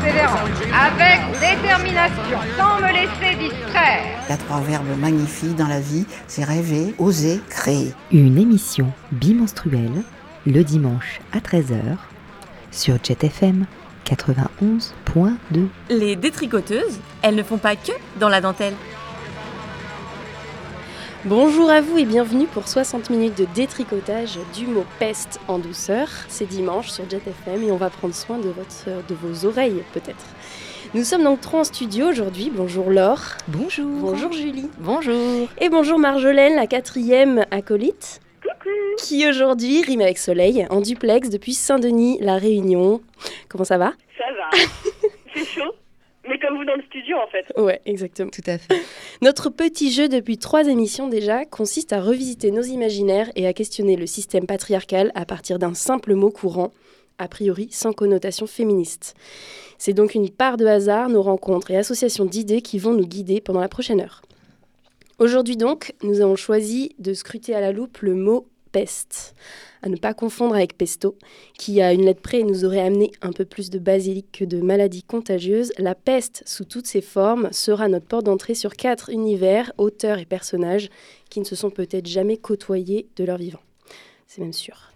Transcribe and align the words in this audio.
persévérance, 0.00 0.50
avec 0.72 1.20
détermination, 1.40 2.38
sans 2.56 2.80
me 2.80 2.92
laisser 2.92 3.36
distraire. 3.36 4.04
Il 4.26 4.30
y 4.30 4.32
a 4.32 4.36
trois 4.36 4.60
verbes 4.60 4.98
magnifiques 4.98 5.56
dans 5.56 5.68
la 5.68 5.80
vie, 5.80 6.06
c'est 6.26 6.44
rêver, 6.44 6.94
oser, 6.98 7.40
créer. 7.48 7.92
Une 8.12 8.38
émission 8.38 8.92
bimenstruelle, 9.12 10.02
le 10.46 10.62
dimanche 10.62 11.20
à 11.32 11.38
13h, 11.38 11.80
sur 12.70 12.96
JetFM 13.02 13.66
91.2. 14.06 15.68
Les 15.90 16.16
détricoteuses, 16.16 17.00
elles 17.22 17.34
ne 17.34 17.42
font 17.42 17.58
pas 17.58 17.76
que 17.76 17.92
dans 18.18 18.28
la 18.28 18.40
dentelle. 18.40 18.74
Bonjour 21.26 21.68
à 21.68 21.82
vous 21.82 21.98
et 21.98 22.06
bienvenue 22.06 22.46
pour 22.46 22.66
60 22.66 23.10
minutes 23.10 23.36
de 23.36 23.44
détricotage 23.54 24.38
du 24.54 24.66
mot 24.66 24.86
peste 24.98 25.38
en 25.48 25.58
douceur. 25.58 26.08
C'est 26.28 26.46
dimanche 26.46 26.88
sur 26.88 27.04
JetFM 27.10 27.62
et 27.62 27.70
on 27.70 27.76
va 27.76 27.90
prendre 27.90 28.14
soin 28.14 28.38
de, 28.38 28.48
votre, 28.48 28.86
de 29.06 29.14
vos 29.14 29.46
oreilles 29.46 29.84
peut-être. 29.92 30.24
Nous 30.94 31.04
sommes 31.04 31.22
donc 31.22 31.42
trois 31.42 31.60
en 31.60 31.64
studio 31.64 32.08
aujourd'hui. 32.08 32.50
Bonjour 32.50 32.90
Laure. 32.90 33.36
Bonjour. 33.48 34.00
Bonjour 34.00 34.32
Julie. 34.32 34.70
Bonjour. 34.78 35.46
Et 35.60 35.68
bonjour 35.68 35.98
Marjolaine, 35.98 36.56
la 36.56 36.66
quatrième 36.66 37.44
acolyte. 37.50 38.20
Qui 38.96 39.28
aujourd'hui 39.28 39.82
rime 39.82 40.00
avec 40.00 40.16
soleil 40.16 40.66
en 40.70 40.80
duplex 40.80 41.28
depuis 41.28 41.52
Saint-Denis, 41.52 42.16
La 42.22 42.36
Réunion. 42.36 43.02
Comment 43.50 43.64
ça 43.64 43.76
va? 43.76 43.92
Ça 44.16 44.24
va. 44.32 44.58
C'est 45.34 45.44
chaud? 45.44 45.74
Mais 46.30 46.38
comme 46.38 46.56
vous 46.56 46.64
dans 46.64 46.76
le 46.76 46.82
studio 46.82 47.16
en 47.16 47.26
fait. 47.26 47.52
Ouais, 47.60 47.80
exactement. 47.86 48.30
Tout 48.30 48.42
à 48.46 48.56
fait. 48.56 48.80
Notre 49.22 49.50
petit 49.50 49.90
jeu 49.90 50.08
depuis 50.08 50.38
trois 50.38 50.68
émissions 50.68 51.08
déjà 51.08 51.44
consiste 51.44 51.92
à 51.92 52.00
revisiter 52.00 52.52
nos 52.52 52.62
imaginaires 52.62 53.30
et 53.34 53.48
à 53.48 53.52
questionner 53.52 53.96
le 53.96 54.06
système 54.06 54.46
patriarcal 54.46 55.10
à 55.16 55.24
partir 55.24 55.58
d'un 55.58 55.74
simple 55.74 56.14
mot 56.14 56.30
courant, 56.30 56.72
a 57.18 57.26
priori 57.26 57.68
sans 57.72 57.92
connotation 57.92 58.46
féministe. 58.46 59.16
C'est 59.76 59.92
donc 59.92 60.14
une 60.14 60.30
part 60.30 60.56
de 60.56 60.66
hasard, 60.66 61.08
nos 61.08 61.22
rencontres 61.22 61.72
et 61.72 61.76
associations 61.76 62.26
d'idées 62.26 62.62
qui 62.62 62.78
vont 62.78 62.92
nous 62.92 63.06
guider 63.06 63.40
pendant 63.40 63.60
la 63.60 63.68
prochaine 63.68 64.00
heure. 64.00 64.22
Aujourd'hui 65.18 65.56
donc, 65.56 65.94
nous 66.04 66.20
avons 66.20 66.36
choisi 66.36 66.94
de 67.00 67.12
scruter 67.12 67.56
à 67.56 67.60
la 67.60 67.72
loupe 67.72 67.98
le 67.98 68.14
mot 68.14 68.46
peste, 68.70 69.34
à 69.82 69.88
ne 69.88 69.96
pas 69.96 70.14
confondre 70.14 70.54
avec 70.54 70.76
pesto, 70.76 71.16
qui 71.58 71.80
à 71.80 71.92
une 71.92 72.04
lettre 72.04 72.22
près 72.22 72.42
nous 72.42 72.64
aurait 72.64 72.80
amené 72.80 73.10
un 73.22 73.32
peu 73.32 73.44
plus 73.44 73.70
de 73.70 73.78
basilic 73.78 74.30
que 74.32 74.44
de 74.44 74.60
maladies 74.60 75.02
contagieuses. 75.02 75.72
La 75.78 75.94
peste, 75.94 76.42
sous 76.46 76.64
toutes 76.64 76.86
ses 76.86 77.00
formes, 77.00 77.48
sera 77.52 77.88
notre 77.88 78.06
porte 78.06 78.24
d'entrée 78.24 78.54
sur 78.54 78.74
quatre 78.74 79.10
univers, 79.10 79.72
auteurs 79.78 80.18
et 80.18 80.26
personnages 80.26 80.90
qui 81.28 81.40
ne 81.40 81.44
se 81.44 81.56
sont 81.56 81.70
peut-être 81.70 82.06
jamais 82.06 82.36
côtoyés 82.36 83.08
de 83.16 83.24
leur 83.24 83.38
vivant. 83.38 83.60
C'est 84.26 84.40
même 84.42 84.52
sûr. 84.52 84.92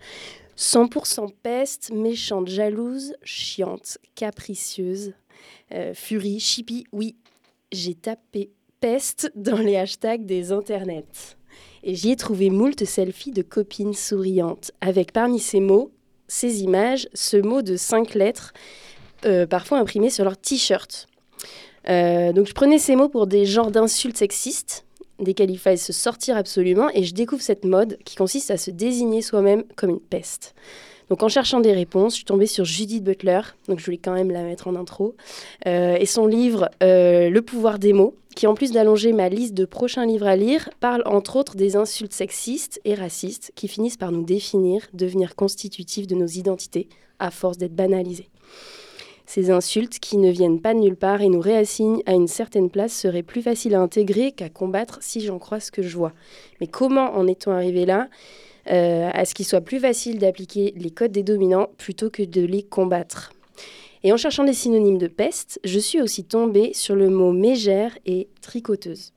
100% 0.57 1.33
peste, 1.43 1.91
méchante, 1.93 2.49
jalouse, 2.49 3.15
chiante, 3.25 3.99
capricieuse, 4.15 5.13
euh, 5.73 5.95
furie, 5.95 6.39
chippie, 6.39 6.85
oui, 6.93 7.17
j'ai 7.73 7.95
tapé 7.95 8.51
peste 8.81 9.33
dans 9.35 9.57
les 9.57 9.77
hashtags 9.77 10.27
des 10.27 10.53
internets. 10.53 11.37
Et 11.87 11.95
j'y 11.95 12.13
ai 12.13 12.17
trouvé 12.17 12.49
moult 12.49 12.83
selfies 12.83 13.31
de 13.31 13.43
copines 13.43 13.93
souriantes, 13.93 14.73
avec 14.81 15.13
parmi 15.13 15.39
ces 15.39 15.61
mots, 15.61 15.91
ces 16.29 16.63
images, 16.63 17.09
ce 17.13 17.37
mot 17.37 17.61
de 17.61 17.77
cinq 17.77 18.15
lettres, 18.15 18.55
euh, 19.27 19.47
parfois 19.47 19.79
imprimé 19.79 20.09
sur 20.09 20.25
leur 20.25 20.39
t-shirt. 20.39 21.07
Euh, 21.91 22.33
donc 22.33 22.47
je 22.47 22.55
prenais 22.55 22.79
ces 22.79 22.97
mots 22.97 23.11
pour 23.11 23.27
des 23.27 23.45
genres 23.45 23.71
d'insultes 23.71 24.17
sexistes, 24.17 24.87
desquels 25.19 25.51
il 25.51 25.59
fallait 25.59 25.77
se 25.77 25.93
sortir 25.93 26.39
absolument, 26.39 26.89
et 26.95 27.05
je 27.05 27.13
découvre 27.13 27.43
cette 27.43 27.67
mode 27.67 27.99
qui 28.07 28.17
consiste 28.17 28.51
à 28.51 28.57
se 28.57 28.71
désigner 28.71 29.21
soi-même 29.21 29.65
comme 29.77 29.91
une 29.91 30.01
peste. 30.01 30.55
Donc 31.11 31.23
en 31.23 31.29
cherchant 31.29 31.61
des 31.61 31.75
réponses, 31.75 32.15
je 32.15 32.17
suis 32.17 32.25
tombée 32.25 32.47
sur 32.47 32.65
Judith 32.65 33.05
Butler, 33.05 33.43
donc 33.69 33.79
je 33.79 33.85
voulais 33.85 33.99
quand 33.99 34.15
même 34.15 34.31
la 34.31 34.43
mettre 34.43 34.69
en 34.69 34.75
intro, 34.75 35.15
euh, 35.67 35.97
et 36.01 36.07
son 36.07 36.27
livre 36.27 36.71
Le 36.81 37.41
pouvoir 37.41 37.79
des 37.79 37.93
mots, 37.93 38.17
qui 38.35 38.47
en 38.47 38.55
plus 38.55 38.73
d'allonger 38.73 39.13
ma 39.13 39.29
liste 39.29 39.55
de 39.55 39.65
prochains 39.65 40.07
livres 40.07 40.27
à 40.27 40.37
lire, 40.37 40.71
parle 40.81 41.03
entre 41.07 41.37
autres 41.37 41.57
des 41.57 41.77
insultes 41.77 42.13
sexistes 42.13 42.81
et 42.85 42.95
racistes 42.95 43.53
qui 43.55 43.69
finissent 43.69 43.97
par 43.97 44.13
nous 44.13 44.25
définir, 44.25 44.87
devenir 44.93 45.37
constitutifs 45.37 46.07
de 46.07 46.15
nos 46.15 46.27
identités, 46.27 46.89
à 47.19 47.31
force 47.31 47.59
d'être 47.59 47.75
banalisées. 47.75 48.29
Ces 49.27 49.51
insultes 49.51 49.99
qui 50.01 50.19
ne 50.19 50.31
viennent 50.31 50.61
pas 50.61 50.75
de 50.75 50.81
nulle 50.81 50.97
part 50.97 51.23
et 51.23 51.29
nous 51.29 51.41
réassignent 51.41 52.03
à 52.07 52.13
une 52.13 52.29
certaine 52.29 52.71
place 52.71 52.93
seraient 52.93 53.23
plus 53.23 53.43
faciles 53.43 53.75
à 53.75 53.81
intégrer 53.81 54.33
qu'à 54.33 54.51
combattre 54.51 54.99
si 55.01 55.21
j'en 55.21 55.39
crois 55.39 55.61
ce 55.61 55.71
que 55.71 55.83
je 55.83 55.97
vois. 55.97 56.13
Mais 56.61 56.67
comment 56.67 57.17
en 57.17 57.27
est-on 57.27 57.51
arrivé 57.51 57.87
là? 57.87 58.09
Euh, 58.71 59.11
à 59.13 59.25
ce 59.25 59.35
qu'il 59.35 59.47
soit 59.47 59.61
plus 59.61 59.79
facile 59.79 60.19
d'appliquer 60.19 60.73
les 60.77 60.91
codes 60.91 61.13
des 61.13 61.23
dominants 61.23 61.69
plutôt 61.79 62.11
que 62.11 62.23
de 62.23 62.43
les 62.43 62.63
combattre? 62.63 63.33
Et 64.05 64.13
en 64.13 64.19
cherchant 64.19 64.45
des 64.45 64.53
synonymes 64.53 64.99
de 64.99 65.07
peste, 65.07 65.59
je 65.65 65.79
suis 65.79 66.01
aussi 66.01 66.25
tombée 66.25 66.73
sur 66.75 66.95
le 66.95 67.09
mot 67.09 67.33
mégère 67.33 67.97
et 68.05 68.29
tricoteuse. 68.43 69.13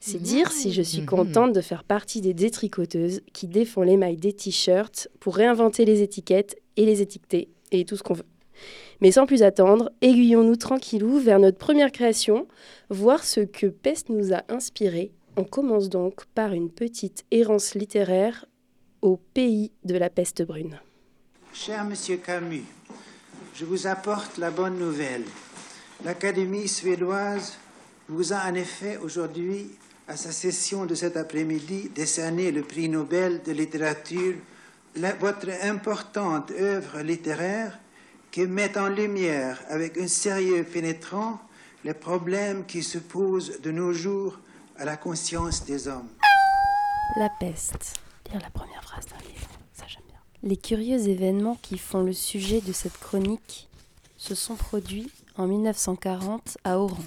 C'est 0.00 0.22
dire 0.22 0.52
si 0.52 0.72
je 0.72 0.82
suis 0.82 1.04
contente 1.04 1.52
de 1.52 1.60
faire 1.60 1.84
partie 1.84 2.20
des 2.20 2.32
détricoteuses 2.32 3.20
qui 3.32 3.46
défont 3.46 3.82
les 3.82 3.96
mailles 3.96 4.16
des 4.16 4.32
t-shirts 4.32 5.08
pour 5.20 5.36
réinventer 5.36 5.84
les 5.84 6.00
étiquettes 6.00 6.56
et 6.76 6.86
les 6.86 7.02
étiqueter 7.02 7.48
et 7.72 7.84
tout 7.84 7.96
ce 7.96 8.02
qu'on 8.02 8.14
veut. 8.14 8.26
Mais 9.02 9.10
sans 9.10 9.26
plus 9.26 9.42
attendre, 9.42 9.90
aiguillons-nous 10.00 10.56
tranquillou 10.56 11.18
vers 11.18 11.38
notre 11.38 11.58
première 11.58 11.92
création, 11.92 12.46
voir 12.88 13.22
ce 13.22 13.40
que 13.40 13.66
Peste 13.66 14.08
nous 14.08 14.32
a 14.32 14.44
inspiré. 14.48 15.12
On 15.36 15.44
commence 15.44 15.90
donc 15.90 16.24
par 16.34 16.52
une 16.52 16.70
petite 16.70 17.24
errance 17.30 17.74
littéraire 17.74 18.46
au 19.02 19.18
pays 19.34 19.72
de 19.84 19.96
la 19.98 20.08
peste 20.08 20.42
brune. 20.42 20.80
Cher 21.52 21.84
Monsieur 21.84 22.16
Camus, 22.16 22.64
je 23.58 23.64
vous 23.64 23.86
apporte 23.86 24.36
la 24.38 24.50
bonne 24.50 24.78
nouvelle. 24.78 25.24
L'Académie 26.04 26.68
suédoise 26.68 27.56
vous 28.08 28.32
a 28.32 28.44
en 28.44 28.54
effet 28.54 28.98
aujourd'hui, 28.98 29.70
à 30.08 30.16
sa 30.16 30.30
session 30.30 30.84
de 30.84 30.94
cet 30.94 31.16
après-midi, 31.16 31.90
décerné 31.94 32.52
le 32.52 32.62
prix 32.62 32.88
Nobel 32.88 33.42
de 33.42 33.52
littérature, 33.52 34.34
votre 35.20 35.48
importante 35.62 36.50
œuvre 36.52 37.00
littéraire 37.00 37.78
qui 38.30 38.46
met 38.46 38.76
en 38.76 38.88
lumière 38.88 39.62
avec 39.68 39.96
un 39.98 40.08
sérieux 40.08 40.64
pénétrant 40.64 41.40
les 41.84 41.94
problèmes 41.94 42.66
qui 42.66 42.82
se 42.82 42.98
posent 42.98 43.60
de 43.60 43.70
nos 43.70 43.92
jours 43.92 44.38
à 44.78 44.84
la 44.84 44.96
conscience 44.96 45.64
des 45.64 45.88
hommes. 45.88 46.08
La 47.16 47.30
peste. 47.40 47.94
Lire 48.30 48.40
la 48.42 48.50
première 48.50 48.82
phrase 48.82 49.06
d'un 49.06 49.18
livre, 49.18 49.48
ça 49.72 49.86
bien. 49.86 50.05
Les 50.46 50.56
curieux 50.56 51.08
événements 51.08 51.58
qui 51.60 51.76
font 51.76 52.04
le 52.04 52.12
sujet 52.12 52.60
de 52.60 52.72
cette 52.72 52.96
chronique 52.98 53.66
se 54.16 54.36
sont 54.36 54.54
produits 54.54 55.10
en 55.34 55.48
1940 55.48 56.58
à 56.62 56.78
Oran. 56.78 57.02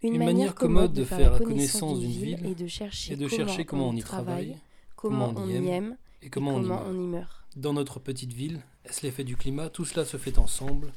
Une 0.00 0.18
manière 0.18 0.54
commode 0.54 0.92
de 0.92 1.02
faire 1.02 1.32
la 1.32 1.38
connaissance 1.40 1.98
d'une 1.98 2.12
ville 2.12 2.46
et 2.46 2.54
de 2.54 2.68
chercher, 2.68 3.14
et 3.14 3.16
de 3.16 3.26
chercher 3.26 3.64
comment 3.64 3.88
on 3.88 3.96
y 3.96 4.00
travaille, 4.00 4.56
comment 4.94 5.34
on 5.36 5.48
y 5.48 5.66
aime 5.66 5.96
et 6.22 6.30
comment, 6.30 6.54
on, 6.54 6.62
y 6.62 6.66
meurt. 6.68 6.84
on 6.86 6.94
y 6.94 7.08
meurt. 7.08 7.44
Dans 7.56 7.72
notre 7.72 7.98
petite 7.98 8.32
ville, 8.32 8.60
est-ce 8.84 9.02
l'effet 9.02 9.24
du 9.24 9.34
climat? 9.34 9.68
Tout 9.68 9.84
cela 9.84 10.04
se 10.04 10.18
fait 10.18 10.38
ensemble, 10.38 10.92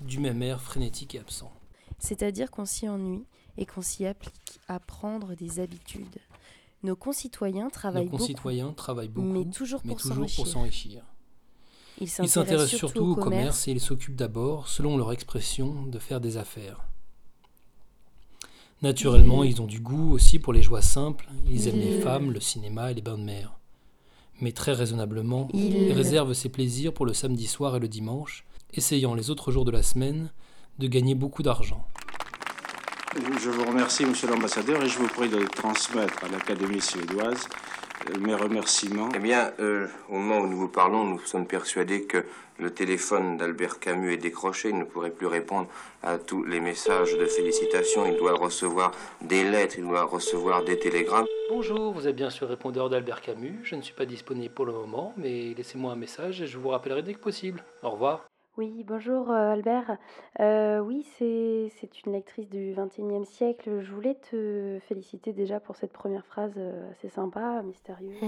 du 0.00 0.20
même 0.20 0.40
air 0.44 0.62
frénétique 0.62 1.16
et 1.16 1.18
absent. 1.18 1.50
C'est-à-dire 1.98 2.52
qu'on 2.52 2.66
s'y 2.66 2.88
ennuie 2.88 3.24
et 3.56 3.66
qu'on 3.66 3.82
s'y 3.82 4.06
applique 4.06 4.60
à 4.68 4.78
prendre 4.78 5.34
des 5.34 5.58
habitudes. 5.58 6.20
Nos 6.84 6.96
concitoyens 6.96 7.70
travaillent 7.70 8.04
Nos 8.04 8.10
concitoyens 8.10 8.72
travaillent 8.72 9.08
beaucoup, 9.08 9.26
mais 9.26 9.44
toujours 9.50 9.82
pour 9.82 10.00
s'enrichir. 10.00 11.02
Ils 12.00 12.08
s'intéressent 12.08 12.78
surtout 12.78 13.04
au 13.12 13.16
commerce 13.16 13.66
et 13.66 13.72
ils 13.72 13.80
s'occupent 13.80 14.14
d'abord, 14.14 14.68
selon 14.68 14.96
leur 14.96 15.10
expression, 15.12 15.82
de 15.86 15.98
faire 15.98 16.20
des 16.20 16.36
affaires. 16.36 16.84
Naturellement, 18.82 19.42
ils 19.42 19.60
ont 19.60 19.66
du 19.66 19.80
goût 19.80 20.12
aussi 20.12 20.38
pour 20.38 20.52
les 20.52 20.62
joies 20.62 20.82
simples, 20.82 21.28
ils 21.50 21.66
aiment 21.66 21.80
les 21.80 22.00
femmes, 22.00 22.30
le 22.30 22.38
cinéma 22.38 22.92
et 22.92 22.94
les 22.94 23.02
bains 23.02 23.18
de 23.18 23.24
mer. 23.24 23.58
Mais 24.40 24.52
très 24.52 24.72
raisonnablement, 24.72 25.48
Ils- 25.52 25.88
ils 25.88 25.92
réservent 25.92 26.32
ces 26.32 26.48
plaisirs 26.48 26.94
pour 26.94 27.04
le 27.04 27.12
samedi 27.12 27.48
soir 27.48 27.74
et 27.74 27.80
le 27.80 27.88
dimanche, 27.88 28.44
essayant 28.72 29.14
les 29.14 29.30
autres 29.30 29.50
jours 29.50 29.64
de 29.64 29.72
la 29.72 29.82
semaine 29.82 30.30
de 30.78 30.86
gagner 30.86 31.16
beaucoup 31.16 31.42
d'argent. 31.42 31.84
Je 33.16 33.48
vous 33.48 33.64
remercie, 33.64 34.04
monsieur 34.04 34.28
l'ambassadeur, 34.28 34.82
et 34.82 34.88
je 34.88 34.98
vous 34.98 35.08
prie 35.08 35.30
de 35.30 35.42
transmettre 35.46 36.24
à 36.24 36.28
l'Académie 36.28 36.80
suédoise 36.80 37.48
euh, 38.10 38.18
mes 38.20 38.34
remerciements. 38.34 39.08
Eh 39.14 39.18
bien, 39.18 39.50
euh, 39.60 39.86
au 40.10 40.18
moment 40.18 40.40
où 40.40 40.46
nous 40.46 40.58
vous 40.58 40.68
parlons, 40.68 41.04
nous 41.04 41.18
sommes 41.20 41.46
persuadés 41.46 42.04
que 42.04 42.24
le 42.58 42.70
téléphone 42.70 43.38
d'Albert 43.38 43.78
Camus 43.78 44.12
est 44.12 44.18
décroché. 44.18 44.68
Il 44.68 44.78
ne 44.78 44.84
pourrait 44.84 45.10
plus 45.10 45.26
répondre 45.26 45.68
à 46.02 46.18
tous 46.18 46.44
les 46.44 46.60
messages 46.60 47.16
de 47.16 47.24
félicitations. 47.24 48.04
Il 48.04 48.18
doit 48.18 48.34
recevoir 48.34 48.92
des 49.22 49.42
lettres, 49.42 49.76
il 49.78 49.84
doit 49.84 50.04
recevoir 50.04 50.64
des 50.64 50.78
télégrammes. 50.78 51.26
Bonjour, 51.48 51.92
vous 51.92 52.06
êtes 52.06 52.16
bien 52.16 52.28
le 52.40 52.46
répondeur 52.46 52.90
d'Albert 52.90 53.22
Camus. 53.22 53.58
Je 53.64 53.74
ne 53.74 53.80
suis 53.80 53.94
pas 53.94 54.04
disponible 54.04 54.52
pour 54.52 54.66
le 54.66 54.72
moment, 54.72 55.14
mais 55.16 55.54
laissez-moi 55.56 55.92
un 55.92 55.96
message 55.96 56.42
et 56.42 56.46
je 56.46 56.58
vous 56.58 56.68
rappellerai 56.68 57.02
dès 57.02 57.14
que 57.14 57.20
possible. 57.20 57.64
Au 57.82 57.90
revoir. 57.90 58.26
Oui, 58.58 58.82
bonjour 58.82 59.30
euh, 59.30 59.52
Albert. 59.52 59.98
Euh, 60.40 60.80
oui, 60.80 61.04
c'est 61.16 61.70
une 62.04 62.12
lectrice 62.12 62.48
du 62.48 62.74
XXIe 62.76 63.24
siècle. 63.24 63.78
Je 63.78 63.92
voulais 63.92 64.16
te 64.16 64.80
féliciter 64.88 65.32
déjà 65.32 65.60
pour 65.60 65.76
cette 65.76 65.92
première 65.92 66.26
phrase 66.26 66.54
euh, 66.56 66.90
assez 66.90 67.08
sympa, 67.08 67.62
mystérieuse. 67.62 68.20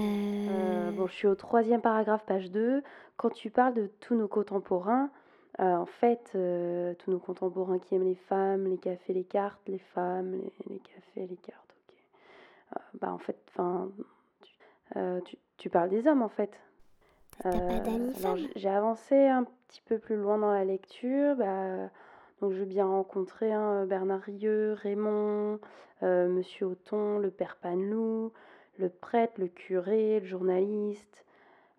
Bon, 0.95 1.05
je 1.05 1.13
suis 1.13 1.27
au 1.27 1.35
troisième 1.35 1.81
paragraphe, 1.81 2.25
page 2.25 2.49
2. 2.49 2.81
Quand 3.17 3.29
tu 3.29 3.49
parles 3.49 3.73
de 3.73 3.91
tous 3.99 4.15
nos 4.15 4.29
contemporains, 4.29 5.09
en 5.59 5.85
fait, 5.85 6.31
tous 6.99 7.11
nos 7.11 7.19
contemporains 7.19 7.77
qui 7.77 7.95
aiment 7.95 8.07
les 8.07 8.15
femmes, 8.15 8.67
les 8.67 8.77
cafés, 8.77 9.11
les 9.11 9.25
cartes, 9.25 9.59
les 9.67 9.79
femmes, 9.79 10.39
les, 10.69 10.79
cafés, 10.79 11.27
les 11.27 11.35
cartes, 11.35 11.75
ok. 11.89 12.79
Bah 13.01 13.11
en 13.11 13.17
fait, 13.17 13.37
enfin, 13.49 13.91
tu, 15.25 15.37
tu 15.57 15.69
parles 15.69 15.89
des 15.89 16.07
hommes 16.07 16.21
en 16.21 16.29
fait. 16.29 16.57
T'as 17.43 17.51
pas 17.51 17.57
Euh, 17.57 17.79
d'amis 17.79 18.13
alors, 18.19 18.35
femmes 18.35 18.37
j- 18.37 18.51
j'ai 18.55 18.69
avancé 18.69 19.15
un 19.27 19.43
petit 19.67 19.81
peu 19.85 19.97
plus 19.97 20.15
loin 20.15 20.37
dans 20.37 20.51
la 20.51 20.63
lecture. 20.65 21.35
Bah, 21.35 21.89
donc, 22.41 22.51
je 22.53 22.57
veux 22.59 22.65
bien 22.65 22.85
rencontrer 22.85 23.51
hein, 23.53 23.85
Bernard 23.85 24.21
Rieu, 24.21 24.73
Raymond, 24.73 25.59
euh, 26.03 26.27
Monsieur 26.29 26.65
Othon, 26.67 27.19
le 27.19 27.29
père 27.31 27.57
Panelou, 27.61 28.31
le 28.79 28.89
prêtre, 28.89 29.33
le 29.37 29.47
curé, 29.47 30.19
le 30.19 30.25
journaliste, 30.25 31.25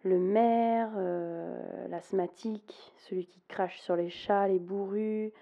le 0.05 0.19
maire, 0.19 0.91
euh, 0.97 1.89
l'asthmatique, 1.89 2.93
celui 2.99 3.27
qui 3.27 3.41
crache 3.49 3.81
sur 3.81 3.97
les 3.97 4.11
chats, 4.11 4.49
les 4.49 4.59
bourrus. 4.59 5.33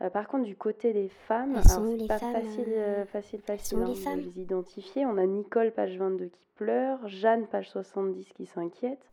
Euh, 0.00 0.10
par 0.10 0.26
contre, 0.26 0.44
du 0.44 0.56
côté 0.56 0.92
des 0.92 1.08
femmes, 1.08 1.54
c'est 1.62 2.06
pas 2.08 2.18
femmes, 2.18 2.32
facile, 2.32 2.64
euh, 2.68 3.04
facile, 3.04 3.40
facile 3.40 3.78
hein, 3.78 3.86
les 3.86 3.94
de 4.16 4.20
les 4.36 4.40
identifier. 4.40 5.06
On 5.06 5.16
a 5.18 5.26
Nicole, 5.26 5.70
page 5.70 5.96
22, 5.96 6.26
qui 6.26 6.44
pleure, 6.56 7.06
Jeanne, 7.06 7.46
page 7.46 7.70
70, 7.70 8.32
qui 8.32 8.46
s'inquiète. 8.46 9.11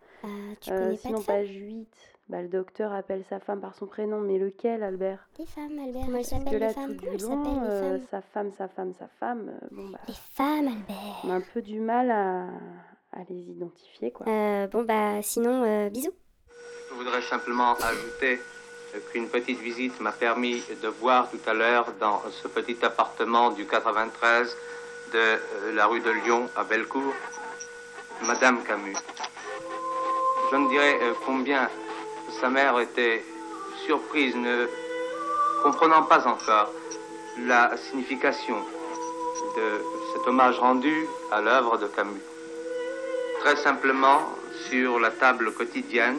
Tu 0.62 0.72
Euh, 0.72 0.78
connais 0.80 0.92
pas 0.96 0.98
sinon, 1.02 1.20
de 1.20 1.26
page 1.26 1.50
8, 1.50 1.88
bah, 2.30 2.42
le 2.42 2.48
docteur 2.48 2.94
appelle 2.94 3.24
sa 3.30 3.40
femme 3.40 3.62
par 3.62 3.76
son 3.76 3.88
prénom, 3.88 4.20
mais 4.20 4.38
lequel, 4.38 4.84
Albert? 4.84 5.28
Les 5.40 5.46
femmes, 5.46 5.80
Albert. 5.80 6.02
Parce 6.12 6.30
Comment 6.30 6.44
s'appellent 6.44 6.60
là, 6.60 6.68
les 6.68 6.74
femmes 6.74 6.98
tout 6.98 7.06
Comment 7.28 7.62
les 7.64 7.68
euh, 7.70 7.98
femmes 7.98 8.08
sa 8.12 8.22
femme, 8.22 8.52
sa 8.58 8.68
femme, 8.68 8.94
sa 9.00 9.08
femme, 9.20 9.50
euh, 9.50 9.68
bon, 9.72 9.90
bah, 9.90 10.00
Les 10.08 10.14
femmes, 10.14 10.68
Albert. 10.68 11.22
on 11.24 11.30
a 11.32 11.34
un 11.36 11.42
peu 11.54 11.62
du 11.62 11.80
mal 11.80 12.12
à, 12.12 12.44
à 13.14 13.24
les 13.30 13.40
identifier, 13.50 14.12
quoi. 14.12 14.28
Euh, 14.28 14.68
bon, 14.68 14.84
bah, 14.84 15.22
sinon, 15.22 15.64
euh, 15.64 15.90
bisous. 15.90 16.14
Je 16.90 16.94
voudrais 16.96 17.22
simplement 17.22 17.76
ajouter 17.76 18.40
qu'une 19.12 19.28
petite 19.28 19.60
visite 19.60 20.00
m'a 20.02 20.12
permis 20.12 20.64
de 20.82 20.88
voir 20.88 21.30
tout 21.30 21.40
à 21.48 21.54
l'heure 21.54 21.94
dans 22.00 22.22
ce 22.32 22.48
petit 22.48 22.84
appartement 22.84 23.52
du 23.52 23.66
93 23.68 24.56
de 25.14 25.18
euh, 25.18 25.74
la 25.74 25.86
rue 25.88 26.02
de 26.02 26.10
Lyon 26.10 26.50
à 26.56 26.64
Bellecour, 26.64 27.14
Madame 28.28 28.64
Camus. 28.64 28.96
Je 30.52 30.56
ne 30.56 30.68
dirais 30.68 30.98
euh, 31.02 31.14
combien 31.26 31.70
sa 32.42 32.50
mère 32.50 32.80
était 32.80 33.24
surprise, 33.86 34.36
ne 34.36 34.68
comprenant 35.62 36.04
pas 36.04 36.28
encore 36.28 36.72
la 37.46 37.78
signification 37.78 38.58
de 39.56 39.82
cet 40.12 40.28
hommage 40.28 40.58
rendu 40.58 41.06
à 41.32 41.42
l'œuvre 41.42 41.78
de 41.78 41.86
Camus. 41.88 42.22
Très 43.42 43.58
simplement, 43.58 44.22
sur 44.70 45.00
la 45.00 45.12
table 45.12 45.54
quotidienne, 45.54 46.18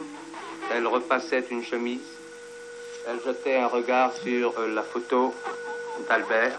elle 0.73 0.87
repassait 0.87 1.45
une 1.51 1.65
chemise, 1.65 2.07
elle 3.09 3.21
jetait 3.25 3.57
un 3.57 3.67
regard 3.67 4.13
sur 4.13 4.57
euh, 4.59 4.69
la 4.73 4.83
photo 4.83 5.35
d'Albert 6.09 6.59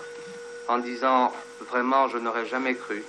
en 0.68 0.80
disant 0.80 1.32
vraiment 1.70 2.10
je 2.10 2.18
n'aurais 2.18 2.46
jamais 2.46 2.76
cru 2.76 3.04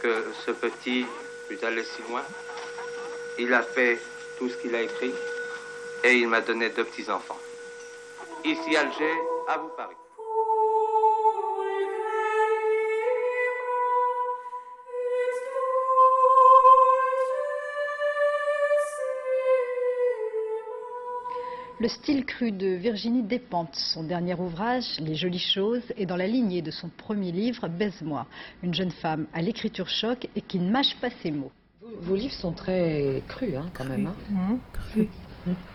que 0.00 0.24
ce 0.46 0.52
petit 0.52 1.06
pût 1.48 1.58
aller 1.62 1.84
si 1.84 2.02
loin. 2.08 2.22
Il 3.38 3.52
a 3.52 3.62
fait 3.62 3.98
tout 4.38 4.48
ce 4.48 4.56
qu'il 4.58 4.74
a 4.74 4.82
écrit 4.82 5.12
et 6.04 6.14
il 6.14 6.28
m'a 6.28 6.40
donné 6.40 6.70
deux 6.70 6.84
petits-enfants. 6.84 7.38
Ici 8.44 8.76
Alger, 8.76 9.14
à 9.48 9.58
vous 9.58 9.70
Paris. 9.76 9.96
Le 21.80 21.88
style 21.88 22.24
cru 22.24 22.52
de 22.52 22.68
Virginie 22.68 23.24
Despentes, 23.24 23.74
son 23.74 24.04
dernier 24.04 24.34
ouvrage, 24.34 25.00
Les 25.00 25.16
jolies 25.16 25.38
choses, 25.38 25.82
est 25.96 26.06
dans 26.06 26.16
la 26.16 26.28
lignée 26.28 26.62
de 26.62 26.70
son 26.70 26.88
premier 26.88 27.32
livre, 27.32 27.66
Baise-moi, 27.66 28.26
une 28.62 28.72
jeune 28.72 28.92
femme 28.92 29.26
à 29.34 29.42
l'écriture 29.42 29.88
choc 29.88 30.28
et 30.36 30.40
qui 30.40 30.60
ne 30.60 30.70
mâche 30.70 30.96
pas 31.00 31.10
ses 31.22 31.32
mots. 31.32 31.52
Vos 32.02 32.16
livres 32.16 32.34
sont 32.34 32.52
très 32.52 33.22
crus, 33.28 33.54
hein, 33.56 33.66
quand 33.76 33.84
même. 33.84 34.06
hein. 34.06 34.56
Cru. 34.72 35.08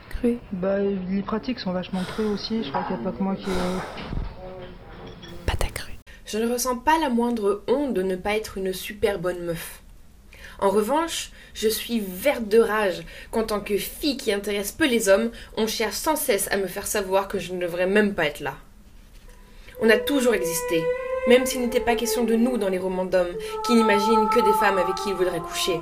Cru. 0.10 0.38
Bah, 0.52 0.78
les 0.80 1.22
pratiques 1.22 1.60
sont 1.60 1.72
vachement 1.72 2.04
crues 2.04 2.26
aussi. 2.26 2.64
Je 2.64 2.70
crois 2.70 2.84
qu'il 2.84 2.96
n'y 2.98 3.02
a 3.02 3.12
pas 3.12 3.18
que 3.18 3.24
moi 3.24 3.36
qui. 3.36 3.46
Je 6.26 6.38
ne 6.38 6.48
ressens 6.54 6.78
pas 6.78 7.00
la 7.00 7.10
moindre 7.10 7.64
honte 7.68 7.96
de 7.96 8.04
ne 8.04 8.16
pas 8.16 8.36
être 8.38 8.60
une 8.60 8.72
super 8.72 9.18
bonne 9.18 9.44
meuf. 9.46 9.82
En 10.60 10.70
revanche, 10.70 11.32
je 11.56 11.68
suis 11.68 12.00
verte 12.00 12.48
de 12.48 12.60
rage 12.60 13.02
qu'en 13.32 13.44
tant 13.46 13.62
que 13.62 13.78
fille 13.80 14.16
qui 14.16 14.32
intéresse 14.32 14.72
peu 14.72 14.86
les 14.88 15.10
hommes, 15.10 15.32
on 15.58 15.66
cherche 15.66 15.96
sans 15.96 16.16
cesse 16.16 16.48
à 16.52 16.58
me 16.58 16.68
faire 16.68 16.86
savoir 16.86 17.30
que 17.30 17.40
je 17.40 17.52
ne 17.52 17.60
devrais 17.60 17.88
même 17.88 18.14
pas 18.14 18.26
être 18.26 18.42
là. 18.42 18.54
On 19.82 19.90
a 19.90 19.98
toujours 19.98 20.36
existé, 20.36 20.84
même 21.28 21.48
s'il 21.48 21.62
n'était 21.62 21.80
pas 21.80 21.96
question 21.96 22.26
de 22.26 22.36
nous 22.36 22.60
dans 22.60 22.70
les 22.70 22.78
romans 22.78 23.06
d'hommes, 23.06 23.34
qui 23.66 23.74
n'imaginent 23.74 24.30
que 24.30 24.40
des 24.46 24.54
femmes 24.60 24.78
avec 24.78 24.94
qui 24.98 25.10
ils 25.10 25.16
voudraient 25.16 25.40
coucher. 25.40 25.80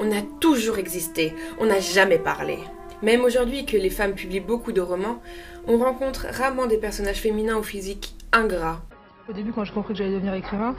On 0.00 0.10
a 0.10 0.22
toujours 0.40 0.78
existé, 0.78 1.34
on 1.58 1.66
n'a 1.66 1.80
jamais 1.80 2.18
parlé. 2.18 2.58
Même 3.02 3.22
aujourd'hui 3.22 3.66
que 3.66 3.76
les 3.76 3.90
femmes 3.90 4.14
publient 4.14 4.40
beaucoup 4.40 4.72
de 4.72 4.80
romans, 4.80 5.20
on 5.66 5.78
rencontre 5.78 6.26
rarement 6.30 6.66
des 6.66 6.78
personnages 6.78 7.16
féminins 7.16 7.56
au 7.56 7.62
physique 7.62 8.14
ingrat, 8.32 8.80
Au 9.28 9.32
début, 9.32 9.52
quand 9.52 9.64
j'ai 9.64 9.72
compris 9.72 9.92
que 9.94 9.98
j'allais 9.98 10.14
devenir 10.14 10.34
écrivain, 10.34 10.74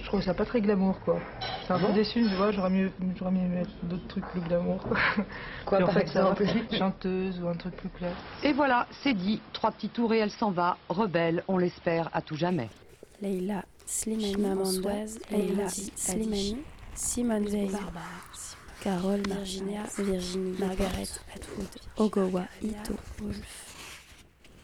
je 0.00 0.04
trouvais 0.04 0.22
ça 0.22 0.34
pas 0.34 0.44
très 0.44 0.60
glamour, 0.60 1.00
quoi. 1.04 1.18
C'est 1.66 1.72
un 1.72 1.78
peu 1.78 1.92
déçu, 1.92 2.22
tu 2.28 2.34
vois, 2.34 2.50
j'aurais 2.50 2.70
mieux, 2.70 2.90
j'aurais 3.16 3.30
mieux 3.30 3.48
mettre 3.48 3.70
d'autres 3.84 4.06
trucs 4.08 4.26
plus 4.26 4.40
glamour, 4.40 4.78
quoi. 4.82 4.98
Quoi, 5.64 5.78
Puis 5.78 5.84
en 5.84 5.86
par 5.86 5.94
fait, 5.94 6.08
ça 6.08 6.22
va, 6.24 6.30
exemple 6.32 6.76
Chanteuse 6.76 7.40
ou 7.40 7.48
un 7.48 7.54
truc 7.54 7.76
plus 7.76 7.88
clair. 7.88 8.12
Et 8.42 8.52
voilà, 8.52 8.86
c'est 9.02 9.14
dit. 9.14 9.40
Trois 9.52 9.70
petits 9.70 9.88
tours 9.88 10.12
et 10.12 10.18
elle 10.18 10.30
s'en 10.30 10.50
va. 10.50 10.76
Rebelle, 10.88 11.44
on 11.48 11.56
l'espère, 11.56 12.10
à 12.12 12.20
tout 12.20 12.36
jamais. 12.36 12.68
Leïla 13.22 13.64
Slimani, 13.86 14.32
Chimamanda, 14.32 14.90
Leïla 15.30 15.46
Leïla 15.46 15.68
Slimani, 15.68 15.92
Slimani, 15.96 16.56
Simone 16.94 17.44
Veil, 17.46 17.70
Carole 18.82 19.22
Virginia, 19.26 19.82
Virginie, 19.98 20.56
Margaret 20.58 21.08
Atwood, 21.34 21.68
Ogowa, 21.96 22.42
Ito, 22.62 22.94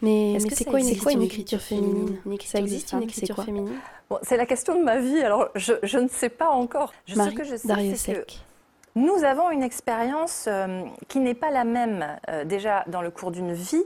Mais, 0.03 0.35
Est-ce 0.35 0.45
mais 0.45 0.51
que 0.51 0.57
c'est 0.57 0.65
quoi, 0.65 0.81
une, 0.81 0.97
quoi 0.99 1.13
écriture 1.13 1.61
féminine 1.61 1.95
féminine? 2.07 2.21
Une 2.27 2.33
Ça 2.41 2.59
écriture 2.59 2.61
existe, 2.61 2.75
existe 2.75 2.93
une 2.93 3.03
écriture 3.03 3.25
écriture 3.25 3.45
féminine? 3.45 3.79
Bon, 4.11 4.19
c'est 4.23 4.37
la 4.37 4.47
question 4.47 4.79
de 4.79 4.85
ma 4.85 4.99
vie, 4.99 5.21
alors 5.21 5.49
je, 5.55 5.75
je 5.83 5.99
ne 5.99 6.09
sais 6.09 6.29
pas 6.29 6.51
encore. 6.51 6.93
Je 7.07 7.17
Marie 7.17 7.33
ce 7.33 7.37
que 7.37 7.45
je 7.45 7.57
sais, 7.57 7.69
Dariussec. 7.69 7.99
c'est 7.99 8.15
que 8.25 8.49
nous 8.95 9.25
avons 9.25 9.51
une 9.51 9.63
expérience 9.63 10.47
euh, 10.49 10.83
qui 11.09 11.21
n'est 11.21 11.35
pas 11.35 11.51
la 11.51 11.65
même 11.65 12.19
euh, 12.29 12.45
déjà 12.45 12.85
dans 12.89 13.03
le 13.03 13.11
cours 13.11 13.31
d'une 13.31 13.53
vie, 13.53 13.85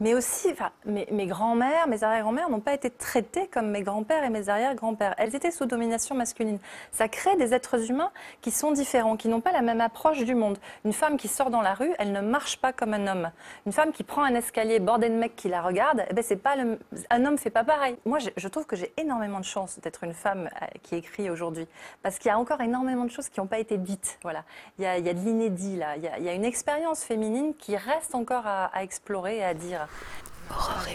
mais 0.00 0.14
aussi, 0.14 0.48
enfin, 0.52 0.70
mes, 0.84 1.08
mes 1.10 1.26
grands-mères, 1.26 1.88
mes 1.88 2.04
arrière-grand-mères 2.04 2.48
n'ont 2.50 2.60
pas 2.60 2.74
été 2.74 2.88
traitées 2.88 3.48
comme 3.48 3.70
mes 3.70 3.82
grands-pères 3.82 4.22
et 4.22 4.30
mes 4.30 4.48
arrière-grands-pères. 4.48 5.14
Elles 5.18 5.34
étaient 5.34 5.50
sous 5.50 5.66
domination 5.66 6.14
masculine. 6.14 6.58
Ça 6.92 7.08
crée 7.08 7.36
des 7.36 7.52
êtres 7.52 7.90
humains 7.90 8.12
qui 8.40 8.52
sont 8.52 8.70
différents, 8.70 9.16
qui 9.16 9.28
n'ont 9.28 9.40
pas 9.40 9.50
la 9.50 9.62
même 9.62 9.80
approche 9.80 10.24
du 10.24 10.36
monde. 10.36 10.58
Une 10.84 10.92
femme 10.92 11.16
qui 11.16 11.26
sort 11.26 11.50
dans 11.50 11.62
la 11.62 11.74
rue, 11.74 11.92
elle 11.98 12.12
ne 12.12 12.20
marche 12.20 12.58
pas 12.58 12.72
comme 12.72 12.94
un 12.94 13.06
homme. 13.08 13.30
Une 13.66 13.72
femme 13.72 13.92
qui 13.92 14.04
prend 14.04 14.22
un 14.22 14.34
escalier 14.34 14.78
bordé 14.78 15.08
de 15.08 15.14
mecs 15.14 15.34
qui 15.34 15.48
la 15.48 15.62
regardent, 15.62 16.04
eh 16.08 16.14
ben 16.14 16.22
c'est 16.22 16.36
pas 16.36 16.54
le- 16.54 16.78
un 17.10 17.24
homme 17.24 17.38
fait 17.38 17.50
pas 17.50 17.64
pareil. 17.64 17.96
Moi, 18.04 18.18
je, 18.18 18.48
trouve 18.48 18.66
que 18.66 18.76
j'ai 18.76 18.92
énormément 18.96 19.40
de 19.40 19.44
chance 19.44 19.80
d'être 19.80 20.04
une 20.04 20.14
femme 20.14 20.48
euh, 20.62 20.66
qui 20.82 20.94
écrit 20.94 21.28
aujourd'hui, 21.28 21.66
parce 22.02 22.18
qu'il 22.18 22.28
y 22.28 22.32
a 22.32 22.38
encore 22.38 22.60
énormément 22.60 23.04
de 23.04 23.10
choses 23.10 23.28
qui 23.28 23.40
n'ont 23.40 23.46
pas 23.46 23.58
été 23.58 23.78
dites. 23.78 24.18
Voilà, 24.22 24.44
il 24.78 24.84
y 24.84 24.86
a, 24.86 25.00
de 25.00 25.10
l'inédit 25.18 25.76
là. 25.76 25.96
Il 25.96 26.04
y 26.04 26.28
a, 26.28 26.34
une 26.34 26.44
expérience 26.44 27.02
féminine 27.02 27.54
qui 27.56 27.76
reste 27.76 28.14
encore 28.14 28.46
à 28.46 28.70
explorer 28.82 29.38
et 29.38 29.44
à 29.44 29.54
dire. 29.54 29.87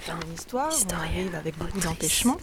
Faire 0.03 0.17
une 0.25 0.33
histoire, 0.33 0.71
on 0.89 0.93
arrive 0.93 1.35
avec 1.35 1.57
beaucoup 1.57 1.79
d'empêchements. 1.79 2.37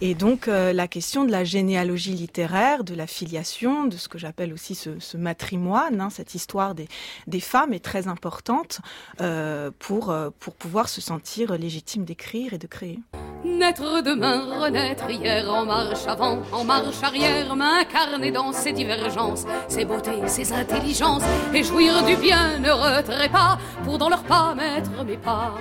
Et 0.00 0.14
donc 0.14 0.48
euh, 0.48 0.72
la 0.72 0.88
question 0.88 1.24
de 1.24 1.30
la 1.30 1.44
généalogie 1.44 2.14
littéraire, 2.14 2.84
de 2.84 2.94
la 2.94 3.06
filiation, 3.06 3.86
de 3.86 3.96
ce 3.96 4.08
que 4.08 4.18
j'appelle 4.18 4.52
aussi 4.52 4.74
ce, 4.74 5.16
matrimoine, 5.16 6.00
hein, 6.00 6.10
cette 6.10 6.34
histoire 6.34 6.74
des, 6.74 6.88
des, 7.26 7.40
femmes 7.40 7.72
est 7.72 7.84
très 7.84 8.06
importante 8.08 8.80
euh, 9.20 9.70
pour, 9.78 10.10
euh, 10.10 10.30
pour 10.38 10.54
pouvoir 10.54 10.88
se 10.88 11.00
sentir 11.00 11.52
légitime 11.58 12.04
d'écrire 12.04 12.54
et 12.54 12.58
de 12.58 12.66
créer. 12.66 13.00
Naître 13.44 14.02
demain, 14.02 14.60
renaître 14.60 15.10
hier, 15.10 15.50
en 15.50 15.64
marche 15.64 16.06
avant, 16.06 16.42
en 16.52 16.62
marche 16.62 17.02
arrière, 17.02 17.56
m'incarner 17.56 18.30
dans 18.30 18.52
ces 18.52 18.72
divergences, 18.72 19.44
ces 19.68 19.84
beautés, 19.84 20.28
ces 20.28 20.52
intelligences, 20.52 21.24
et 21.54 21.64
jouir 21.64 22.04
du 22.04 22.16
bien 22.16 22.58
ne 22.58 22.70
retrait 22.70 23.30
pas, 23.30 23.58
pour 23.82 23.98
dans 23.98 24.10
leur 24.10 24.22
pas 24.24 24.54
mettre 24.54 25.04
mes 25.04 25.16
pas. 25.16 25.54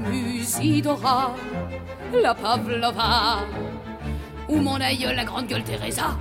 Musidora, 0.00 1.34
la 2.22 2.34
Pavlova, 2.34 3.44
ou 4.48 4.56
mon 4.56 4.80
aïeul, 4.80 5.14
la 5.14 5.24
grande 5.24 5.46
gueule 5.46 5.62
Teresa. 5.62 6.16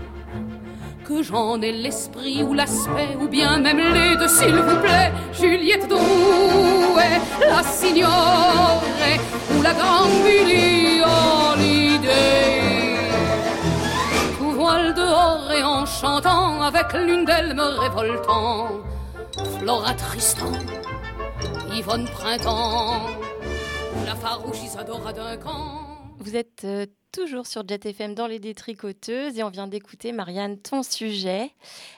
Que 1.05 1.23
j'en 1.23 1.59
ai 1.61 1.71
l'esprit 1.71 2.43
ou 2.43 2.53
l'aspect, 2.53 3.15
ou 3.19 3.27
bien 3.27 3.57
même 3.57 3.79
les 3.93 4.15
deux, 4.17 4.27
s'il 4.27 4.55
vous 4.55 4.79
plaît, 4.81 5.11
Juliette 5.33 5.87
Drouet, 5.87 7.19
la 7.41 7.63
signore, 7.63 8.83
ou 9.55 9.61
la 9.61 9.73
grande 9.73 10.09
l'idée. 11.57 12.09
Tout 14.37 14.51
voile 14.51 14.93
dehors 14.93 15.51
et 15.51 15.63
en 15.63 15.85
chantant, 15.85 16.61
avec 16.61 16.93
l'une 16.93 17.25
d'elles 17.25 17.55
me 17.55 17.79
révoltant, 17.79 18.67
Flora 19.57 19.93
Tristan, 19.93 20.51
Yvonne 21.73 22.07
Printemps 22.09 23.28
la 24.05 24.15
farouche 24.15 24.63
Isadora 24.63 25.13
Duncan. 25.13 25.81
Vous 26.19 26.35
êtes 26.35 26.63
euh, 26.65 26.85
toujours 27.11 27.47
sur 27.47 27.67
Jet 27.67 27.85
FM 27.85 28.13
dans 28.13 28.27
les 28.27 28.39
détricoteuses 28.39 29.37
et 29.37 29.43
on 29.43 29.49
vient 29.49 29.67
d'écouter 29.67 30.11
Marianne 30.11 30.57
ton 30.57 30.83
sujet. 30.83 31.51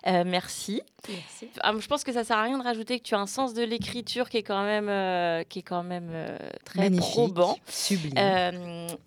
Euh, 0.07 0.23
merci. 0.25 0.81
Merci. 1.09 1.47
Ah, 1.61 1.73
je 1.77 1.87
pense 1.87 2.03
que 2.03 2.13
ça 2.13 2.23
sert 2.23 2.37
à 2.37 2.43
rien 2.43 2.57
de 2.59 2.63
rajouter 2.63 2.99
que 2.99 3.03
tu 3.03 3.15
as 3.15 3.19
un 3.19 3.25
sens 3.25 3.53
de 3.53 3.63
l'écriture 3.63 4.29
qui 4.29 4.37
est 4.37 4.43
quand 4.43 4.63
même 4.63 4.87
euh, 4.87 5.43
qui 5.43 5.59
est 5.59 5.63
quand 5.63 5.83
même 5.83 6.09
euh, 6.11 6.37
très 6.63 6.91
probant, 6.91 7.57
sublime, 7.67 8.13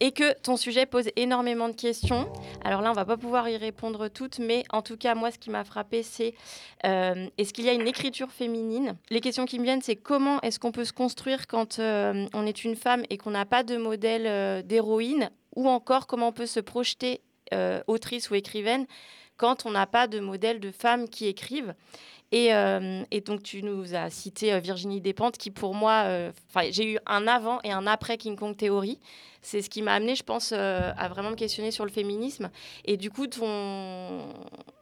et 0.00 0.10
que 0.10 0.38
ton 0.40 0.56
sujet 0.56 0.86
pose 0.86 1.08
énormément 1.16 1.68
de 1.68 1.74
questions. 1.74 2.28
Alors 2.64 2.82
là, 2.82 2.90
on 2.90 2.94
va 2.94 3.04
pas 3.04 3.16
pouvoir 3.16 3.48
y 3.48 3.56
répondre 3.56 4.08
toutes, 4.08 4.40
mais 4.40 4.64
en 4.70 4.82
tout 4.82 4.96
cas, 4.96 5.14
moi, 5.14 5.30
ce 5.30 5.38
qui 5.38 5.50
m'a 5.50 5.64
frappé, 5.64 6.02
c'est 6.02 6.34
est-ce 6.82 7.52
qu'il 7.52 7.64
y 7.64 7.68
a 7.68 7.72
une 7.72 7.86
écriture 7.86 8.30
féminine? 8.30 8.96
Les 9.10 9.20
questions 9.20 9.46
qui 9.46 9.58
me 9.58 9.64
viennent, 9.64 9.82
c'est 9.82 9.96
comment 9.96 10.40
est-ce 10.40 10.58
qu'on 10.58 10.72
peut 10.72 10.84
se 10.84 10.92
construire 10.92 11.46
quand 11.46 11.78
on 11.78 12.46
est 12.46 12.64
une 12.64 12.76
femme 12.76 13.04
et 13.08 13.18
qu'on 13.18 13.30
n'a 13.30 13.46
pas 13.46 13.62
de 13.62 13.76
modèle 13.76 14.66
d'héroïne? 14.66 15.30
Ou 15.54 15.68
encore 15.68 16.06
comment 16.06 16.28
on 16.28 16.32
peut 16.32 16.46
se 16.46 16.60
projeter 16.60 17.20
euh, 17.52 17.82
autrice 17.86 18.30
ou 18.30 18.34
écrivaine 18.34 18.86
quand 19.36 19.66
on 19.66 19.70
n'a 19.70 19.86
pas 19.86 20.06
de 20.06 20.18
modèle 20.18 20.60
de 20.60 20.70
femmes 20.70 21.08
qui 21.08 21.26
écrivent. 21.26 21.74
Et, 22.32 22.54
euh, 22.54 23.02
donc, 23.26 23.42
tu 23.42 23.62
nous 23.62 23.94
as 23.94 24.08
cité 24.10 24.52
euh, 24.52 24.60
Virginie 24.60 25.00
Despentes, 25.00 25.36
qui 25.36 25.50
pour 25.50 25.74
moi, 25.74 26.30
j'ai 26.70 26.94
eu 26.94 26.98
un 27.06 27.26
avant 27.26 27.60
et 27.62 27.70
un 27.70 27.86
après 27.86 28.16
King 28.16 28.36
Kong 28.36 28.56
Théorie. 28.56 28.98
C'est 29.42 29.60
ce 29.60 29.68
qui 29.68 29.82
m'a 29.82 29.92
amené, 29.94 30.14
je 30.16 30.22
pense, 30.22 30.52
à 30.52 31.08
vraiment 31.08 31.30
me 31.30 31.36
questionner 31.36 31.70
sur 31.70 31.84
le 31.84 31.90
féminisme. 31.90 32.50
Et 32.86 32.96
du 32.96 33.10
coup, 33.10 33.26
ton, 33.26 34.26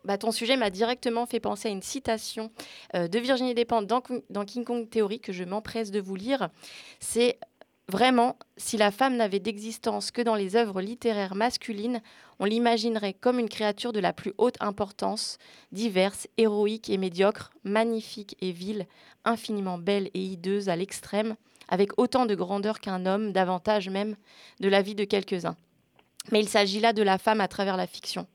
bah, 0.05 0.19
ton 0.19 0.31
sujet 0.31 0.57
m'a 0.57 0.71
directement 0.71 1.27
fait 1.27 1.41
penser 1.41 1.69
à 1.69 1.73
une 1.73 1.83
citation 1.83 2.53
de 2.95 3.19
Virginie 3.19 3.55
Despentes 3.55 3.89
dans, 3.89 4.45
King 4.45 4.65
Kong 4.65 4.89
Théorie 4.89 5.19
que 5.19 5.33
je 5.33 5.43
m'empresse 5.43 5.91
de 5.91 6.01
vous 6.01 6.15
lire. 6.15 6.49
C'est 7.01 7.39
Vraiment, 7.93 8.39
si 8.57 8.79
la 8.79 8.91
femme 8.91 9.17
n'avait 9.17 9.39
d'existence 9.39 10.13
que 10.13 10.23
dans 10.23 10.35
les 10.35 10.57
œuvres 10.57 10.81
littéraires 10.81 11.35
masculines, 11.35 12.01
on 12.39 12.47
l'imaginerait 12.47 13.13
comme 13.13 13.39
une 13.39 13.51
créature 13.51 13.93
de 13.93 14.01
la 14.01 14.15
plus 14.15 14.33
haute 14.39 14.57
importance, 14.61 15.37
diverse, 15.73 16.27
héroïque 16.39 16.89
et 16.89 16.97
médiocre, 16.97 17.53
magnifique 17.65 18.35
et 18.41 18.51
vile, 18.51 18.87
infiniment 19.27 19.77
belle 19.77 20.09
et 20.15 20.21
hideuse 20.21 20.71
à 20.71 20.77
l'extrême, 20.77 21.37
avec 21.69 21.91
autant 21.99 22.25
de 22.25 22.35
grandeur 22.35 22.81
qu'un 22.81 23.05
homme, 23.05 23.31
davantage 23.31 23.91
même 23.91 24.17
de 24.61 24.71
la 24.71 24.81
vie 24.81 24.95
de 24.95 25.05
quelques-uns. 25.05 25.57
Mais 26.31 26.41
il 26.41 26.49
s'agit 26.49 26.81
là 26.81 26.95
de 26.95 27.03
la 27.03 27.19
femme 27.19 27.43
à 27.43 27.49
travers 27.49 27.77
la 27.77 27.87
fiction. 27.87 28.27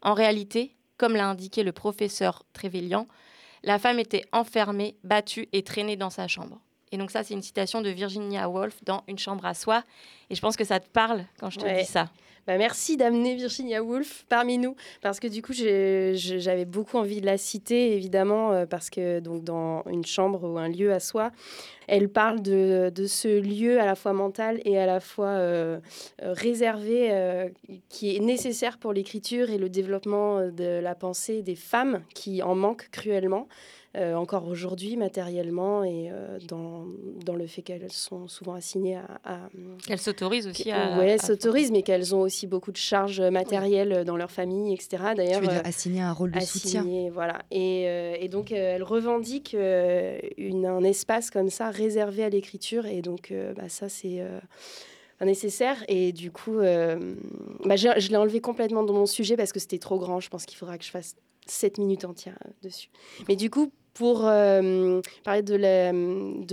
En 0.00 0.14
réalité, 0.14 0.74
comme 0.96 1.16
l'a 1.16 1.28
indiqué 1.28 1.64
le 1.64 1.72
professeur 1.72 2.44
Trévélian, 2.54 3.06
la 3.62 3.78
femme 3.78 3.98
était 3.98 4.24
enfermée, 4.32 4.96
battue 5.04 5.50
et 5.52 5.64
traînée 5.64 5.96
dans 5.96 6.08
sa 6.08 6.28
chambre. 6.28 6.62
Et 6.92 6.98
donc 6.98 7.10
ça, 7.10 7.24
c'est 7.24 7.34
une 7.34 7.42
citation 7.42 7.80
de 7.80 7.90
Virginia 7.90 8.48
Woolf 8.48 8.84
dans 8.84 9.02
Une 9.08 9.18
chambre 9.18 9.44
à 9.46 9.54
soi. 9.54 9.82
Et 10.30 10.34
je 10.34 10.40
pense 10.40 10.56
que 10.56 10.64
ça 10.64 10.78
te 10.78 10.88
parle 10.88 11.24
quand 11.40 11.50
je 11.50 11.58
te 11.58 11.78
dis 11.78 11.86
ça. 11.86 12.08
Bah 12.44 12.58
merci 12.58 12.96
d'amener 12.96 13.36
Virginia 13.36 13.84
Woolf 13.84 14.24
parmi 14.28 14.58
nous, 14.58 14.74
parce 15.00 15.20
que 15.20 15.28
du 15.28 15.42
coup, 15.42 15.52
j'avais 15.52 16.64
beaucoup 16.64 16.96
envie 16.96 17.20
de 17.20 17.26
la 17.26 17.38
citer, 17.38 17.94
évidemment, 17.94 18.50
euh, 18.50 18.66
parce 18.66 18.90
que 18.90 19.20
donc, 19.20 19.44
dans 19.44 19.84
une 19.88 20.04
chambre 20.04 20.42
ou 20.42 20.58
un 20.58 20.68
lieu 20.68 20.92
à 20.92 20.98
soi, 20.98 21.30
elle 21.86 22.08
parle 22.08 22.42
de, 22.42 22.90
de 22.92 23.06
ce 23.06 23.28
lieu 23.28 23.80
à 23.80 23.86
la 23.86 23.94
fois 23.94 24.12
mental 24.12 24.60
et 24.64 24.76
à 24.76 24.86
la 24.86 24.98
fois 24.98 25.28
euh, 25.28 25.78
euh, 26.22 26.32
réservé, 26.32 27.52
qui 27.88 28.16
est 28.16 28.20
nécessaire 28.20 28.78
pour 28.78 28.92
l'écriture 28.92 29.50
et 29.50 29.58
le 29.58 29.68
développement 29.68 30.48
de 30.48 30.80
la 30.80 30.96
pensée 30.96 31.42
des 31.42 31.54
femmes 31.54 32.02
qui 32.12 32.42
en 32.42 32.56
manquent 32.56 32.88
cruellement. 32.90 33.46
Euh, 33.94 34.14
encore 34.14 34.46
aujourd'hui 34.46 34.96
matériellement 34.96 35.84
et 35.84 36.08
euh, 36.10 36.38
dans, 36.48 36.86
dans, 37.26 37.34
le 37.34 37.46
fait 37.46 37.60
qu'elles 37.60 37.92
sont 37.92 38.26
souvent 38.26 38.54
assignées 38.54 38.96
à... 38.96 39.50
qu'elles 39.86 39.98
s'autorisent 39.98 40.46
aussi 40.46 40.70
à... 40.70 40.98
Oui, 40.98 41.04
elles 41.04 41.20
s'autorisent, 41.20 41.70
mais 41.70 41.82
qu'elles 41.82 42.14
ont 42.14 42.22
aussi 42.22 42.46
beaucoup 42.46 42.72
de 42.72 42.78
charges 42.78 43.20
matérielles 43.20 44.04
dans 44.06 44.16
leur 44.16 44.30
famille, 44.30 44.72
etc. 44.72 45.12
D'ailleurs, 45.14 45.40
tu 45.42 45.46
veux 45.46 45.52
dire 45.52 45.60
euh, 45.62 45.68
assigner 45.68 46.00
un 46.00 46.12
rôle 46.12 46.30
de 46.30 46.40
soutien. 46.40 46.86
Voilà. 47.12 47.42
Et, 47.50 47.82
et 48.18 48.28
donc, 48.28 48.50
elles 48.50 48.82
revendiquent 48.82 49.54
une, 50.38 50.64
un 50.64 50.82
espace 50.84 51.30
comme 51.30 51.50
ça 51.50 51.68
réservé 51.68 52.24
à 52.24 52.30
l'écriture. 52.30 52.86
Et 52.86 53.02
donc, 53.02 53.30
bah, 53.56 53.68
ça, 53.68 53.90
c'est 53.90 54.24
nécessaire. 55.20 55.84
Et 55.88 56.12
du 56.12 56.30
coup, 56.30 56.56
bah, 56.56 57.76
je 57.76 58.08
l'ai 58.08 58.16
enlevé 58.16 58.40
complètement 58.40 58.84
dans 58.84 58.94
mon 58.94 59.06
sujet 59.06 59.36
parce 59.36 59.52
que 59.52 59.60
c'était 59.60 59.78
trop 59.78 59.98
grand. 59.98 60.18
Je 60.18 60.30
pense 60.30 60.46
qu'il 60.46 60.56
faudra 60.56 60.78
que 60.78 60.84
je 60.84 60.90
fasse 60.90 61.14
7 61.46 61.76
minutes 61.76 62.06
entières 62.06 62.38
dessus. 62.62 62.88
Mais 63.28 63.36
du 63.36 63.50
coup, 63.50 63.70
pour 63.94 64.26
euh, 64.26 65.00
parler 65.24 65.42
de 65.42 65.54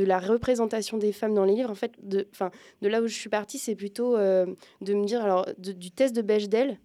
la, 0.03 0.19
représentation 0.19 0.98
des 0.98 1.12
femmes 1.12 1.34
dans 1.34 1.46
les 1.46 1.55
livres, 1.55 1.72
en 1.72 1.75
fait, 1.75 1.93
de, 2.01 2.27
de 2.81 2.88
là 2.88 3.01
où 3.01 3.08
je 3.08 3.13
suis 3.13 3.29
partie, 3.29 3.58
c'est 3.58 3.75
plutôt 3.75 4.17
euh, 4.17 4.46
de 4.81 4.93
me 4.93 5.05
dire, 5.05 5.22
alors, 5.24 5.48
du 5.58 5.91
test 5.91 6.15
de 6.15 6.22
Bechdel 6.22 6.77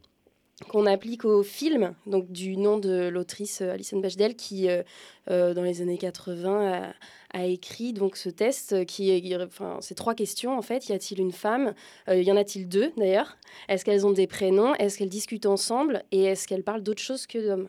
qu'on 0.69 0.87
applique 0.87 1.25
au 1.25 1.43
film, 1.43 1.95
donc 2.07 2.31
du 2.31 2.57
nom 2.57 2.79
de 2.79 3.09
l'autrice 3.09 3.61
euh, 3.61 3.73
Alison 3.73 3.99
Bechdel, 3.99 4.37
qui, 4.37 4.69
dans 5.29 5.63
les 5.63 5.81
années 5.81 5.99
80, 5.99 6.93
a, 7.33 7.45
écrit 7.47 7.93
donc 7.93 8.17
ce 8.17 8.29
test 8.29 8.87
qui 8.87 9.35
enfin, 9.37 9.79
c'est 9.81 9.97
trois 9.97 10.15
questions 10.15 10.57
en 10.57 10.63
fait. 10.63 10.89
Y 10.89 10.93
a-t-il 10.93 11.21
une 11.21 11.33
femme? 11.33 11.75
Y 12.09 12.31
en 12.31 12.37
a-t-il 12.37 12.69
deux 12.69 12.93
d'ailleurs? 12.97 13.37
Est-ce 13.69 13.85
qu'elles 13.85 14.07
ont 14.07 14.13
des 14.13 14.29
prénoms? 14.29 14.75
Est-ce 14.77 14.99
qu'elles 14.99 15.09
discutent 15.09 15.47
ensemble? 15.47 16.05
Et 16.13 16.25
est-ce 16.25 16.47
qu'elles 16.47 16.63
parlent 16.63 16.83
d'autre 16.83 17.03
chose 17.03 17.27
que 17.27 17.39
d'hommes? 17.39 17.69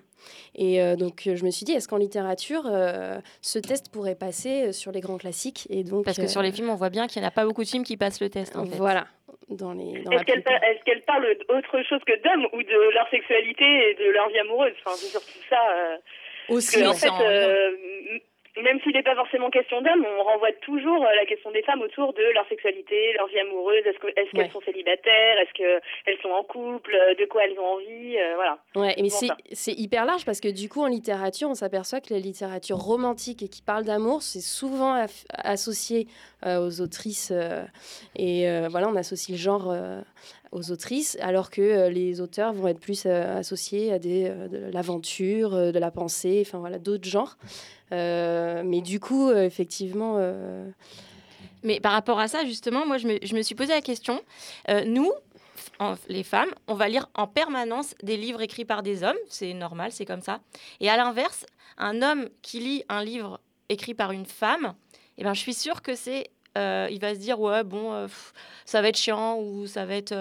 Et 0.55 0.81
euh, 0.81 0.95
donc, 0.95 1.23
je 1.25 1.43
me 1.43 1.51
suis 1.51 1.65
dit, 1.65 1.71
est-ce 1.71 1.87
qu'en 1.87 1.97
littérature, 1.97 2.63
euh, 2.65 3.19
ce 3.41 3.59
test 3.59 3.89
pourrait 3.89 4.15
passer 4.15 4.71
sur 4.71 4.91
les 4.91 5.01
grands 5.01 5.17
classiques? 5.17 5.67
Et 5.69 5.83
donc, 5.83 6.05
Parce 6.05 6.17
que 6.17 6.27
sur 6.27 6.41
les 6.41 6.51
films, 6.51 6.69
on 6.69 6.75
voit 6.75 6.89
bien 6.89 7.07
qu'il 7.07 7.21
n'y 7.21 7.25
en 7.25 7.29
a 7.29 7.31
pas 7.31 7.45
beaucoup 7.45 7.63
de 7.63 7.69
films 7.69 7.83
qui 7.83 7.97
passent 7.97 8.21
le 8.21 8.29
test. 8.29 8.55
En 8.55 8.65
fait. 8.65 8.77
Voilà. 8.77 9.07
Dans 9.49 9.73
les, 9.73 10.01
est-ce, 10.11 10.23
qu'elle 10.23 10.39
est-ce 10.39 10.83
qu'elle 10.85 11.03
parle 11.03 11.27
d'autre 11.47 11.83
chose 11.83 12.01
que 12.07 12.19
d'hommes 12.23 12.47
ou 12.53 12.63
de 12.63 12.93
leur 12.93 13.07
sexualité 13.09 13.63
et 13.63 13.93
de 13.93 14.09
leur 14.09 14.27
vie 14.29 14.39
amoureuse? 14.39 14.73
Enfin, 14.83 14.95
c'est 14.95 15.07
surtout 15.07 15.39
ça. 15.49 15.61
Euh, 15.71 15.97
Aussi, 16.49 16.83
en 16.85 16.93
fait, 16.93 17.09
même 18.63 18.79
s'il 18.81 18.93
n'est 18.93 19.03
pas 19.03 19.15
forcément 19.15 19.49
question 19.49 19.81
d'hommes, 19.81 20.05
on 20.19 20.23
renvoie 20.23 20.51
toujours 20.61 21.03
euh, 21.03 21.15
la 21.15 21.25
question 21.25 21.51
des 21.51 21.61
femmes 21.63 21.81
autour 21.81 22.13
de 22.13 22.23
leur 22.33 22.47
sexualité, 22.47 23.13
leur 23.13 23.27
vie 23.27 23.39
amoureuse, 23.39 23.85
est-ce 23.85 23.99
qu'elles 23.99 24.45
est 24.45 24.51
sont 24.51 24.61
célibataires, 24.61 25.37
est-ce 25.39 25.53
qu'elles 25.53 26.17
sont 26.21 26.29
en 26.29 26.43
couple, 26.43 26.95
euh, 26.95 27.15
de 27.15 27.25
quoi 27.25 27.43
elles 27.45 27.59
ont 27.59 27.75
envie, 27.75 28.17
euh, 28.17 28.35
voilà. 28.35 28.59
Ouais, 28.75 28.95
mais 29.01 29.09
c'est 29.09 29.73
hyper 29.73 30.05
large 30.05 30.25
parce 30.25 30.39
que 30.39 30.47
du 30.47 30.69
coup, 30.69 30.81
en 30.81 30.87
littérature, 30.87 31.49
on 31.49 31.55
s'aperçoit 31.55 31.99
que 31.99 32.13
la 32.13 32.19
littérature 32.19 32.77
romantique 32.77 33.43
et 33.43 33.49
qui 33.49 33.61
parle 33.61 33.83
d'amour, 33.83 34.21
c'est 34.21 34.41
souvent 34.41 35.05
associé 35.29 36.07
aux 36.45 36.81
autrices. 36.81 37.33
et 38.15 38.45
voilà, 38.69 38.87
on 38.87 38.95
associe 38.95 39.37
le 39.37 39.41
genre 39.41 39.73
aux 40.55 40.71
autrices, 40.71 41.17
alors 41.21 41.49
que 41.49 41.89
les 41.89 42.21
auteurs 42.21 42.53
vont 42.53 42.67
être 42.67 42.79
plus 42.79 43.05
associés 43.05 43.91
à 43.91 43.99
des, 43.99 44.29
de 44.29 44.71
l'aventure, 44.71 45.51
de 45.51 45.79
la 45.79 45.91
pensée, 45.91 46.43
enfin 46.45 46.59
voilà, 46.59 46.79
d'autres 46.79 47.07
genres. 47.07 47.37
Euh, 47.91 48.63
mais 48.65 48.81
du 48.81 48.99
coup, 48.99 49.29
euh, 49.29 49.45
effectivement. 49.45 50.15
Euh, 50.17 50.69
mais 51.63 51.79
par 51.79 51.93
rapport 51.93 52.19
à 52.19 52.27
ça, 52.27 52.45
justement, 52.45 52.85
moi, 52.85 52.97
je 52.97 53.07
me, 53.07 53.17
je 53.23 53.35
me 53.35 53.41
suis 53.41 53.55
posé 53.55 53.73
la 53.73 53.81
question. 53.81 54.21
nous, 54.85 55.11
les 56.07 56.23
femmes, 56.23 56.51
on 56.67 56.75
va 56.75 56.87
lire 56.87 57.09
en 57.15 57.27
permanence 57.27 57.95
des 58.03 58.17
livres 58.17 58.41
écrits 58.41 58.65
par 58.65 58.83
des 58.83 59.03
hommes, 59.03 59.17
c'est 59.29 59.53
normal, 59.53 59.91
c'est 59.91 60.05
comme 60.05 60.21
ça. 60.21 60.41
Et 60.79 60.89
à 60.89 60.97
l'inverse, 60.97 61.45
un 61.77 62.01
homme 62.01 62.29
qui 62.41 62.59
lit 62.59 62.83
un 62.87 63.03
livre 63.03 63.39
écrit 63.69 63.95
par 63.95 64.11
une 64.11 64.27
femme, 64.27 64.75
eh 65.17 65.23
ben, 65.23 65.33
je 65.33 65.39
suis 65.39 65.55
sûre 65.55 65.81
que 65.81 65.95
c'est 65.95 66.29
euh, 66.57 66.87
il 66.91 66.99
va 66.99 67.13
se 67.13 67.19
dire 67.19 67.39
ouais 67.39 67.63
bon 67.63 67.91
euh, 67.91 68.07
ça 68.65 68.81
va 68.81 68.89
être 68.89 68.97
chiant 68.97 69.39
ou 69.39 69.67
ça 69.67 69.85
va 69.85 69.95
être 69.95 70.13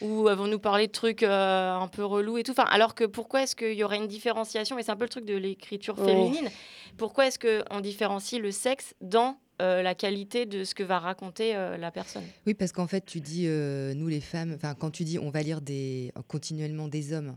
ou 0.00 0.28
elles 0.28 0.36
vont 0.36 0.46
nous 0.46 0.58
parler 0.58 0.86
de 0.86 0.92
trucs 0.92 1.22
un 1.22 1.88
peu 1.88 2.04
relous 2.04 2.38
et 2.38 2.42
tout. 2.42 2.52
Enfin, 2.52 2.66
alors 2.70 2.94
que 2.94 3.04
pourquoi 3.04 3.42
est-ce 3.42 3.56
qu'il 3.56 3.74
y 3.74 3.84
aurait 3.84 3.98
une 3.98 4.08
différenciation 4.08 4.78
Et 4.78 4.82
c'est 4.82 4.92
un 4.92 4.96
peu 4.96 5.04
le 5.04 5.10
truc 5.10 5.24
de 5.24 5.36
l'écriture 5.36 5.96
féminine. 5.96 6.50
Pourquoi 6.96 7.26
est-ce 7.26 7.38
qu'on 7.38 7.80
différencie 7.80 8.40
le 8.40 8.50
sexe 8.50 8.94
dans 9.00 9.38
la 9.60 9.94
qualité 9.94 10.46
de 10.46 10.64
ce 10.64 10.74
que 10.74 10.82
va 10.82 10.98
raconter 10.98 11.54
la 11.54 11.90
personne? 11.90 12.24
Oui, 12.46 12.54
parce 12.54 12.72
qu'en 12.72 12.86
fait, 12.86 13.06
tu 13.06 13.20
dis, 13.20 13.46
nous 13.46 14.08
les 14.08 14.20
femmes, 14.20 14.52
enfin, 14.54 14.74
quand 14.74 14.90
tu 14.90 15.04
dis 15.04 15.18
on 15.18 15.30
va 15.30 15.42
lire 15.42 15.60
des, 15.60 16.12
continuellement 16.28 16.88
des 16.88 17.12
hommes, 17.12 17.36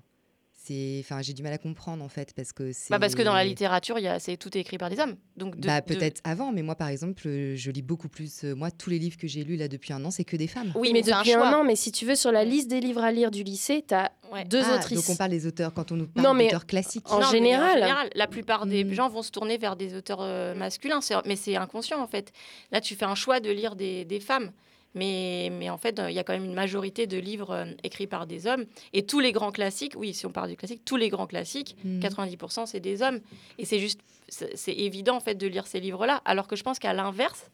enfin 0.99 1.21
j'ai 1.21 1.33
du 1.33 1.43
mal 1.43 1.53
à 1.53 1.57
comprendre 1.57 2.03
en 2.03 2.09
fait 2.09 2.33
parce 2.33 2.51
que 2.51 2.71
c'est 2.71 2.91
bah 2.91 2.99
parce 2.99 3.15
que 3.15 3.21
dans 3.21 3.33
la 3.33 3.43
littérature 3.43 3.99
il 3.99 4.17
c'est 4.19 4.37
tout 4.37 4.55
est 4.57 4.61
écrit 4.61 4.77
par 4.77 4.89
des 4.89 4.99
hommes. 4.99 5.15
Donc 5.35 5.57
bah, 5.57 5.81
peut-être 5.81 6.21
avant 6.23 6.51
mais 6.51 6.61
moi 6.61 6.75
par 6.75 6.89
exemple 6.89 7.23
je 7.23 7.71
lis 7.71 7.81
beaucoup 7.81 8.09
plus 8.09 8.43
euh, 8.43 8.55
moi 8.55 8.71
tous 8.71 8.89
les 8.89 8.99
livres 8.99 9.17
que 9.17 9.27
j'ai 9.27 9.43
lus 9.43 9.55
là 9.55 9.67
depuis 9.67 9.93
un 9.93 10.03
an 10.05 10.11
c'est 10.11 10.23
que 10.23 10.37
des 10.37 10.47
femmes. 10.47 10.71
Oui 10.75 10.91
mais, 10.93 11.01
depuis 11.01 11.33
un, 11.33 11.53
an 11.53 11.63
mais 11.63 11.75
si 11.75 11.91
tu 11.91 12.05
veux 12.05 12.15
sur 12.15 12.31
la 12.31 12.43
liste 12.43 12.69
des 12.69 12.79
livres 12.79 13.03
à 13.03 13.11
lire 13.11 13.31
du 13.31 13.43
lycée 13.43 13.83
tu 13.87 13.93
as 13.93 14.11
deux 14.45 14.63
ah, 14.63 14.75
autrices. 14.75 14.97
donc 14.97 15.09
on 15.09 15.17
parle 15.17 15.31
des 15.31 15.47
auteurs 15.47 15.73
quand 15.73 15.91
on 15.91 15.95
nous 15.95 16.07
parle 16.07 16.37
d'auteurs 16.37 16.65
classiques. 16.65 17.11
en, 17.11 17.21
général. 17.31 17.77
en 17.77 17.81
général. 17.81 18.09
la 18.13 18.27
plupart 18.27 18.65
des 18.65 18.83
hmm. 18.83 18.93
gens 18.93 19.09
vont 19.09 19.21
se 19.21 19.31
tourner 19.31 19.57
vers 19.57 19.75
des 19.75 19.95
auteurs 19.95 20.21
euh, 20.21 20.53
masculins. 20.55 20.99
Mais 21.25 21.35
c'est 21.35 21.55
inconscient 21.55 22.01
en 22.01 22.07
fait. 22.07 22.31
Là 22.71 22.81
tu 22.81 22.95
fais 22.95 23.05
un 23.05 23.15
choix 23.15 23.39
de 23.39 23.49
lire 23.49 23.75
des, 23.75 24.05
des 24.05 24.19
femmes 24.19 24.51
mais, 24.97 25.49
mais 25.51 25.69
en 25.69 25.77
fait, 25.77 26.01
il 26.07 26.13
y 26.13 26.19
a 26.19 26.23
quand 26.23 26.33
même 26.33 26.45
une 26.45 26.53
majorité 26.53 27.07
de 27.07 27.17
livres 27.17 27.51
euh, 27.51 27.65
écrits 27.83 28.07
par 28.07 28.27
des 28.27 28.47
hommes. 28.47 28.65
Et 28.93 29.05
tous 29.05 29.19
les 29.19 29.31
grands 29.31 29.51
classiques, 29.51 29.93
oui, 29.95 30.13
si 30.13 30.25
on 30.25 30.31
parle 30.31 30.49
du 30.49 30.57
classique, 30.57 30.81
tous 30.85 30.97
les 30.97 31.09
grands 31.09 31.27
classiques, 31.27 31.75
90% 31.85 32.63
hmm. 32.63 32.65
c'est 32.65 32.79
des 32.79 33.01
hommes. 33.01 33.19
Et 33.57 33.65
c'est 33.65 33.79
juste, 33.79 34.01
c'est 34.27 34.73
évident 34.73 35.15
en 35.15 35.19
fait 35.19 35.35
de 35.35 35.47
lire 35.47 35.67
ces 35.67 35.79
livres-là. 35.79 36.21
Alors 36.25 36.47
que 36.47 36.55
je 36.55 36.63
pense 36.63 36.79
qu'à 36.79 36.93
l'inverse, 36.93 37.49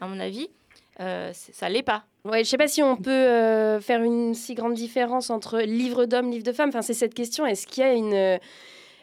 à 0.00 0.06
mon 0.08 0.18
avis, 0.18 0.48
euh, 1.00 1.30
ça 1.32 1.68
l'est 1.68 1.82
pas. 1.82 2.04
Ouais, 2.24 2.42
je 2.42 2.48
sais 2.48 2.58
pas 2.58 2.68
si 2.68 2.82
on 2.82 2.96
peut 2.96 3.10
euh, 3.10 3.80
faire 3.80 4.02
une 4.02 4.34
si 4.34 4.54
grande 4.54 4.74
différence 4.74 5.30
entre 5.30 5.60
livre 5.60 6.06
d'homme, 6.06 6.30
livre 6.30 6.44
de 6.44 6.52
femme. 6.52 6.70
Enfin, 6.70 6.82
c'est 6.82 6.94
cette 6.94 7.14
question. 7.14 7.46
Est-ce 7.46 7.66
qu'il 7.66 7.84
y 7.84 7.86
a 7.86 7.92
une 7.92 8.38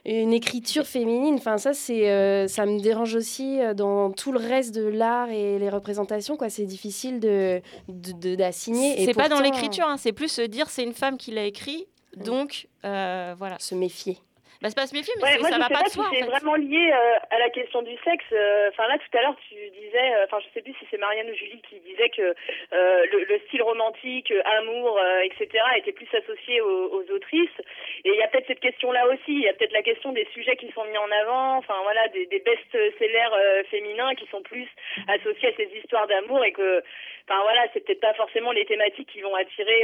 une 0.06 0.34
écriture 0.34 0.86
féminine. 0.86 1.36
Enfin, 1.36 1.58
ça, 1.58 1.74
c'est, 1.74 2.10
euh, 2.10 2.48
ça 2.48 2.66
me 2.66 2.80
dérange 2.80 3.16
aussi 3.16 3.62
euh, 3.62 3.74
dans 3.74 4.12
tout 4.12 4.32
le 4.32 4.40
reste 4.40 4.76
de 4.76 4.86
l'art 4.86 5.30
et 5.30 5.60
les 5.60 5.70
représentations. 5.70 6.36
Quoi, 6.36 6.50
c'est 6.50 6.66
difficile 6.66 7.20
de, 7.20 7.62
d'assigner. 7.88 9.06
c'est 9.06 9.14
pas 9.14 9.30
dans 9.30 9.40
l'écriture. 9.40 9.88
Hein, 9.88 9.98
c'est 9.98 10.14
plus 10.14 10.30
se 10.30 10.42
dire 10.42 10.70
c'est 10.70 10.84
une 10.84 10.94
femme 10.94 11.18
qui 11.18 11.32
l'a 11.32 11.46
écrit. 11.46 11.88
Donc, 12.18 12.68
euh, 12.86 13.34
voilà. 13.38 13.58
Se 13.60 13.76
méfier. 13.76 14.18
Bah, 14.64 14.70
c'est 14.70 14.80
pas 14.80 14.88
se 14.88 14.96
méfier, 14.96 15.12
mais 15.20 15.44
moi, 15.44 15.50
ça 15.52 15.60
va 15.60 15.68
pas, 15.68 15.84
de 15.84 15.90
soi. 15.90 16.08
C'est 16.10 16.24
vraiment 16.24 16.56
lié 16.56 16.88
euh, 16.88 17.36
à 17.36 17.38
la 17.38 17.50
question 17.50 17.82
du 17.82 17.98
sexe. 18.00 18.24
Euh, 18.32 18.70
enfin 18.72 18.88
là, 18.88 18.96
tout 18.96 19.18
à 19.18 19.22
l'heure, 19.22 19.36
tu 19.50 19.56
disais, 19.56 20.16
euh, 20.16 20.24
enfin 20.24 20.40
je 20.40 20.48
sais 20.54 20.62
plus 20.62 20.72
si 20.80 20.88
c'est 20.90 20.96
Marianne 20.96 21.30
ou 21.30 21.36
Julie 21.36 21.62
qui 21.68 21.82
disait 21.82 22.08
que 22.08 22.34
le, 22.72 23.26
le, 23.28 23.40
style 23.46 23.62
romantique, 23.62 24.32
amour, 24.60 24.98
etc. 25.26 25.50
était 25.76 25.92
plus 25.92 26.08
associé 26.16 26.62
aux, 26.62 26.96
aux 26.96 27.12
autrices. 27.12 27.60
Et 28.06 28.12
il 28.12 28.16
y 28.16 28.22
a 28.22 28.30
peut-être 28.30 28.48
cette 28.48 28.62
question-là 28.62 29.06
aussi. 29.10 29.36
Il 29.36 29.42
y 29.42 29.50
a 29.50 29.54
peut-être 29.54 29.74
la 29.74 29.84
question 29.84 30.14
des 30.14 30.28
sujets 30.34 30.56
qui 30.56 30.72
sont 30.72 30.86
mis 30.86 30.98
en 30.98 31.12
avant. 31.12 31.58
Enfin 31.58 31.76
voilà, 31.84 32.08
des, 32.08 32.26
des 32.28 32.40
best-sellers 32.40 33.66
féminins 33.70 34.16
qui 34.16 34.28
sont 34.28 34.44
plus 34.44 34.70
associés 35.10 35.50
à 35.50 35.56
ces 35.58 35.70
histoires 35.76 36.08
d'amour 36.08 36.42
et 36.46 36.54
que, 36.54 36.82
enfin 37.28 37.42
voilà, 37.44 37.68
c'est 37.74 37.84
peut-être 37.84 38.00
pas 38.00 38.14
forcément 38.14 38.54
les 38.54 38.64
thématiques 38.64 39.12
qui 39.12 39.20
vont 39.20 39.36
attirer 39.36 39.84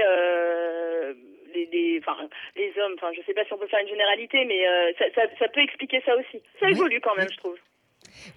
les, 1.54 2.00
enfin, 2.00 2.28
les 2.56 2.74
hommes, 2.82 2.94
enfin, 2.96 3.12
je 3.16 3.22
sais 3.26 3.34
pas 3.34 3.46
si 3.46 3.54
on 3.54 3.58
peut 3.58 3.68
faire 3.68 3.82
une 3.82 3.90
généralité, 3.90 4.46
mais 4.46 4.68
euh, 4.68 4.92
ça, 4.98 5.22
ça, 5.38 5.48
peut 5.48 5.62
expliquer 5.62 6.02
ça 6.06 6.16
aussi. 6.16 6.42
Ça 6.60 6.70
évolue 6.70 7.00
quand 7.02 7.16
même, 7.16 7.30
je 7.32 7.38
trouve. 7.38 7.56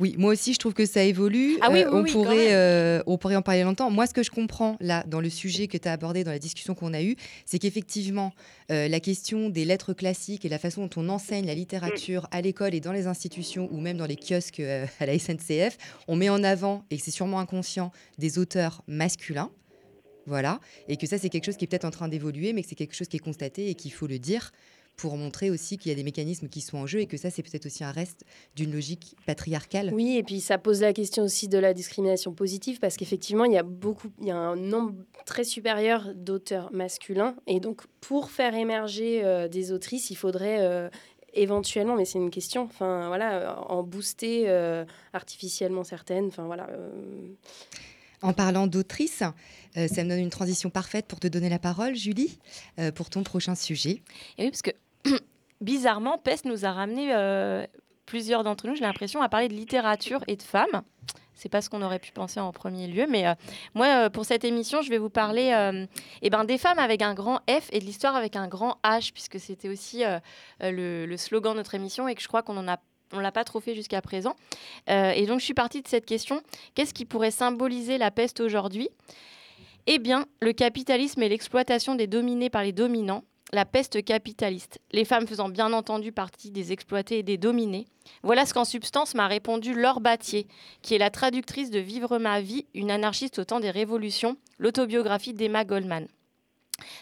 Oui, 0.00 0.14
moi 0.19 0.33
aussi, 0.33 0.52
je 0.52 0.59
trouve 0.59 0.75
que 0.75 0.85
ça 0.87 1.02
évolue. 1.02 1.57
Ah 1.61 1.69
oui, 1.71 1.83
euh, 1.83 1.90
on, 1.92 2.04
pourrait, 2.04 2.54
euh, 2.54 3.02
on 3.07 3.16
pourrait 3.19 3.37
en 3.37 3.42
parler 3.42 3.62
longtemps. 3.62 3.90
Moi, 3.90 4.07
ce 4.07 4.14
que 4.14 4.23
je 4.23 4.31
comprends 4.31 4.76
là, 4.81 5.02
dans 5.07 5.21
le 5.21 5.31
sujet 5.31 5.66
que 5.66 5.76
tu 5.76 5.88
as 5.88 5.92
abordé, 5.92 6.25
dans 6.25 6.31
la 6.31 6.38
discussion 6.38 6.75
qu'on 6.75 6.95
a 6.95 7.02
eue, 7.02 7.16
c'est 7.47 7.59
qu'effectivement, 7.59 8.33
la 8.69 9.00
question 9.00 9.50
des 9.50 9.64
lettres 9.64 9.92
classiques 9.92 10.45
et 10.45 10.49
la 10.49 10.59
façon 10.59 10.87
dont 10.87 11.02
on 11.02 11.09
enseigne 11.09 11.47
la 11.47 11.54
littérature 11.54 12.26
à 12.31 12.40
l'école 12.40 12.75
et 12.75 12.81
dans 12.81 12.92
les 12.92 13.07
institutions 13.07 13.69
ou 13.71 13.81
même 13.81 13.97
dans 13.97 14.07
les 14.07 14.16
kiosques 14.16 14.61
à 14.61 15.07
la 15.07 15.19
SNCF, 15.19 15.76
on 16.09 16.16
met 16.16 16.31
en 16.31 16.42
avant, 16.42 16.85
et 16.90 16.99
c'est 16.99 17.11
sûrement 17.11 17.38
inconscient, 17.38 17.92
des 18.19 18.38
auteurs 18.38 18.83
masculins. 18.87 19.50
Voilà. 20.26 20.60
Et 20.88 20.96
que 20.96 21.06
ça, 21.06 21.18
c'est 21.18 21.28
quelque 21.28 21.46
chose 21.46 21.56
qui 21.56 21.64
est 21.64 21.68
peut-être 21.68 21.84
en 21.84 21.90
train 21.90 22.08
d'évoluer, 22.08 22.52
mais 22.52 22.62
que 22.62 22.68
c'est 22.68 22.74
quelque 22.74 22.94
chose 22.94 23.08
qui 23.08 23.16
est 23.16 23.20
constaté 23.20 23.68
et 23.68 23.74
qu'il 23.74 23.92
faut 23.92 24.06
le 24.06 24.18
dire 24.18 24.52
pour 24.96 25.16
montrer 25.16 25.50
aussi 25.50 25.78
qu'il 25.78 25.90
y 25.90 25.92
a 25.92 25.96
des 25.96 26.04
mécanismes 26.04 26.48
qui 26.48 26.60
sont 26.60 26.78
en 26.78 26.86
jeu 26.86 27.00
et 27.00 27.06
que 27.06 27.16
ça, 27.16 27.30
c'est 27.30 27.42
peut-être 27.42 27.66
aussi 27.66 27.82
un 27.82 27.90
reste 27.90 28.24
d'une 28.54 28.72
logique 28.72 29.16
patriarcale. 29.26 29.90
Oui, 29.92 30.16
et 30.16 30.22
puis 30.22 30.40
ça 30.40 30.58
pose 30.58 30.80
la 30.80 30.92
question 30.92 31.24
aussi 31.24 31.48
de 31.48 31.58
la 31.58 31.74
discrimination 31.74 32.32
positive 32.32 32.78
parce 32.78 32.96
qu'effectivement, 32.96 33.44
il 33.44 33.52
y 33.52 33.58
a 33.58 33.62
beaucoup, 33.62 34.08
il 34.20 34.26
y 34.26 34.30
a 34.30 34.36
un 34.36 34.56
nombre 34.56 34.94
très 35.26 35.44
supérieur 35.44 36.12
d'auteurs 36.14 36.72
masculins 36.72 37.34
et 37.46 37.60
donc 37.60 37.82
pour 38.00 38.30
faire 38.30 38.54
émerger 38.54 39.24
euh, 39.24 39.48
des 39.48 39.72
autrices, 39.72 40.10
il 40.10 40.16
faudrait 40.16 40.58
euh, 40.60 40.88
éventuellement, 41.34 41.96
mais 41.96 42.04
c'est 42.04 42.18
une 42.18 42.30
question, 42.30 42.62
enfin 42.62 43.08
voilà, 43.08 43.61
en 43.68 43.82
booster 43.82 44.44
euh, 44.48 44.85
artificiellement 45.12 45.85
certaines, 45.85 46.26
enfin 46.26 46.44
voilà. 46.44 46.68
En 48.22 48.32
parlant 48.32 48.68
d'autrice, 48.68 49.24
euh, 49.76 49.88
ça 49.88 50.04
me 50.04 50.11
donne 50.11 50.20
une 50.20 50.30
transition 50.30 50.70
parfaite 50.70 51.06
pour 51.06 51.18
te 51.18 51.26
donner 51.26 51.48
la 51.48 51.58
parole, 51.58 51.96
Julie, 51.96 52.38
euh, 52.78 52.92
pour 52.92 53.11
ton 53.11 53.24
prochain 53.24 53.56
sujet. 53.56 54.02
Et 54.38 54.44
oui, 54.44 54.50
parce 54.50 54.62
que 54.62 54.70
bizarrement, 55.61 56.18
Pest 56.18 56.44
nous 56.44 56.64
a 56.64 56.72
ramené 56.72 57.12
euh, 57.12 57.66
plusieurs 58.06 58.44
d'entre 58.44 58.68
nous, 58.68 58.76
j'ai 58.76 58.85
l'impression, 58.85 59.22
à 59.22 59.28
parler 59.28 59.48
de 59.48 59.54
littérature 59.54 60.22
et 60.28 60.37
de 60.37 60.42
femmes. 60.42 60.82
C'est 61.35 61.48
pas 61.48 61.61
ce 61.61 61.68
qu'on 61.68 61.82
aurait 61.82 61.98
pu 61.98 62.12
penser 62.12 62.38
en 62.38 62.52
premier 62.52 62.87
lieu, 62.87 63.06
mais 63.08 63.24
moi, 63.74 64.11
pour 64.11 64.24
cette 64.24 64.44
émission, 64.44 64.80
je 64.80 64.90
vais 64.90 64.98
vous 64.98 65.11
parler 65.11 65.50
eh 66.20 66.30
ben, 66.30 66.44
des 66.44 66.56
femmes 66.56 66.78
avec 66.78 67.02
un 67.02 67.14
grand 67.14 67.40
F 67.50 67.68
et 67.72 67.80
de 67.80 67.85
l'histoire 67.85 68.14
avec 68.14 68.37
un 68.37 68.46
grand 68.46 68.76
H, 68.85 69.12
puisque 69.12 69.40
c'était 69.40 69.68
aussi 69.68 70.04
le, 70.61 71.06
le, 71.06 71.16
slogan 71.16 71.54
de 71.54 71.56
notre 71.56 71.74
émission 71.74 72.06
et 72.06 72.14
que 72.14 72.22
je 72.22 72.28
crois 72.28 72.42
qu'on 72.42 72.56
en 72.58 72.68
a 72.68 72.78
on 73.12 73.20
l'a 73.20 73.33
pas 73.33 73.44
trop 73.44 73.61
fait 73.61 73.75
jusqu'à 73.75 74.01
présent. 74.01 74.37
Euh, 74.90 75.11
et 75.11 75.27
donc, 75.27 75.40
je 75.40 75.44
suis 75.44 75.55
partie 75.55 75.83
de 75.83 75.88
cette 75.88 76.07
question. 76.07 76.42
Qu'est-ce 76.75 76.94
qui 76.94 77.05
pourrait 77.05 77.31
symboliser 77.31 77.98
la 77.98 78.11
peste 78.11 78.40
aujourd'hui? 78.40 78.88
Eh 79.87 79.98
bien, 79.98 80.27
le 80.40 80.53
capitalisme 80.53 81.22
et 81.22 81.29
l'exploitation 81.29 81.94
des 81.94 82.07
dominés 82.07 82.51
par 82.51 82.62
les 82.62 82.72
dominants. 82.72 83.25
La 83.55 83.66
peste 83.66 84.03
capitaliste. 84.03 84.81
Les 84.92 85.05
femmes 85.05 85.27
faisant 85.27 85.51
bien 85.51 85.75
entendu 85.75 86.11
partie 86.11 86.51
des 86.51 86.72
exploités 86.72 87.18
et 87.18 87.22
des 87.22 87.37
dominés. 87.37 87.85
Voilà 88.22 88.46
ce 88.46 88.55
qu'en 88.55 88.64
substance 88.64 89.14
m'a 89.14 89.27
répondu 89.27 89.75
Laure 89.75 90.01
Battier, 90.01 90.46
qui 90.81 90.94
est 90.94 90.98
la 90.98 91.11
traductrice 91.11 91.68
de 91.68 91.79
Vivre 91.79 92.18
ma 92.18 92.40
vie, 92.40 92.64
une 92.72 92.90
anarchiste 92.90 93.38
au 93.40 93.44
temps 93.44 93.61
des 93.61 93.70
révolutions, 93.70 94.38
l'autobiographie 94.59 95.35
d'Emma 95.35 95.66
Goldman. 95.66 96.07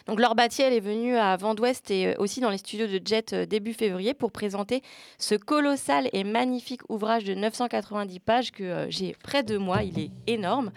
Donc 0.07 0.19
Laure 0.19 0.35
Battier, 0.35 0.65
elle 0.65 0.73
est 0.73 0.79
venue 0.79 1.15
à 1.15 1.35
Vent 1.37 1.55
d'Ouest 1.55 1.91
et 1.91 2.07
euh, 2.07 2.13
aussi 2.17 2.39
dans 2.41 2.49
les 2.49 2.57
studios 2.57 2.87
de 2.87 2.99
Jet 3.03 3.33
euh, 3.33 3.45
début 3.45 3.73
février 3.73 4.13
pour 4.13 4.31
présenter 4.31 4.81
ce 5.17 5.35
colossal 5.35 6.09
et 6.13 6.23
magnifique 6.23 6.81
ouvrage 6.89 7.23
de 7.23 7.33
990 7.33 8.19
pages 8.19 8.51
que 8.51 8.63
euh, 8.63 8.89
j'ai 8.89 9.15
près 9.23 9.43
de 9.43 9.57
moi. 9.57 9.83
Il 9.83 9.99
est 9.99 10.11
énorme 10.27 10.71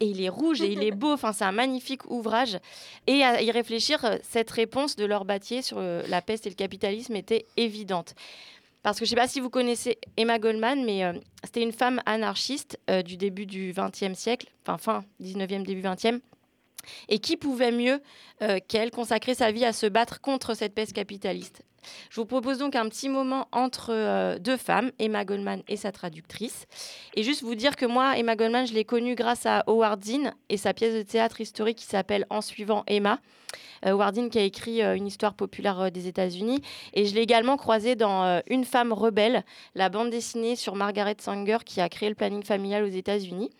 et 0.00 0.06
il 0.06 0.22
est 0.22 0.28
rouge 0.28 0.62
et 0.62 0.72
il 0.72 0.82
est 0.82 0.92
beau. 0.92 1.12
Enfin, 1.12 1.32
c'est 1.32 1.44
un 1.44 1.52
magnifique 1.52 2.10
ouvrage. 2.10 2.58
Et 3.06 3.22
à 3.22 3.42
y 3.42 3.50
réfléchir, 3.50 4.18
cette 4.22 4.50
réponse 4.50 4.96
de 4.96 5.04
Laure 5.04 5.24
Battier 5.24 5.62
sur 5.62 5.80
la 5.80 6.22
peste 6.22 6.46
et 6.46 6.50
le 6.50 6.54
capitalisme 6.54 7.16
était 7.16 7.46
évidente. 7.56 8.14
Parce 8.82 8.98
que 8.98 9.04
je 9.04 9.10
ne 9.10 9.16
sais 9.16 9.22
pas 9.22 9.28
si 9.28 9.40
vous 9.40 9.50
connaissez 9.50 9.98
Emma 10.16 10.38
Goldman, 10.38 10.84
mais 10.84 11.02
c'était 11.44 11.62
une 11.62 11.72
femme 11.72 12.00
anarchiste 12.06 12.78
du 13.04 13.16
début 13.16 13.46
du 13.46 13.72
XXe 13.76 14.16
siècle, 14.16 14.48
enfin 14.62 14.78
fin 14.78 15.04
19e, 15.20 15.64
début 15.64 15.82
20e, 15.82 16.20
et 17.08 17.18
qui 17.18 17.36
pouvait 17.36 17.72
mieux 17.72 18.00
euh, 18.42 18.58
qu'elle 18.66 18.90
consacrer 18.90 19.34
sa 19.34 19.50
vie 19.50 19.64
à 19.64 19.72
se 19.72 19.86
battre 19.86 20.20
contre 20.20 20.54
cette 20.54 20.74
peste 20.74 20.92
capitaliste? 20.92 21.62
Je 22.10 22.20
vous 22.20 22.26
propose 22.26 22.58
donc 22.58 22.74
un 22.74 22.88
petit 22.88 23.08
moment 23.08 23.46
entre 23.52 23.92
euh, 23.92 24.38
deux 24.38 24.56
femmes, 24.56 24.90
Emma 24.98 25.24
Goldman 25.24 25.62
et 25.68 25.76
sa 25.76 25.92
traductrice. 25.92 26.66
Et 27.14 27.22
juste 27.22 27.42
vous 27.42 27.54
dire 27.54 27.76
que 27.76 27.86
moi, 27.86 28.18
Emma 28.18 28.34
Goldman, 28.34 28.66
je 28.66 28.74
l'ai 28.74 28.84
connue 28.84 29.14
grâce 29.14 29.46
à 29.46 29.62
Howard 29.68 30.00
Dean 30.00 30.32
et 30.48 30.56
sa 30.56 30.74
pièce 30.74 30.94
de 30.94 31.02
théâtre 31.02 31.40
historique 31.40 31.78
qui 31.78 31.84
s'appelle 31.84 32.26
En 32.28 32.40
suivant 32.40 32.82
Emma. 32.88 33.20
Euh, 33.84 33.90
Howard 33.90 34.16
Dean 34.16 34.28
qui 34.28 34.38
a 34.38 34.42
écrit 34.42 34.82
une 34.82 35.06
histoire 35.06 35.34
populaire 35.34 35.92
des 35.92 36.08
États-Unis. 36.08 36.60
Et 36.92 37.06
je 37.06 37.14
l'ai 37.14 37.22
également 37.22 37.56
croisée 37.56 37.94
dans 37.94 38.42
Une 38.48 38.64
femme 38.64 38.92
rebelle, 38.92 39.44
la 39.74 39.88
bande 39.88 40.10
dessinée 40.10 40.56
sur 40.56 40.74
Margaret 40.74 41.16
Sanger 41.20 41.58
qui 41.64 41.80
a 41.80 41.88
créé 41.88 42.08
le 42.08 42.16
planning 42.16 42.42
familial 42.42 42.82
aux 42.82 42.88
États-Unis. 42.88 43.50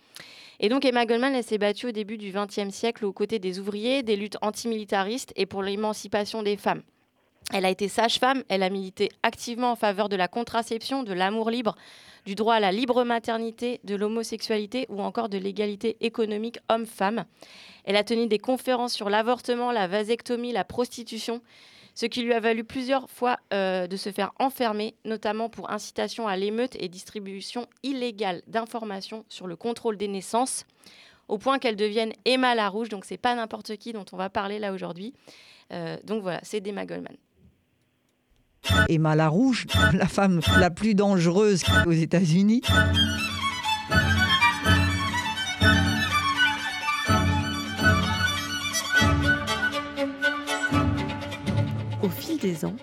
Et 0.61 0.69
donc 0.69 0.85
Emma 0.85 1.07
Goldman, 1.07 1.35
elle 1.35 1.45
s'est 1.45 1.59
battue 1.59 1.87
au 1.87 1.93
début 1.93 2.17
du 2.17 2.33
XXe 2.33 2.75
siècle 2.75 3.05
aux 3.05 3.13
côtés 3.13 3.39
des 3.39 3.59
ouvriers, 3.59 4.03
des 4.03 4.17
luttes 4.17 4.39
antimilitaristes 4.41 5.33
et 5.37 5.47
pour 5.47 5.63
l'émancipation 5.63 6.43
des 6.43 6.57
femmes. 6.57 6.83
Elle 7.53 7.65
a 7.65 7.71
été 7.71 7.87
sage-femme, 7.87 8.43
elle 8.49 8.65
a 8.65 8.71
milité 8.71 9.11
activement 9.23 9.71
en 9.71 9.77
faveur 9.77 10.09
de 10.09 10.17
la 10.17 10.27
contraception, 10.27 11.05
de 11.05 11.13
l'amour 11.13 11.51
libre, 11.51 11.77
du 12.25 12.35
droit 12.35 12.55
à 12.55 12.61
la 12.61 12.73
libre 12.73 13.05
maternité, 13.05 13.81
de 13.85 13.95
l'homosexualité 13.95 14.87
ou 14.89 15.01
encore 15.01 15.29
de 15.29 15.39
l'égalité 15.39 15.97
économique 16.01 16.59
homme-femme. 16.69 17.25
Elle 17.85 17.95
a 17.95 18.03
tenu 18.03 18.27
des 18.27 18.41
conférences 18.41 18.95
sur 18.95 19.11
l'avortement, 19.11 19.71
la 19.71 19.87
vasectomie, 19.87 20.53
la 20.53 20.65
prostitution, 20.65 21.41
ce 21.97 22.05
qui 22.05 22.23
lui 22.23 22.35
a 22.35 22.41
valu 22.41 22.63
plusieurs 22.63 23.11
fois 23.11 23.39
euh, 23.55 23.87
de 23.87 23.97
se 23.97 24.13
faire 24.13 24.33
enfermer, 24.39 24.95
notamment 25.07 25.49
pour 25.49 25.71
incitation 25.71 26.29
à 26.29 26.37
l'émeute 26.37 26.77
et 26.79 26.89
distribution 26.89 27.67
illégale 27.83 28.43
d'informations 28.47 29.25
sur 29.31 29.47
le 29.47 29.57
contrôle 29.57 29.97
des 29.97 30.07
naissances, 30.07 30.67
au 31.27 31.39
point 31.39 31.59
qu'elle 31.59 31.75
devienne 31.75 32.13
Emma 32.27 32.55
Larouche, 32.55 32.91
donc 32.91 33.07
c'est 33.07 33.17
pas 33.17 33.35
n'importe 33.35 33.77
qui 33.79 33.95
dont 33.95 34.05
on 34.13 34.17
va 34.17 34.29
parler 34.29 34.59
là 34.59 34.73
aujourd'hui. 34.73 35.15
Euh, 35.73 35.97
donc 36.05 36.23
voilà, 36.23 36.39
c'est 36.43 36.65
Emma 36.65 36.85
Goldman. 36.85 37.17
Emma 38.89 39.17
Larouche, 39.17 39.67
la 39.95 40.07
femme 40.07 40.41
la 40.59 40.71
plus 40.71 40.95
dangereuse 40.95 41.65
aux 41.87 41.93
États-Unis. 41.93 42.61
Des 52.39 52.65
ans, 52.65 52.77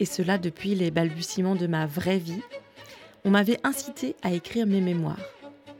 et 0.00 0.04
cela 0.04 0.38
depuis 0.38 0.74
les 0.74 0.90
balbutiements 0.90 1.56
de 1.56 1.66
ma 1.66 1.86
vraie 1.86 2.18
vie, 2.18 2.42
on 3.24 3.30
m'avait 3.30 3.60
incité 3.64 4.16
à 4.22 4.32
écrire 4.32 4.66
mes 4.66 4.80
mémoires. 4.80 5.18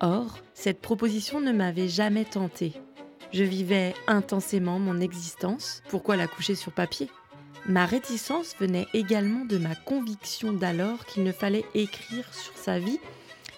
Or, 0.01 0.39
cette 0.55 0.81
proposition 0.81 1.41
ne 1.41 1.53
m'avait 1.53 1.89
jamais 1.89 2.25
tentée. 2.25 2.73
Je 3.33 3.45
vivais 3.45 3.95
intensément 4.07 4.79
mon 4.79 5.01
existence, 5.01 5.83
pourquoi 5.89 6.17
la 6.17 6.27
coucher 6.27 6.55
sur 6.55 6.73
papier? 6.73 7.11
Ma 7.67 7.87
réticence 7.87 8.55
venait 8.61 8.87
également 8.93 9.45
de 9.45 9.59
ma 9.59 9.75
conviction 9.75 10.53
d'alors 10.53 11.07
qu'il 11.07 11.25
ne 11.25 11.33
fallait 11.33 11.65
écrire 11.75 12.33
sur 12.33 12.57
sa 12.57 12.79
vie 12.79 13.01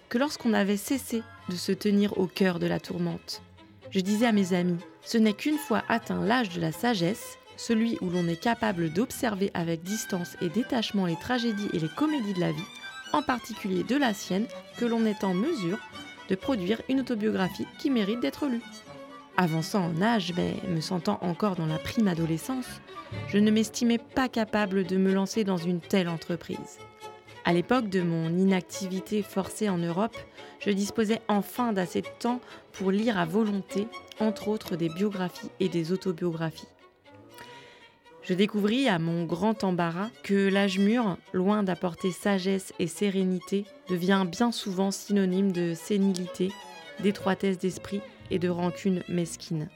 que 0.09 0.18
lorsqu'on 0.18 0.52
avait 0.52 0.76
cessé 0.76 1.22
de 1.48 1.57
se 1.57 1.72
tenir 1.72 2.16
au 2.18 2.26
cœur 2.26 2.59
de 2.59 2.66
la 2.66 2.81
tourmente. 2.81 3.42
Je 3.90 4.00
disais 4.00 4.26
à 4.26 4.33
mes 4.33 4.52
amis, 4.52 4.79
ce 5.05 5.18
n'est 5.18 5.33
qu'une 5.33 5.59
fois 5.59 5.83
atteint 5.88 6.24
l'âge 6.24 6.50
de 6.50 6.61
la 6.61 6.72
sagesse, 6.72 7.38
celui 7.57 7.99
où 8.01 8.11
l'on 8.11 8.29
est 8.29 8.40
capable 8.40 8.92
d'observer 8.92 9.51
avec 9.55 9.83
distance 9.83 10.37
et 10.40 10.49
détachement 10.49 11.07
les 11.07 11.16
tragédies 11.16 11.69
et 11.73 11.79
les 11.79 11.88
comédies 11.88 12.35
de 12.35 12.40
la 12.40 12.53
vie, 12.53 12.62
en 13.12 13.23
particulier 13.23 13.83
de 13.83 13.97
la 13.97 14.14
sienne, 14.14 14.47
que 14.79 14.85
l'on 14.85 15.07
est 15.07 15.25
en 15.25 15.35
mesure 15.35 15.79
de 16.29 16.35
produire 16.35 16.83
une 16.88 17.01
autobiographie 17.01 17.66
qui 17.79 17.90
mérite 17.90 18.21
d'être 18.21 18.47
lue. 18.47 18.62
Avançant 19.37 19.85
en 19.85 20.03
âge, 20.03 20.33
mais 20.37 20.55
me 20.69 20.81
sentant 20.81 21.19
encore 21.21 21.57
dans 21.57 21.66
la 21.66 21.79
prime 21.79 22.09
adolescence, 22.09 22.81
je 23.29 23.38
ne 23.38 23.51
m'estimais 23.51 23.99
pas 23.99 24.29
capable 24.29 24.85
de 24.85 24.97
me 24.97 25.12
lancer 25.12 25.45
dans 25.45 25.57
une 25.57 25.81
telle 25.81 26.09
entreprise. 26.09 26.79
À 27.45 27.53
l'époque 27.53 27.88
de 27.88 28.03
mon 28.03 28.29
inactivité 28.31 29.23
forcée 29.23 29.69
en 29.69 29.79
Europe, 29.79 30.16
je 30.59 30.71
disposais 30.71 31.21
enfin 31.29 31.73
d'assez 31.73 32.03
de 32.03 32.09
temps 32.19 32.40
pour 32.73 32.90
lire 32.90 33.19
à 33.19 33.25
volonté, 33.25 33.87
entre 34.19 34.49
autres 34.49 34.75
des 34.75 34.88
biographies 34.88 35.51
et 35.61 35.69
des 35.69 35.92
autobiographies. 35.92 36.66
Je 38.28 38.34
découvris 38.34 38.88
à 38.88 38.98
mon 38.98 39.24
grand 39.24 39.62
embarras 39.62 40.10
que 40.24 40.48
l'âge 40.48 40.80
mûr, 40.80 41.16
loin 41.32 41.62
d'apporter 41.62 42.10
sagesse 42.10 42.72
et 42.80 42.88
sérénité, 42.88 43.64
devient 43.88 44.26
bien 44.30 44.50
souvent 44.50 44.90
synonyme 44.90 45.52
de 45.52 45.74
sénilité, 45.74 46.50
d'étroitesse 47.00 47.58
d'esprit 47.58 48.00
et 48.32 48.40
de 48.40 48.48
rancune 48.48 49.04
mesquine. 49.08 49.68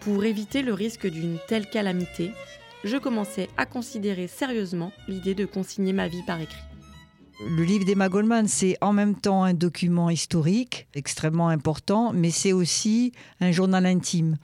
Pour 0.00 0.24
éviter 0.24 0.62
le 0.62 0.72
risque 0.72 1.06
d'une 1.06 1.38
telle 1.46 1.68
calamité, 1.68 2.30
je 2.82 2.96
commençais 2.96 3.50
à 3.58 3.66
considérer 3.66 4.26
sérieusement 4.26 4.92
l'idée 5.06 5.34
de 5.34 5.44
consigner 5.44 5.92
ma 5.92 6.08
vie 6.08 6.22
par 6.26 6.40
écrit. 6.40 6.62
Le 7.40 7.64
livre 7.64 7.84
d'Emma 7.84 8.08
Goldman, 8.08 8.46
c'est 8.46 8.78
en 8.80 8.92
même 8.92 9.16
temps 9.16 9.42
un 9.42 9.54
document 9.54 10.08
historique 10.08 10.86
extrêmement 10.94 11.48
important, 11.48 12.12
mais 12.14 12.30
c'est 12.30 12.52
aussi 12.52 13.12
un 13.40 13.50
journal 13.50 13.84
intime. 13.86 14.36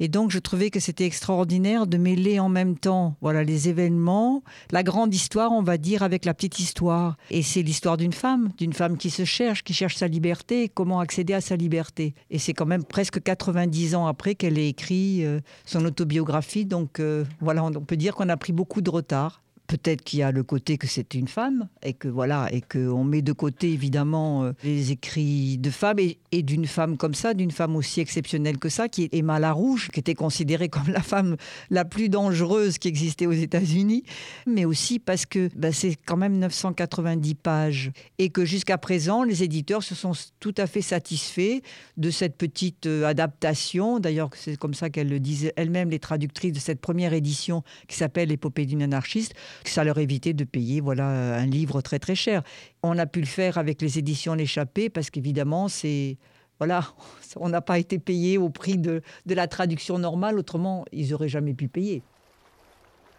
Et 0.00 0.08
donc, 0.08 0.30
je 0.30 0.38
trouvais 0.38 0.70
que 0.70 0.80
c'était 0.80 1.04
extraordinaire 1.04 1.86
de 1.86 1.96
mêler 1.96 2.40
en 2.40 2.48
même 2.48 2.76
temps 2.78 3.16
voilà, 3.20 3.44
les 3.44 3.68
événements, 3.68 4.42
la 4.70 4.82
grande 4.82 5.14
histoire, 5.14 5.52
on 5.52 5.62
va 5.62 5.78
dire, 5.78 6.02
avec 6.02 6.24
la 6.24 6.34
petite 6.34 6.58
histoire. 6.58 7.16
Et 7.30 7.42
c'est 7.42 7.62
l'histoire 7.62 7.96
d'une 7.96 8.12
femme, 8.12 8.50
d'une 8.58 8.72
femme 8.72 8.96
qui 8.96 9.10
se 9.10 9.24
cherche, 9.24 9.62
qui 9.62 9.74
cherche 9.74 9.96
sa 9.96 10.08
liberté, 10.08 10.68
comment 10.68 11.00
accéder 11.00 11.34
à 11.34 11.40
sa 11.40 11.56
liberté. 11.56 12.14
Et 12.30 12.38
c'est 12.38 12.54
quand 12.54 12.66
même 12.66 12.84
presque 12.84 13.22
90 13.22 13.94
ans 13.94 14.06
après 14.06 14.34
qu'elle 14.34 14.58
ait 14.58 14.68
écrit 14.68 15.24
euh, 15.24 15.40
son 15.64 15.84
autobiographie. 15.84 16.64
Donc, 16.64 17.00
euh, 17.00 17.24
voilà, 17.40 17.64
on 17.64 17.70
peut 17.70 17.96
dire 17.96 18.14
qu'on 18.14 18.28
a 18.28 18.36
pris 18.36 18.52
beaucoup 18.52 18.80
de 18.80 18.90
retard 18.90 19.43
peut-être 19.66 20.02
qu'il 20.02 20.18
y 20.18 20.22
a 20.22 20.30
le 20.30 20.42
côté 20.42 20.78
que 20.78 20.86
c'est 20.86 21.14
une 21.14 21.28
femme 21.28 21.68
et 21.82 21.94
que 21.94 22.08
voilà 22.08 22.48
et 22.52 22.60
que 22.60 22.88
on 22.88 23.04
met 23.04 23.22
de 23.22 23.32
côté 23.32 23.72
évidemment 23.72 24.44
euh, 24.44 24.52
les 24.62 24.92
écrits 24.92 25.58
de 25.58 25.70
femmes 25.70 25.98
et, 25.98 26.18
d'une 26.42 26.66
femme 26.66 26.96
comme 26.96 27.14
ça, 27.14 27.32
d'une 27.32 27.52
femme 27.52 27.76
aussi 27.76 28.00
exceptionnelle 28.00 28.58
que 28.58 28.68
ça, 28.68 28.88
qui 28.88 29.04
est 29.04 29.14
Emma 29.14 29.38
Larouche, 29.38 29.88
qui 29.90 30.00
était 30.00 30.14
considérée 30.14 30.68
comme 30.68 30.88
la 30.88 31.00
femme 31.00 31.36
la 31.70 31.84
plus 31.84 32.08
dangereuse 32.08 32.78
qui 32.78 32.88
existait 32.88 33.26
aux 33.26 33.32
États-Unis, 33.32 34.02
mais 34.46 34.64
aussi 34.64 34.98
parce 34.98 35.26
que 35.26 35.48
bah, 35.54 35.72
c'est 35.72 35.94
quand 35.94 36.16
même 36.16 36.38
990 36.38 37.34
pages 37.36 37.92
et 38.18 38.30
que 38.30 38.44
jusqu'à 38.44 38.78
présent 38.78 39.22
les 39.22 39.42
éditeurs 39.42 39.82
se 39.82 39.94
sont 39.94 40.12
tout 40.40 40.54
à 40.58 40.66
fait 40.66 40.82
satisfaits 40.82 41.60
de 41.96 42.10
cette 42.10 42.36
petite 42.36 42.86
euh, 42.86 43.06
adaptation. 43.06 44.00
D'ailleurs, 44.00 44.30
c'est 44.34 44.56
comme 44.56 44.74
ça 44.74 44.90
qu'elle 44.90 45.08
le 45.08 45.20
disait 45.20 45.52
elle-même, 45.56 45.90
les 45.90 46.00
traductrices 46.00 46.52
de 46.52 46.58
cette 46.58 46.80
première 46.80 47.12
édition 47.12 47.62
qui 47.86 47.96
s'appelle 47.96 48.28
L'épopée 48.28 48.66
d'une 48.66 48.82
anarchiste 48.82 49.34
ça 49.64 49.84
leur 49.84 49.98
évitait 49.98 50.32
de 50.32 50.44
payer 50.44 50.80
voilà 50.80 51.06
un 51.06 51.46
livre 51.46 51.80
très 51.80 51.98
très 51.98 52.14
cher. 52.14 52.42
On 52.82 52.98
a 52.98 53.06
pu 53.06 53.20
le 53.20 53.26
faire 53.26 53.58
avec 53.58 53.80
les 53.80 53.98
éditions 53.98 54.34
L'échappée 54.34 54.90
parce 54.90 55.10
qu'évidemment 55.10 55.68
c'est 55.68 56.18
voilà, 56.58 56.84
on 57.36 57.48
n'a 57.48 57.60
pas 57.60 57.78
été 57.78 57.98
payé 57.98 58.38
au 58.38 58.48
prix 58.48 58.78
de, 58.78 59.02
de 59.26 59.34
la 59.34 59.48
traduction 59.48 59.98
normale, 59.98 60.38
autrement 60.38 60.84
ils 60.92 61.10
n'auraient 61.10 61.28
jamais 61.28 61.54
pu 61.54 61.68
payer. 61.68 62.02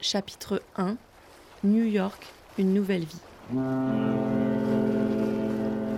Chapitre 0.01 0.61
1 0.77 0.97
New 1.63 1.85
York, 1.85 2.27
une 2.59 2.73
nouvelle 2.73 3.05
vie. 3.05 3.21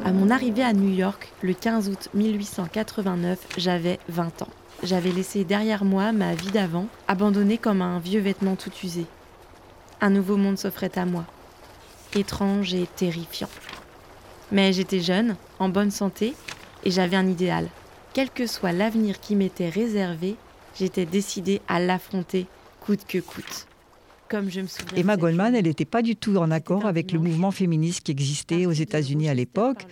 À 0.06 0.12
mon 0.12 0.30
arrivée 0.30 0.63
à 0.63 0.73
New 0.73 0.93
York, 0.93 1.34
le 1.41 1.54
15 1.54 1.89
août 1.89 2.10
1889, 2.13 3.47
j'avais 3.58 4.00
20 4.08 4.43
ans. 4.43 4.50
J'avais 4.84 5.12
laissé 5.12 5.43
derrière 5.43 5.84
moi 5.84 6.12
ma 6.12 6.36
vie 6.36 6.52
d'avant, 6.52 6.88
abandonnée 7.08 7.58
comme 7.58 7.82
un 7.82 8.00
vieux 8.00 8.21
vêtement 8.21 8.56
tout 8.56 8.71
usé. 8.84 9.06
Un 10.00 10.12
nouveau 10.12 10.38
monde 10.38 10.60
s'offrait 10.60 10.98
à 10.98 11.06
moi, 11.06 11.26
étrange 12.16 12.74
et 12.74 12.88
terrifiant. 12.96 13.50
Mais 14.52 14.72
j'étais 14.72 15.00
jeune, 15.00 15.36
en 15.60 15.70
bonne 15.70 15.92
santé, 15.92 16.34
et 16.84 16.92
j'avais 16.92 17.18
un 17.18 17.28
idéal. 17.28 17.68
Quel 18.14 18.30
que 18.30 18.46
soit 18.46 18.72
l'avenir 18.72 19.20
qui 19.20 19.36
m'était 19.36 19.70
réservé, 19.70 20.36
j'étais 20.78 21.06
décidée 21.06 21.62
à 21.68 21.80
l'affronter 21.80 22.46
coûte 22.80 23.06
que 23.08 23.18
coûte. 23.18 23.68
Comme 24.30 24.52
je 24.52 24.62
me 24.62 24.68
souviens. 24.68 24.98
Emma 24.98 25.18
Goldman, 25.18 25.56
elle 25.56 25.66
n'était 25.66 25.86
pas 25.86 26.02
du 26.02 26.16
tout 26.16 26.36
en 26.38 26.52
accord 26.52 26.86
avec 26.86 27.12
le 27.12 27.20
mouvement 27.20 27.52
féministe 27.52 28.04
qui 28.04 28.12
existait 28.12 28.66
aux 28.66 28.74
États-Unis 28.74 29.30
à 29.30 29.34
l'époque, 29.34 29.86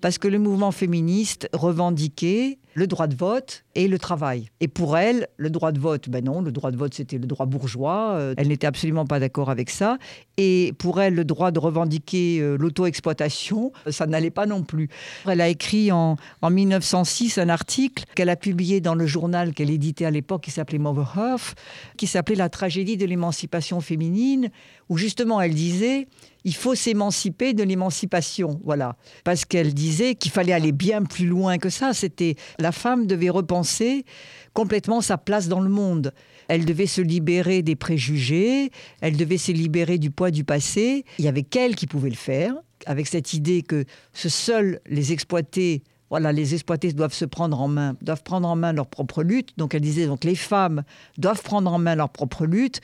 parce 0.00 0.16
que 0.16 0.28
le 0.28 0.38
mouvement 0.38 0.70
féministe 0.70 1.48
revendiquait 1.52 2.58
le 2.74 2.86
droit 2.86 3.06
de 3.06 3.16
vote 3.16 3.64
et 3.74 3.88
le 3.88 3.98
travail. 3.98 4.48
Et 4.60 4.68
pour 4.68 4.96
elle, 4.96 5.28
le 5.36 5.50
droit 5.50 5.72
de 5.72 5.78
vote, 5.78 6.08
ben 6.08 6.24
non, 6.24 6.40
le 6.40 6.52
droit 6.52 6.70
de 6.70 6.76
vote 6.76 6.94
c'était 6.94 7.18
le 7.18 7.26
droit 7.26 7.46
bourgeois. 7.46 8.12
Euh, 8.12 8.34
elle 8.36 8.48
n'était 8.48 8.66
absolument 8.66 9.06
pas 9.06 9.20
d'accord 9.20 9.50
avec 9.50 9.70
ça. 9.70 9.98
Et 10.36 10.72
pour 10.78 11.00
elle, 11.00 11.14
le 11.14 11.24
droit 11.24 11.50
de 11.50 11.58
revendiquer 11.58 12.40
euh, 12.40 12.56
l'auto-exploitation, 12.56 13.72
ça 13.90 14.06
n'allait 14.06 14.30
pas 14.30 14.46
non 14.46 14.62
plus. 14.62 14.88
Elle 15.26 15.40
a 15.40 15.48
écrit 15.48 15.92
en, 15.92 16.16
en 16.42 16.50
1906 16.50 17.38
un 17.38 17.48
article 17.48 18.04
qu'elle 18.14 18.28
a 18.28 18.36
publié 18.36 18.80
dans 18.80 18.94
le 18.94 19.06
journal 19.06 19.52
qu'elle 19.52 19.70
éditait 19.70 20.04
à 20.04 20.10
l'époque 20.10 20.42
qui 20.42 20.50
s'appelait 20.50 20.78
Mother 20.78 21.12
Earth, 21.16 21.54
qui 21.96 22.06
s'appelait 22.06 22.36
La 22.36 22.48
tragédie 22.48 22.96
de 22.96 23.06
l'émancipation 23.06 23.80
féminine, 23.80 24.50
où 24.90 24.98
justement 24.98 25.40
elle 25.40 25.54
disait 25.54 26.06
il 26.44 26.54
faut 26.54 26.74
s'émanciper 26.74 27.52
de 27.52 27.62
l'émancipation, 27.62 28.60
voilà. 28.64 28.96
Parce 29.24 29.44
qu'elle 29.44 29.74
disait 29.74 30.14
qu'il 30.14 30.32
fallait 30.32 30.52
aller 30.52 30.72
bien 30.72 31.02
plus 31.02 31.26
loin 31.26 31.58
que 31.58 31.68
ça. 31.68 31.92
C'était 31.92 32.36
la 32.58 32.72
femme 32.72 33.06
devait 33.06 33.30
repenser 33.30 34.04
complètement 34.52 35.00
sa 35.00 35.18
place 35.18 35.48
dans 35.48 35.60
le 35.60 35.68
monde. 35.68 36.12
Elle 36.48 36.64
devait 36.64 36.86
se 36.86 37.00
libérer 37.00 37.62
des 37.62 37.76
préjugés, 37.76 38.70
elle 39.00 39.16
devait 39.16 39.38
se 39.38 39.52
libérer 39.52 39.98
du 39.98 40.10
poids 40.10 40.30
du 40.30 40.44
passé. 40.44 41.04
Il 41.18 41.24
y 41.24 41.28
avait 41.28 41.42
qu'elle 41.42 41.76
qui 41.76 41.86
pouvait 41.86 42.10
le 42.10 42.16
faire, 42.16 42.54
avec 42.86 43.06
cette 43.06 43.34
idée 43.34 43.62
que 43.62 43.84
ce 44.12 44.28
seuls 44.28 44.80
les 44.86 45.12
exploités 45.12 45.82
voilà, 46.10 46.32
les 46.32 46.54
exploités 46.54 46.92
doivent 46.92 47.14
se 47.14 47.24
prendre 47.24 47.60
en 47.60 47.68
main, 47.68 47.96
doivent 48.02 48.24
prendre 48.24 48.48
en 48.48 48.56
main 48.56 48.72
leur 48.72 48.88
propre 48.88 49.22
lutte. 49.22 49.56
Donc 49.56 49.74
elle 49.74 49.80
disait 49.80 50.06
donc 50.06 50.24
les 50.24 50.34
femmes 50.34 50.82
doivent 51.18 51.42
prendre 51.42 51.72
en 51.72 51.78
main 51.78 51.94
leur 51.94 52.10
propre 52.10 52.46
lutte. 52.46 52.80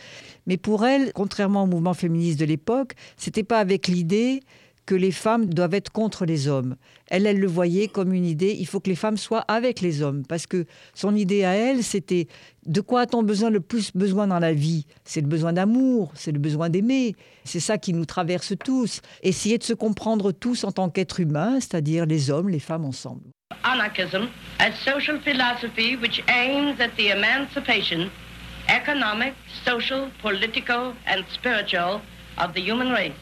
Mais 0.47 0.57
pour 0.57 0.87
elle, 0.87 1.12
contrairement 1.12 1.65
au 1.65 1.67
mouvement 1.67 1.95
féministe 1.95 2.39
de 2.39 2.45
l'époque, 2.45 2.95
c'était 3.17 3.43
pas 3.43 3.59
avec 3.59 3.89
l'idée 3.89 4.43
que 4.87 4.94
les 4.94 5.11
femmes 5.11 5.46
doivent 5.46 5.75
être 5.75 5.90
contre 5.90 6.25
les 6.25 6.49
hommes. 6.49 6.77
Elle, 7.09 7.27
elle 7.27 7.38
le 7.38 7.46
voyait 7.46 7.88
comme 7.88 8.12
une 8.12 8.25
idée, 8.25 8.57
il 8.59 8.66
faut 8.66 8.81
que 8.81 8.88
les 8.88 8.96
femmes 8.96 9.16
soient 9.16 9.44
avec 9.49 9.81
les 9.81 10.01
hommes, 10.03 10.25
parce 10.27 10.46
que 10.46 10.64
son 10.94 11.14
idée 11.14 11.44
à 11.44 11.55
elle, 11.55 11.83
c'était 11.83 12.29
de 12.64 12.81
quoi 12.81 13.03
a-t-on 13.03 13.22
besoin 13.22 13.51
le 13.51 13.61
plus 13.61 13.92
besoin 13.94 14.27
dans 14.29 14.38
la 14.38 14.53
vie? 14.53 14.87
C'est 15.05 15.20
le 15.20 15.27
besoin 15.27 15.53
d'amour, 15.53 16.12
c'est 16.14 16.33
le 16.33 16.38
besoin 16.38 16.70
d'aimer, 16.70 17.14
c'est 17.44 17.61
ça 17.61 17.79
qui 17.79 17.92
nous 17.92 18.07
traverse 18.07 18.55
tous. 18.64 19.01
Essayer 19.22 19.59
de 19.59 19.64
se 19.64 19.75
comprendre 19.75 20.33
tous 20.33 20.64
en 20.64 20.72
tant 20.72 20.88
qu'êtres 20.88 21.20
humains, 21.20 21.61
c'est-à-dire 21.61 22.07
les 22.07 22.31
hommes, 22.31 22.49
les 22.49 22.61
femmes 22.61 22.85
ensemble. 22.85 23.22
Anarchism, 23.62 24.29
a 24.59 24.72
social 24.85 25.20
philosophy 25.20 25.96
which 25.96 26.22
aims 26.29 26.81
at 26.81 26.90
the 26.96 27.11
emancipation, 27.11 28.11
economic, 28.68 29.35
social, 29.64 30.09
political 30.20 30.94
and 31.07 31.22
spiritual 31.33 32.01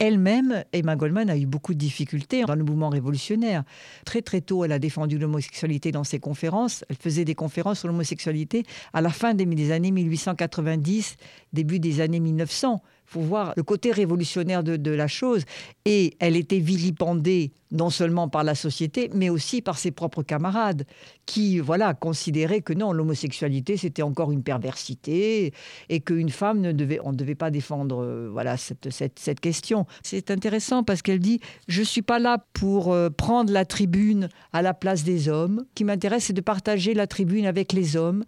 elle-même, 0.01 0.65
Emma 0.73 0.97
Goldman, 0.97 1.31
a 1.31 1.37
eu 1.37 1.47
beaucoup 1.47 1.75
de 1.75 1.79
difficultés 1.79 2.45
dans 2.45 2.55
le 2.55 2.65
mouvement 2.65 2.89
révolutionnaire. 2.89 3.63
Très 4.05 4.23
très 4.23 4.41
tôt, 4.41 4.65
elle 4.65 4.73
a 4.73 4.79
défendu 4.79 5.19
l'homosexualité 5.19 5.93
dans 5.93 6.05
ses 6.05 6.19
conférences. 6.19 6.85
Elle 6.89 6.97
faisait 6.97 7.25
des 7.25 7.35
conférences 7.35 7.81
sur 7.81 7.89
l'homosexualité 7.89 8.65
à 8.93 9.01
la 9.01 9.11
fin 9.11 9.35
des 9.35 9.73
années 9.73 9.91
1890, 9.91 11.17
début 11.53 11.79
des 11.79 12.01
années 12.01 12.21
1900 12.21 12.83
le 13.15 13.63
côté 13.63 13.93
révolutionnaire 13.93 14.63
de, 14.63 14.91
la 14.91 15.09
chose. 15.09 15.45
Et 15.85 16.15
elle 16.21 16.37
était 16.37 16.59
vilipendée 16.59 17.53
non 17.75 17.91
seulement 17.91 18.29
par 18.29 18.45
la 18.45 18.55
société, 18.55 19.11
mais 19.13 19.31
aussi 19.31 19.61
par 19.61 19.79
ses 19.79 19.91
propres 19.91 20.23
camarades, 20.23 20.85
qui 21.27 21.59
voilà 21.59 21.93
considéraient 21.93 22.61
que 22.61 22.73
non, 22.73 22.93
l'homosexualité 22.93 23.77
c'était 23.77 24.03
encore 24.03 24.31
une 24.31 24.45
perversité 24.45 25.53
et 25.89 26.01
qu'une 26.01 26.29
femme 26.29 26.61
ne 26.61 26.71
devait, 26.71 27.01
on 27.03 27.11
ne 27.11 27.17
devait 27.17 27.35
pas 27.35 27.51
défendre 27.51 28.03
euh, 28.03 28.29
voilà 28.31 28.57
cette, 28.57 28.91
cette, 28.91 29.19
cette 29.19 29.41
question. 29.41 29.87
C'est 30.03 30.31
intéressant 30.31 30.85
parce 30.85 31.03
qu'elle 31.03 31.19
dit 31.19 31.41
je 31.67 31.83
suis 31.83 32.03
pas 32.03 32.21
là 32.21 32.45
pour 32.53 32.93
euh, 32.93 33.11
prendre 33.11 33.53
la 33.53 33.65
tribune 33.65 34.29
à 34.53 34.63
la 34.63 34.73
place 34.73 35.03
des 35.03 35.29
hommes. 35.29 35.65
Ce 35.71 35.75
qui 35.75 35.85
m'intéresse 35.85 36.27
c'est 36.27 36.33
de 36.33 36.41
partager 36.41 36.95
la 36.95 37.09
tribune 37.09 37.47
avec 37.47 37.73
les 37.73 37.97
hommes. 37.97 38.25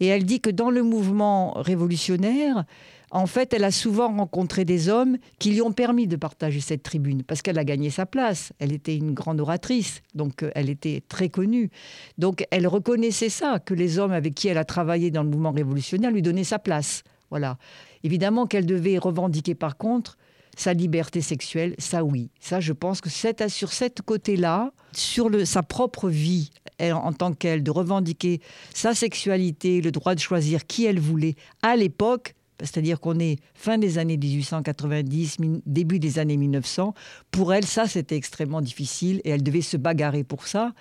Et 0.00 0.06
elle 0.06 0.24
dit 0.24 0.40
que 0.40 0.50
dans 0.50 0.70
le 0.70 0.82
mouvement 0.82 1.52
révolutionnaire 1.52 2.64
en 3.10 3.26
fait, 3.26 3.52
elle 3.52 3.64
a 3.64 3.70
souvent 3.70 4.14
rencontré 4.14 4.64
des 4.64 4.88
hommes 4.88 5.18
qui 5.38 5.50
lui 5.50 5.62
ont 5.62 5.72
permis 5.72 6.06
de 6.06 6.16
partager 6.16 6.60
cette 6.60 6.82
tribune, 6.82 7.22
parce 7.24 7.42
qu'elle 7.42 7.58
a 7.58 7.64
gagné 7.64 7.90
sa 7.90 8.06
place. 8.06 8.52
Elle 8.58 8.72
était 8.72 8.96
une 8.96 9.14
grande 9.14 9.40
oratrice, 9.40 10.02
donc 10.14 10.42
euh, 10.42 10.50
elle 10.54 10.70
était 10.70 11.02
très 11.08 11.28
connue. 11.28 11.70
Donc 12.18 12.44
elle 12.50 12.66
reconnaissait 12.66 13.28
ça, 13.28 13.58
que 13.58 13.74
les 13.74 13.98
hommes 13.98 14.12
avec 14.12 14.34
qui 14.34 14.48
elle 14.48 14.58
a 14.58 14.64
travaillé 14.64 15.10
dans 15.10 15.22
le 15.22 15.30
mouvement 15.30 15.50
révolutionnaire 15.50 16.10
lui 16.10 16.22
donnaient 16.22 16.44
sa 16.44 16.58
place. 16.58 17.02
Voilà. 17.30 17.58
Évidemment 18.02 18.46
qu'elle 18.46 18.66
devait 18.66 18.98
revendiquer 18.98 19.54
par 19.54 19.76
contre 19.76 20.16
sa 20.56 20.72
liberté 20.74 21.20
sexuelle, 21.20 21.74
ça 21.78 22.04
oui. 22.04 22.30
Ça, 22.40 22.60
je 22.60 22.72
pense 22.72 23.00
que 23.00 23.08
c'est 23.08 23.48
sur 23.48 23.72
cet 23.72 24.02
côté-là, 24.02 24.72
sur 24.92 25.30
sa 25.46 25.62
propre 25.62 26.08
vie 26.08 26.50
en 26.80 27.12
tant 27.12 27.32
qu'elle, 27.32 27.62
de 27.62 27.70
revendiquer 27.70 28.40
sa 28.74 28.94
sexualité, 28.94 29.80
le 29.80 29.90
droit 29.90 30.14
de 30.14 30.20
choisir 30.20 30.66
qui 30.66 30.86
elle 30.86 30.98
voulait 30.98 31.34
à 31.62 31.76
l'époque, 31.76 32.34
c'est-à-dire 32.60 33.00
qu'on 33.00 33.18
est 33.18 33.38
fin 33.54 33.78
des 33.78 33.98
années 33.98 34.16
1890, 34.16 35.38
début 35.66 35.98
des 35.98 36.18
années 36.18 36.36
1900. 36.36 36.94
Pour 37.30 37.52
elle, 37.52 37.66
ça, 37.66 37.86
c'était 37.86 38.16
extrêmement 38.16 38.60
difficile 38.60 39.20
et 39.24 39.30
elle 39.30 39.42
devait 39.42 39.62
se 39.62 39.76
bagarrer 39.76 40.24
pour 40.24 40.46
ça. 40.46 40.72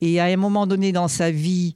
Et 0.00 0.20
à 0.20 0.24
un 0.24 0.36
moment 0.36 0.66
donné 0.66 0.92
dans 0.92 1.08
sa 1.08 1.30
vie, 1.30 1.74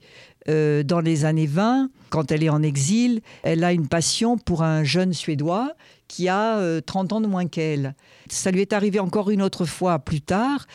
euh, 0.49 0.83
dans 0.83 1.01
les 1.01 1.25
années 1.25 1.47
20, 1.47 1.91
quand 2.11 2.33
elle 2.33 2.43
est 2.43 2.49
en 2.49 2.63
exil, 2.63 3.21
elle 3.43 3.65
a 3.65 3.73
une 3.73 3.89
passion 3.89 4.39
pour 4.39 4.63
un 4.63 4.85
jeune 4.85 5.13
Suédois 5.13 5.75
qui 6.09 6.29
a 6.29 6.81
30 6.81 7.13
euh, 7.13 7.17
ans 7.17 7.21
de 7.21 7.27
moins 7.27 7.47
qu'elle. 7.47 7.95
Ça 8.29 8.51
lui 8.51 8.61
est 8.61 8.73
arrivé 8.73 8.99
encore 8.99 9.31
une 9.31 9.43
autre 9.43 9.65
fois 9.65 9.99
plus 9.99 10.21
tard. 10.21 10.67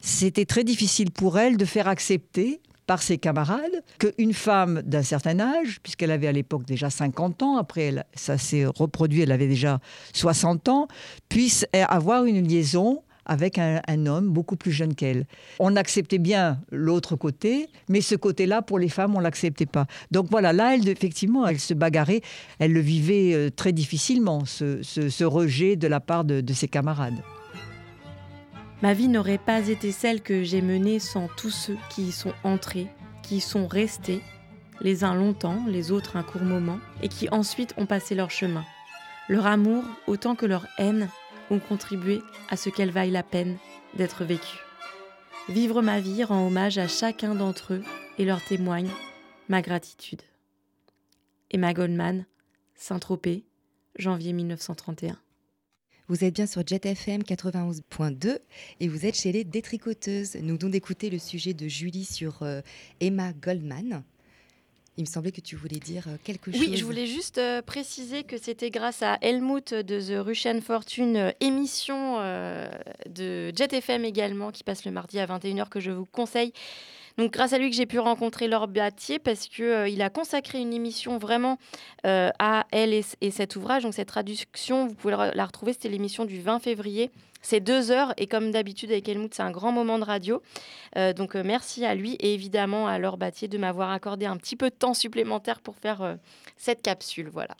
C'était 0.00 0.44
très 0.44 0.64
difficile 0.64 1.10
pour 1.10 1.38
elle 1.38 1.56
de 1.56 1.64
faire 1.64 1.88
accepter 1.88 2.60
par 2.86 3.02
ses 3.02 3.18
camarades 3.18 3.82
qu'une 3.98 4.34
femme 4.34 4.82
d'un 4.82 5.02
certain 5.02 5.40
âge, 5.40 5.80
puisqu'elle 5.82 6.10
avait 6.10 6.26
à 6.26 6.32
l'époque 6.32 6.64
déjà 6.64 6.90
50 6.90 7.42
ans, 7.42 7.56
après 7.56 7.82
elle, 7.82 8.04
ça 8.14 8.38
s'est 8.38 8.66
reproduit, 8.66 9.22
elle 9.22 9.32
avait 9.32 9.48
déjà 9.48 9.80
60 10.12 10.68
ans, 10.68 10.88
puisse 11.28 11.66
avoir 11.72 12.24
une 12.24 12.46
liaison 12.46 13.02
avec 13.26 13.58
un, 13.58 14.06
homme 14.06 14.28
beaucoup 14.28 14.56
plus 14.56 14.72
jeune 14.72 14.94
qu'elle. 14.94 15.26
On 15.58 15.76
acceptait 15.76 16.18
bien 16.18 16.60
l'autre 16.70 17.16
côté, 17.16 17.68
mais 17.88 18.00
ce 18.00 18.14
côté-là, 18.14 18.62
pour 18.62 18.78
les 18.78 18.88
femmes, 18.88 19.16
on 19.16 19.20
l'acceptait 19.20 19.66
pas. 19.66 19.86
Donc 20.10 20.26
voilà, 20.30 20.52
là, 20.52 20.74
elle, 20.74 20.88
effectivement, 20.88 21.46
elle 21.46 21.60
se 21.60 21.74
bagarrait, 21.74 22.20
elle 22.58 22.72
le 22.72 22.80
vivait 22.80 23.32
euh, 23.32 23.50
très 23.50 23.72
difficilement, 23.72 24.44
ce, 24.44 25.24
rejet 25.24 25.76
de 25.76 25.88
la 25.88 26.00
part 26.00 26.24
de 26.24 26.52
ses 26.52 26.68
camarades. 26.68 27.22
Ma 28.84 28.92
vie 28.92 29.08
n'aurait 29.08 29.38
pas 29.38 29.68
été 29.68 29.92
celle 29.92 30.20
que 30.20 30.42
j'ai 30.42 30.60
menée 30.60 30.98
sans 30.98 31.26
tous 31.38 31.48
ceux 31.48 31.78
qui 31.88 32.02
y 32.02 32.12
sont 32.12 32.34
entrés, 32.44 32.88
qui 33.22 33.36
y 33.36 33.40
sont 33.40 33.66
restés, 33.66 34.20
les 34.82 35.04
uns 35.04 35.14
longtemps, 35.14 35.64
les 35.66 35.90
autres 35.90 36.18
un 36.18 36.22
court 36.22 36.42
moment, 36.42 36.78
et 37.00 37.08
qui 37.08 37.30
ensuite 37.30 37.72
ont 37.78 37.86
passé 37.86 38.14
leur 38.14 38.30
chemin. 38.30 38.62
Leur 39.30 39.46
amour, 39.46 39.84
autant 40.06 40.34
que 40.34 40.44
leur 40.44 40.66
haine, 40.76 41.08
ont 41.50 41.60
contribué 41.60 42.20
à 42.50 42.58
ce 42.58 42.68
qu'elle 42.68 42.90
vaille 42.90 43.10
la 43.10 43.22
peine 43.22 43.56
d'être 43.94 44.22
vécue. 44.22 44.62
Vivre 45.48 45.80
ma 45.80 45.98
vie 45.98 46.22
rend 46.22 46.46
hommage 46.46 46.76
à 46.76 46.86
chacun 46.86 47.34
d'entre 47.34 47.72
eux 47.72 47.82
et 48.18 48.26
leur 48.26 48.44
témoigne 48.44 48.90
ma 49.48 49.62
gratitude. 49.62 50.20
Emma 51.50 51.72
Goldman, 51.72 52.26
Saint-Tropez, 52.74 53.46
janvier 53.96 54.34
1931. 54.34 55.23
Vous 56.06 56.22
êtes 56.22 56.34
bien 56.34 56.46
sur 56.46 56.66
Jet 56.66 56.84
FM 56.84 57.22
91.2 57.22 58.38
et 58.80 58.88
vous 58.88 59.06
êtes 59.06 59.16
chez 59.16 59.32
les 59.32 59.42
détricoteuses. 59.42 60.34
Nous 60.34 60.58
venons 60.58 60.68
d'écouter 60.68 61.08
le 61.08 61.18
sujet 61.18 61.54
de 61.54 61.66
Julie 61.66 62.04
sur 62.04 62.42
euh, 62.42 62.60
Emma 63.00 63.32
Goldman. 63.32 64.02
Il 64.98 65.04
me 65.04 65.06
semblait 65.06 65.32
que 65.32 65.40
tu 65.40 65.56
voulais 65.56 65.78
dire 65.78 66.04
euh, 66.08 66.16
quelque 66.22 66.52
chose. 66.52 66.60
Oui, 66.60 66.76
je 66.76 66.84
voulais 66.84 67.06
juste 67.06 67.38
euh, 67.38 67.62
préciser 67.62 68.22
que 68.22 68.36
c'était 68.36 68.70
grâce 68.70 69.02
à 69.02 69.16
Helmut 69.22 69.72
de 69.72 69.98
The 69.98 70.22
Russian 70.22 70.60
Fortune, 70.60 71.32
émission 71.40 72.18
de 73.08 73.50
Jet 73.56 73.72
FM 73.72 74.04
également, 74.04 74.50
qui 74.52 74.62
passe 74.62 74.84
le 74.84 74.90
mardi 74.90 75.18
à 75.18 75.26
21h, 75.26 75.70
que 75.70 75.80
je 75.80 75.90
vous 75.90 76.04
conseille 76.04 76.52
donc 77.16 77.32
grâce 77.32 77.52
à 77.52 77.58
lui 77.58 77.70
que 77.70 77.76
j'ai 77.76 77.86
pu 77.86 77.98
rencontrer 78.00 78.48
Laure 78.48 78.66
Batier 78.66 79.18
parce 79.18 79.46
qu'il 79.46 79.64
euh, 79.64 80.00
a 80.00 80.10
consacré 80.10 80.60
une 80.60 80.72
émission 80.72 81.18
vraiment 81.18 81.58
euh, 82.06 82.30
à 82.38 82.66
elle 82.72 82.92
et, 82.92 83.30
cet 83.30 83.56
ouvrage. 83.56 83.84
Donc 83.84 83.94
cette 83.94 84.08
traduction, 84.08 84.88
vous 84.88 84.94
pouvez 84.94 85.14
la 85.34 85.46
retrouver, 85.46 85.72
c'était 85.72 85.88
l'émission 85.88 86.24
du 86.24 86.40
20 86.40 86.58
février. 86.58 87.10
C'est 87.40 87.60
deux 87.60 87.90
heures 87.90 88.14
et 88.16 88.26
comme 88.26 88.50
d'habitude 88.50 88.90
avec 88.90 89.08
Helmut, 89.08 89.34
c'est 89.34 89.42
un 89.42 89.50
grand 89.50 89.70
moment 89.70 89.98
de 89.98 90.04
radio. 90.04 90.42
Euh, 90.96 91.12
donc 91.12 91.34
merci 91.34 91.84
à 91.84 91.94
lui 91.94 92.14
et 92.14 92.34
évidemment 92.34 92.88
à 92.88 92.98
Laure 92.98 93.18
Batier 93.18 93.48
de 93.48 93.58
m'avoir 93.58 93.90
accordé 93.90 94.26
un 94.26 94.36
petit 94.36 94.56
peu 94.56 94.70
de 94.70 94.74
temps 94.74 94.94
supplémentaire 94.94 95.60
pour 95.60 95.76
faire 95.76 96.16
cette 96.56 96.82
capsule. 96.82 97.28
Voilà. 97.32 97.54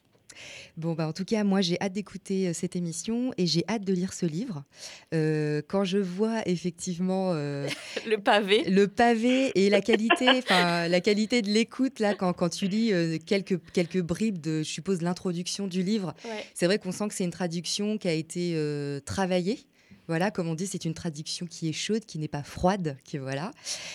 Bon, 0.77 0.95
bah, 0.95 1.07
en 1.07 1.13
tout 1.13 1.25
cas, 1.25 1.45
moi, 1.45 1.61
j'ai 1.61 1.81
hâte 1.81 1.93
d'écouter 1.93 2.49
euh, 2.49 2.53
cette 2.53 2.75
émission 2.77 3.33
et 3.39 3.47
j'ai 3.47 3.65
hâte 3.69 3.85
de 3.85 3.93
lire 3.93 4.13
ce 4.13 4.27
livre. 4.27 4.65
Euh, 5.13 5.63
quand 5.69 5.85
je 5.85 5.99
vois 5.99 6.47
effectivement 6.49 7.33
euh, 7.33 7.69
le 8.09 8.19
pavé, 8.19 8.65
le 8.65 8.89
pavé 8.89 9.53
et 9.55 9.71
la 9.71 9.81
qualité, 9.81 10.29
enfin 10.39 10.89
la 10.89 11.01
qualité 11.01 11.43
de 11.43 11.51
l'écoute 11.51 12.01
là, 12.01 12.15
quand, 12.15 12.33
quand 12.33 12.49
tu 12.49 12.67
lis 12.67 12.93
quelques 13.25 13.61
quelques 13.73 14.01
bribes 14.01 14.41
de, 14.41 14.59
je 14.59 14.69
suppose, 14.69 15.03
l'introduction 15.03 15.67
du 15.67 15.83
livre, 15.83 16.15
c'est 16.55 16.67
vrai 16.67 16.79
qu'on 16.79 16.93
sent 16.93 17.09
que 17.09 17.15
c'est 17.15 17.25
une 17.25 17.31
traduction 17.31 17.99
qui 17.99 18.09
a 18.09 18.13
été 18.13 18.59
travaillée. 19.05 19.61
Voilà, 20.07 20.31
comme 20.31 20.49
on 20.49 20.55
dit, 20.55 20.67
c'est 20.67 20.85
une 20.85 20.93
traduction 20.93 21.47
qui 21.47 21.69
est 21.69 21.73
chaude, 21.73 22.05
qui 22.05 22.19
n'est 22.19 22.29
pas 22.29 22.43
froide, 22.43 22.99
qui 23.05 23.17
voilà. 23.17 23.53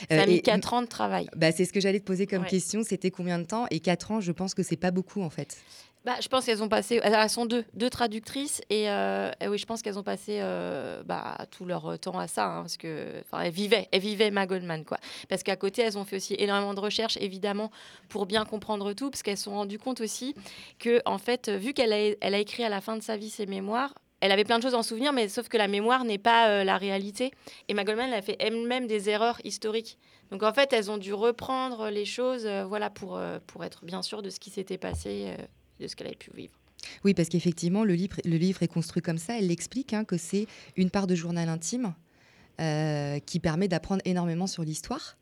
Ça 0.10 0.24
a 0.24 0.26
mis 0.26 0.42
4 0.42 0.74
ans 0.74 0.82
de 0.82 0.88
travail. 0.88 1.30
Bah, 1.36 1.52
c'est 1.52 1.66
ce 1.66 1.74
que 1.74 1.80
j'allais 1.80 2.00
te 2.00 2.06
poser 2.06 2.26
comme 2.26 2.46
question, 2.46 2.84
c'était 2.84 3.12
combien 3.12 3.38
de 3.38 3.44
temps? 3.44 3.68
Et 3.70 3.80
4 3.80 4.12
ans, 4.12 4.22
je 4.22 4.32
pense 4.32 4.56
que 4.56 4.64
c'est 4.64 4.76
pas 4.76 4.92
beaucoup 4.92 5.22
en 5.22 5.30
fait. 5.30 5.58
Bah, 6.06 6.16
je 6.22 6.30
pense 6.30 6.46
qu'elles 6.46 6.64
ont 6.64 6.70
passé, 6.70 7.02
elles 7.04 7.30
sont 7.30 7.46
deux, 7.46 7.66
deux 7.74 7.90
traductrices 7.90 8.62
et, 8.70 8.90
euh, 8.90 9.32
oui, 9.48 9.58
je 9.58 9.66
pense 9.66 9.82
qu'elles 9.82 10.00
ont 10.00 10.04
passé 10.04 10.38
euh, 10.40 11.04
bah, 11.04 11.38
tout 11.52 11.66
leur 11.66 12.00
temps 12.00 12.18
à 12.18 12.28
ça, 12.28 12.46
hein, 12.46 12.62
parce 12.62 12.78
que, 12.78 13.22
elles 13.38 13.52
vivaient, 13.52 13.90
elles 13.92 14.00
vivaient 14.00 14.32
Ma 14.32 14.46
Goldman, 14.46 14.86
quoi. 14.86 14.98
Parce 15.28 15.44
qu'à 15.44 15.58
côté, 15.58 15.82
elles 15.82 15.98
ont 15.98 16.06
fait 16.06 16.16
aussi 16.16 16.36
énormément 16.40 16.74
de 16.74 16.80
recherches, 16.80 17.18
évidemment, 17.18 17.70
pour 18.08 18.26
bien 18.26 18.46
comprendre 18.46 18.94
tout, 18.94 19.10
parce 19.10 19.24
qu'elles 19.24 19.38
se 19.38 19.44
sont 19.44 19.56
rendues 19.56 19.78
compte 19.78 20.00
aussi 20.00 20.36
que, 20.80 21.02
en 21.06 21.18
fait, 21.18 21.50
vu 21.50 21.74
qu'elle 21.74 21.92
a, 21.92 22.40
écrit 22.40 22.64
à 22.64 22.70
la 22.70 22.80
fin 22.80 22.96
de 22.96 23.04
sa 23.04 23.18
vie 23.18 23.30
ses 23.30 23.46
mémoires, 23.46 23.94
elle 24.22 24.32
avait 24.32 24.46
plein 24.46 24.58
de 24.58 24.64
choses 24.64 24.76
en 24.76 24.84
souvenir, 24.84 25.12
mais 25.12 25.28
sauf 25.28 25.50
que 25.50 25.58
la 25.58 25.68
mémoire 25.68 26.06
n'est 26.06 26.18
pas 26.18 26.48
euh, 26.48 26.64
la 26.64 26.78
réalité. 26.78 27.32
Et 27.68 27.74
Ma 27.74 27.84
Goldman, 27.84 28.08
elle 28.08 28.20
a 28.20 28.22
fait 28.22 28.38
elle-même 28.40 28.88
des 28.88 29.10
erreurs 29.10 29.40
historiques. 29.44 29.98
Donc 30.32 30.44
en 30.44 30.54
fait, 30.54 30.72
elles 30.72 30.90
ont 30.90 30.98
dû 30.98 31.14
reprendre 31.14 31.90
les 31.90 32.06
choses, 32.06 32.48
voilà, 32.68 32.90
pour, 32.90 33.20
pour 33.48 33.64
être 33.66 33.84
bien 33.84 34.02
sûr 34.02 34.22
de 34.22 34.30
ce 34.30 34.40
qui 34.40 34.50
s'était 34.50 34.78
passé 34.78 35.36
de 35.80 35.88
ce 35.88 35.96
qu'elle 35.96 36.08
avait 36.08 36.16
pu 36.16 36.32
vivre. 36.36 36.54
Oui, 37.04 37.14
parce 37.14 37.30
qu'effectivement, 37.30 37.84
le 37.84 37.94
livre, 37.94 38.18
le 38.26 38.38
livre 38.38 38.64
est 38.64 38.68
construit 38.68 39.02
comme 39.02 39.18
ça. 39.18 39.38
Elle 39.38 39.48
l'explique 39.48 39.94
hein, 39.94 40.06
que 40.06 40.18
c'est 40.18 40.48
une 40.78 40.90
part 40.90 41.08
de 41.08 41.16
journal 41.16 41.50
intime 41.50 41.94
euh, 42.60 43.20
qui 43.20 43.40
permet 43.40 43.68
d'apprendre 43.68 44.02
énormément 44.06 44.48
sur 44.48 44.64
l'histoire. 44.64 45.18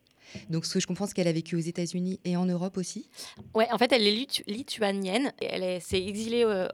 Donc, 0.50 0.66
ce 0.66 0.74
que 0.74 0.80
je 0.80 0.86
comprends, 0.86 1.06
c'est 1.06 1.14
qu'elle 1.14 1.28
a 1.28 1.32
vécu 1.32 1.56
aux 1.56 1.60
États-Unis 1.60 2.20
et 2.24 2.36
en 2.36 2.46
Europe 2.46 2.76
aussi. 2.76 3.08
Ouais, 3.54 3.66
en 3.72 3.78
fait, 3.78 3.92
elle 3.92 4.06
est 4.06 4.42
lituanienne. 4.46 5.32
Elle 5.40 5.80
s'est 5.80 6.02
exilée 6.04 6.44
euh, 6.44 6.68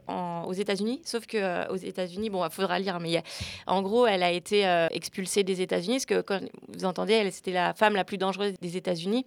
aux 0.45 0.53
États-Unis, 0.53 1.01
sauf 1.05 1.25
que 1.25 1.37
euh, 1.37 1.67
aux 1.69 1.75
États-Unis, 1.75 2.29
bon, 2.29 2.45
il 2.45 2.51
faudra 2.51 2.79
lire, 2.79 2.99
mais 2.99 3.21
en 3.67 3.81
gros, 3.81 4.07
elle 4.07 4.23
a 4.23 4.31
été 4.31 4.67
euh, 4.67 4.87
expulsée 4.91 5.43
des 5.43 5.61
États-Unis, 5.61 5.95
parce 5.95 6.05
que 6.05 6.21
quand 6.21 6.39
vous 6.69 6.85
entendez, 6.85 7.13
elle 7.13 7.31
c'était 7.31 7.51
la 7.51 7.73
femme 7.73 7.95
la 7.95 8.03
plus 8.03 8.17
dangereuse 8.17 8.53
des 8.61 8.77
États-Unis. 8.77 9.25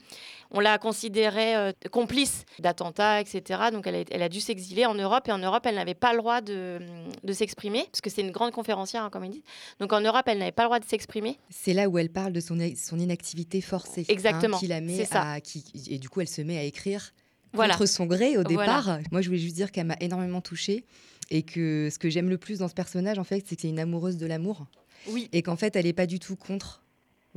On 0.51 0.61
l'a 0.61 0.79
considérée 0.79 1.75
complice 1.91 2.45
d'attentats, 2.59 3.21
etc. 3.21 3.65
Donc, 3.71 3.87
elle 3.87 3.97
a, 3.97 4.05
elle 4.11 4.23
a 4.23 4.29
dû 4.29 4.41
s'exiler 4.41 4.87
en 4.87 4.95
Europe, 4.95 5.29
et 5.29 5.33
en 5.33 5.39
Europe, 5.39 5.67
elle 5.67 5.75
n'avait 5.75 5.95
pas 5.95 6.13
le 6.13 6.19
droit 6.19 6.41
de, 6.41 6.79
de 7.23 7.33
s'exprimer, 7.33 7.85
parce 7.91 8.01
que 8.01 8.09
c'est 8.09 8.23
une 8.23 8.31
grande 8.31 8.53
conférencière, 8.53 9.03
hein, 9.03 9.11
comme 9.11 9.25
il 9.25 9.31
dit. 9.31 9.43
Donc, 9.79 9.93
en 9.93 10.01
Europe, 10.01 10.23
elle 10.27 10.39
n'avait 10.39 10.53
pas 10.53 10.63
le 10.63 10.69
droit 10.69 10.81
de 10.81 10.87
s'exprimer. 10.87 11.39
C'est 11.51 11.75
là 11.75 11.89
où 11.89 11.99
elle 11.99 12.11
parle 12.11 12.33
de 12.33 12.41
son, 12.41 12.59
son 12.77 12.99
inactivité 12.99 13.61
forcée. 13.61 14.07
Hein, 14.09 14.13
Exactement. 14.19 14.59
qui 14.59 14.67
la 14.67 14.81
met 14.81 15.05
ça. 15.05 15.33
à, 15.33 15.41
qui, 15.41 15.65
et 15.89 15.99
du 15.99 16.09
coup, 16.09 16.21
elle 16.21 16.29
se 16.29 16.43
met 16.43 16.59
à 16.59 16.63
écrire 16.63 17.13
voilà. 17.53 17.75
contre 17.75 17.89
son 17.89 18.07
gré 18.07 18.37
au 18.37 18.45
départ. 18.45 18.85
Voilà. 18.85 19.01
Moi, 19.11 19.21
je 19.21 19.29
voulais 19.29 19.41
juste 19.41 19.57
dire 19.57 19.73
qu'elle 19.73 19.87
m'a 19.87 19.97
énormément 20.01 20.41
touchée 20.41 20.85
et 21.31 21.43
que 21.43 21.89
ce 21.93 21.99
que 21.99 22.11
j'aime 22.11 22.29
le 22.29 22.39
plus 22.39 22.59
dans 22.59 22.69
ce 22.69 22.75
personnage, 22.75 23.19
en 23.19 23.25
fait, 23.25 23.45
c'est 23.47 23.57
que 23.57 23.63
c'est 23.63 23.69
une 23.69 23.79
amoureuse 23.79 24.17
de 24.17 24.27
l'amour. 24.27 24.67
Oui. 25.09 25.29
Et 25.33 25.43
qu'en 25.43 25.57
fait, 25.57 25.77
elle 25.77 25.85
n'est 25.85 25.93
pas 25.93 26.07
du 26.07 26.19
tout 26.19 26.37
contre. 26.37 26.83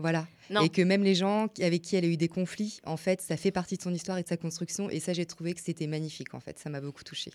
Voilà. 0.02 0.26
Non. 0.52 0.62
Et 0.62 0.70
que 0.70 0.82
même 0.82 1.04
les 1.04 1.16
gens 1.16 1.48
avec 1.62 1.82
qui 1.82 1.96
elle 1.96 2.04
a 2.04 2.08
eu 2.08 2.18
des 2.18 2.28
conflits, 2.28 2.82
en 2.86 2.98
fait, 2.98 3.22
ça 3.22 3.38
fait 3.38 3.52
partie 3.52 3.78
de 3.78 3.82
son 3.82 3.94
histoire 3.94 4.18
et 4.18 4.24
de 4.24 4.28
sa 4.28 4.36
construction. 4.36 4.90
Et 4.90 5.00
ça, 5.00 5.14
j'ai 5.14 5.26
trouvé 5.26 5.54
que 5.54 5.62
c'était 5.62 5.88
magnifique, 5.88 6.34
en 6.34 6.42
fait. 6.42 6.60
Ça 6.60 6.70
m'a 6.70 6.82
beaucoup 6.82 7.06
touchée. 7.06 7.32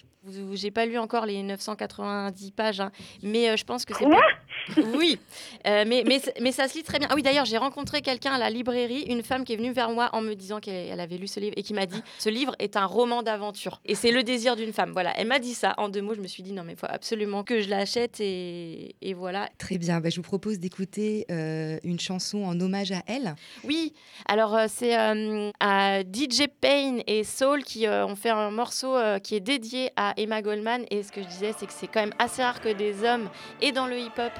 J'ai 0.52 0.70
pas 0.70 0.84
lu 0.84 0.98
encore 0.98 1.24
les 1.24 1.42
990 1.42 2.50
pages, 2.52 2.80
hein, 2.80 2.92
mais 3.22 3.48
euh, 3.48 3.56
je 3.56 3.64
pense 3.64 3.86
que 3.86 3.94
c'est. 3.94 4.04
Quoi 4.04 4.20
oui, 4.98 5.18
euh, 5.66 5.84
mais, 5.86 6.02
mais, 6.06 6.20
mais 6.40 6.52
ça 6.52 6.68
se 6.68 6.74
lit 6.74 6.82
très 6.82 6.98
bien. 6.98 7.08
Ah 7.10 7.14
oui, 7.14 7.22
d'ailleurs, 7.22 7.44
j'ai 7.44 7.56
rencontré 7.56 8.02
quelqu'un 8.02 8.32
à 8.32 8.38
la 8.38 8.50
librairie, 8.50 9.02
une 9.08 9.22
femme 9.22 9.44
qui 9.44 9.52
est 9.52 9.56
venue 9.56 9.72
vers 9.72 9.90
moi 9.90 10.10
en 10.12 10.20
me 10.20 10.34
disant 10.34 10.60
qu'elle 10.60 10.98
avait 11.00 11.16
lu 11.16 11.28
ce 11.28 11.40
livre 11.40 11.54
et 11.56 11.62
qui 11.62 11.72
m'a 11.72 11.86
dit 11.86 12.02
Ce 12.18 12.28
livre 12.28 12.54
est 12.58 12.76
un 12.76 12.84
roman 12.84 13.22
d'aventure. 13.22 13.80
Et 13.84 13.94
c'est 13.94 14.10
le 14.10 14.24
désir 14.24 14.56
d'une 14.56 14.72
femme. 14.72 14.90
Voilà, 14.92 15.16
elle 15.16 15.28
m'a 15.28 15.38
dit 15.38 15.54
ça 15.54 15.74
en 15.78 15.88
deux 15.88 16.02
mots. 16.02 16.14
Je 16.14 16.20
me 16.20 16.26
suis 16.26 16.42
dit 16.42 16.52
Non, 16.52 16.64
mais 16.64 16.72
il 16.72 16.78
faut 16.78 16.86
absolument 16.88 17.44
que 17.44 17.60
je 17.60 17.70
l'achète. 17.70 18.20
Et, 18.20 18.96
et, 19.00 19.14
voilà. 19.14 19.48
Très 19.58 19.78
bien. 19.78 20.00
Bah, 20.00 20.10
je 20.10 20.16
vous 20.16 20.22
propose 20.22 20.58
d'écouter 20.58 21.26
euh, 21.30 21.78
une 21.84 22.00
chanson 22.00 22.44
en 22.44 22.55
hommage 22.60 22.92
à 22.92 23.02
elle. 23.06 23.34
Oui, 23.64 23.92
alors 24.28 24.54
euh, 24.54 24.66
c'est 24.68 24.98
euh, 24.98 25.50
à 25.60 26.00
DJ 26.00 26.48
Payne 26.60 27.02
et 27.06 27.24
Soul 27.24 27.62
qui 27.62 27.86
euh, 27.86 28.06
ont 28.06 28.16
fait 28.16 28.30
un 28.30 28.50
morceau 28.50 28.96
qui 29.22 29.36
est 29.36 29.40
dédié 29.40 29.90
à 29.96 30.14
Emma 30.16 30.42
Goldman. 30.42 30.84
Et 30.90 31.02
ce 31.02 31.12
que 31.12 31.22
je 31.22 31.28
disais, 31.28 31.54
c'est 31.56 31.66
que 31.66 31.72
c'est 31.72 31.86
quand 31.86 32.00
même 32.00 32.14
assez 32.18 32.42
rare 32.42 32.60
que 32.60 32.72
des 32.72 33.04
hommes, 33.04 33.28
et 33.60 33.72
dans 33.72 33.86
le 33.86 33.98
hip-hop, 33.98 34.32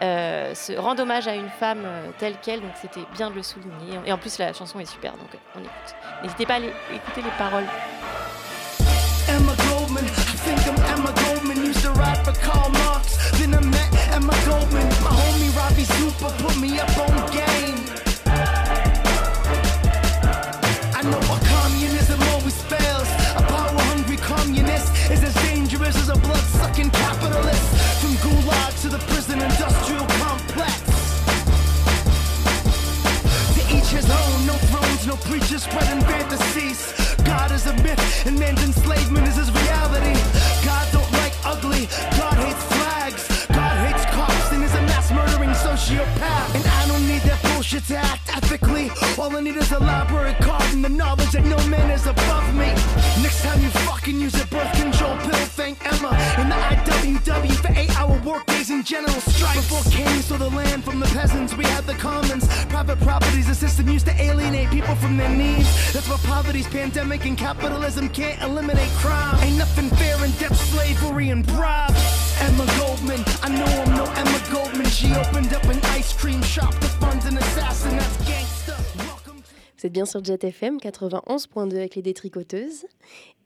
se 0.00 0.76
rendent 0.78 1.00
hommage 1.00 1.28
à 1.28 1.34
une 1.34 1.48
femme 1.48 1.86
telle 2.18 2.36
qu'elle. 2.40 2.60
Donc 2.60 2.72
c'était 2.80 3.06
bien 3.14 3.30
de 3.30 3.36
le 3.36 3.42
souligner. 3.42 3.98
Et 4.06 4.12
en 4.12 4.18
plus, 4.18 4.38
la 4.38 4.52
chanson 4.52 4.80
est 4.80 4.90
super, 4.90 5.12
donc 5.12 5.28
on 5.54 5.60
écoute. 5.60 5.94
N'hésitez 6.22 6.46
pas 6.46 6.54
à 6.54 6.56
aller 6.56 6.72
écouter 6.92 7.22
les 7.22 7.36
paroles. 7.38 7.66
Emma 9.28 9.54
Goldman, 9.68 10.04
I 10.04 10.36
think 10.44 10.66
I'm 10.66 10.76
Emma 10.76 11.12
Goldman. 11.12 11.64
Used 11.64 11.82
to 11.82 11.92
rap 11.92 12.24
for 12.24 12.32
bien 79.94 80.06
sur 80.06 80.24
Jet 80.24 80.42
FM 80.42 80.78
91.2 80.78 81.76
avec 81.76 81.94
les 81.94 82.02
détricoteuses. 82.02 82.86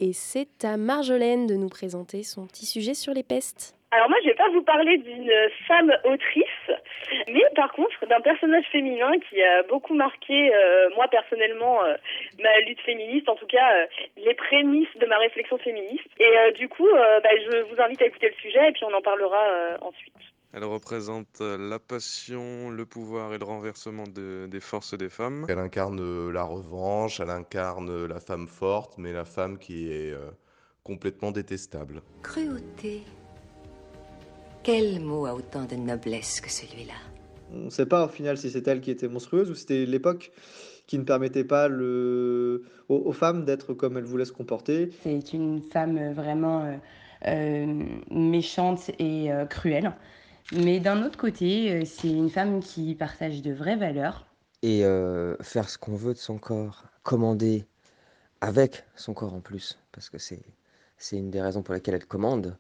Et 0.00 0.14
c'est 0.14 0.64
à 0.64 0.78
Marjolaine 0.78 1.46
de 1.46 1.56
nous 1.56 1.68
présenter 1.68 2.22
son 2.22 2.46
petit 2.46 2.64
sujet 2.64 2.94
sur 2.94 3.12
les 3.12 3.22
pestes. 3.22 3.76
Alors 3.90 4.08
moi, 4.08 4.18
je 4.22 4.28
vais 4.28 4.34
pas 4.34 4.48
vous 4.48 4.62
parler 4.62 4.96
d'une 4.96 5.32
femme 5.66 5.92
autrice, 6.04 6.70
mais 7.28 7.42
par 7.54 7.70
contre 7.72 8.06
d'un 8.06 8.20
personnage 8.20 8.64
féminin 8.72 9.12
qui 9.28 9.42
a 9.42 9.62
beaucoup 9.64 9.94
marqué, 9.94 10.54
euh, 10.54 10.88
moi 10.96 11.06
personnellement, 11.08 11.84
euh, 11.84 11.94
ma 12.38 12.60
lutte 12.60 12.80
féministe, 12.80 13.28
en 13.28 13.36
tout 13.36 13.46
cas 13.46 13.70
euh, 13.74 13.86
les 14.16 14.34
prémices 14.34 14.96
de 14.96 15.06
ma 15.06 15.18
réflexion 15.18 15.58
féministe. 15.58 16.08
Et 16.18 16.52
du 16.52 16.68
coup, 16.68 16.88
bah, 16.90 17.30
je 17.44 17.62
vous 17.62 17.80
invite 17.80 18.00
à 18.00 18.06
écouter 18.06 18.28
le 18.28 18.40
sujet 18.40 18.68
et 18.68 18.72
puis 18.72 18.84
on 18.84 18.94
en 18.94 19.02
parlera 19.02 19.76
ensuite. 19.82 20.14
Elle 20.52 20.64
représente 20.64 21.40
la 21.40 21.78
passion, 21.78 22.70
le 22.70 22.86
pouvoir 22.86 23.34
et 23.34 23.38
le 23.38 23.44
renversement 23.44 24.04
de, 24.04 24.46
des 24.50 24.60
forces 24.60 24.96
des 24.96 25.10
femmes. 25.10 25.44
Elle 25.48 25.58
incarne 25.58 26.30
la 26.30 26.42
revanche, 26.42 27.20
elle 27.20 27.30
incarne 27.30 28.06
la 28.06 28.18
femme 28.18 28.48
forte, 28.48 28.94
mais 28.96 29.12
la 29.12 29.24
femme 29.24 29.58
qui 29.58 29.92
est 29.92 30.14
complètement 30.84 31.32
détestable. 31.32 32.00
Cruauté. 32.22 33.02
Quel 34.62 35.00
mot 35.00 35.26
a 35.26 35.34
autant 35.34 35.64
de 35.64 35.76
noblesse 35.76 36.40
que 36.40 36.50
celui-là? 36.50 36.94
On 37.52 37.66
ne 37.66 37.70
sait 37.70 37.86
pas 37.86 38.04
au 38.06 38.08
final 38.08 38.36
si 38.36 38.50
c'est 38.50 38.66
elle 38.68 38.80
qui 38.80 38.90
était 38.90 39.08
monstrueuse 39.08 39.50
ou 39.50 39.54
c'était 39.54 39.86
l'époque 39.86 40.30
qui 40.86 40.98
ne 40.98 41.04
permettait 41.04 41.44
pas 41.44 41.68
le... 41.68 42.64
aux, 42.88 42.96
aux 42.96 43.12
femmes 43.12 43.44
d'être 43.44 43.74
comme 43.74 43.98
elles 43.98 44.04
voulaient 44.04 44.24
se 44.24 44.32
comporter. 44.32 44.90
C'est 45.02 45.32
une 45.32 45.62
femme 45.62 46.12
vraiment 46.12 46.64
euh, 46.64 46.76
euh, 47.26 47.84
méchante 48.10 48.90
et 48.98 49.30
euh, 49.32 49.44
cruelle. 49.44 49.92
Mais 50.52 50.80
d'un 50.80 51.04
autre 51.04 51.18
côté, 51.18 51.72
euh, 51.72 51.84
c'est 51.84 52.10
une 52.10 52.30
femme 52.30 52.60
qui 52.60 52.94
partage 52.94 53.42
de 53.42 53.52
vraies 53.52 53.76
valeurs. 53.76 54.26
Et 54.62 54.84
euh, 54.84 55.36
faire 55.40 55.68
ce 55.68 55.78
qu'on 55.78 55.94
veut 55.94 56.14
de 56.14 56.18
son 56.18 56.38
corps, 56.38 56.84
commander 57.02 57.66
avec 58.40 58.84
son 58.94 59.14
corps 59.14 59.34
en 59.34 59.40
plus, 59.40 59.78
parce 59.92 60.10
que 60.10 60.18
c'est 60.18 60.42
une 61.12 61.30
des 61.30 61.40
raisons 61.40 61.62
pour 61.62 61.74
lesquelles 61.74 61.94
elle 61.94 62.06
commande, 62.06 62.56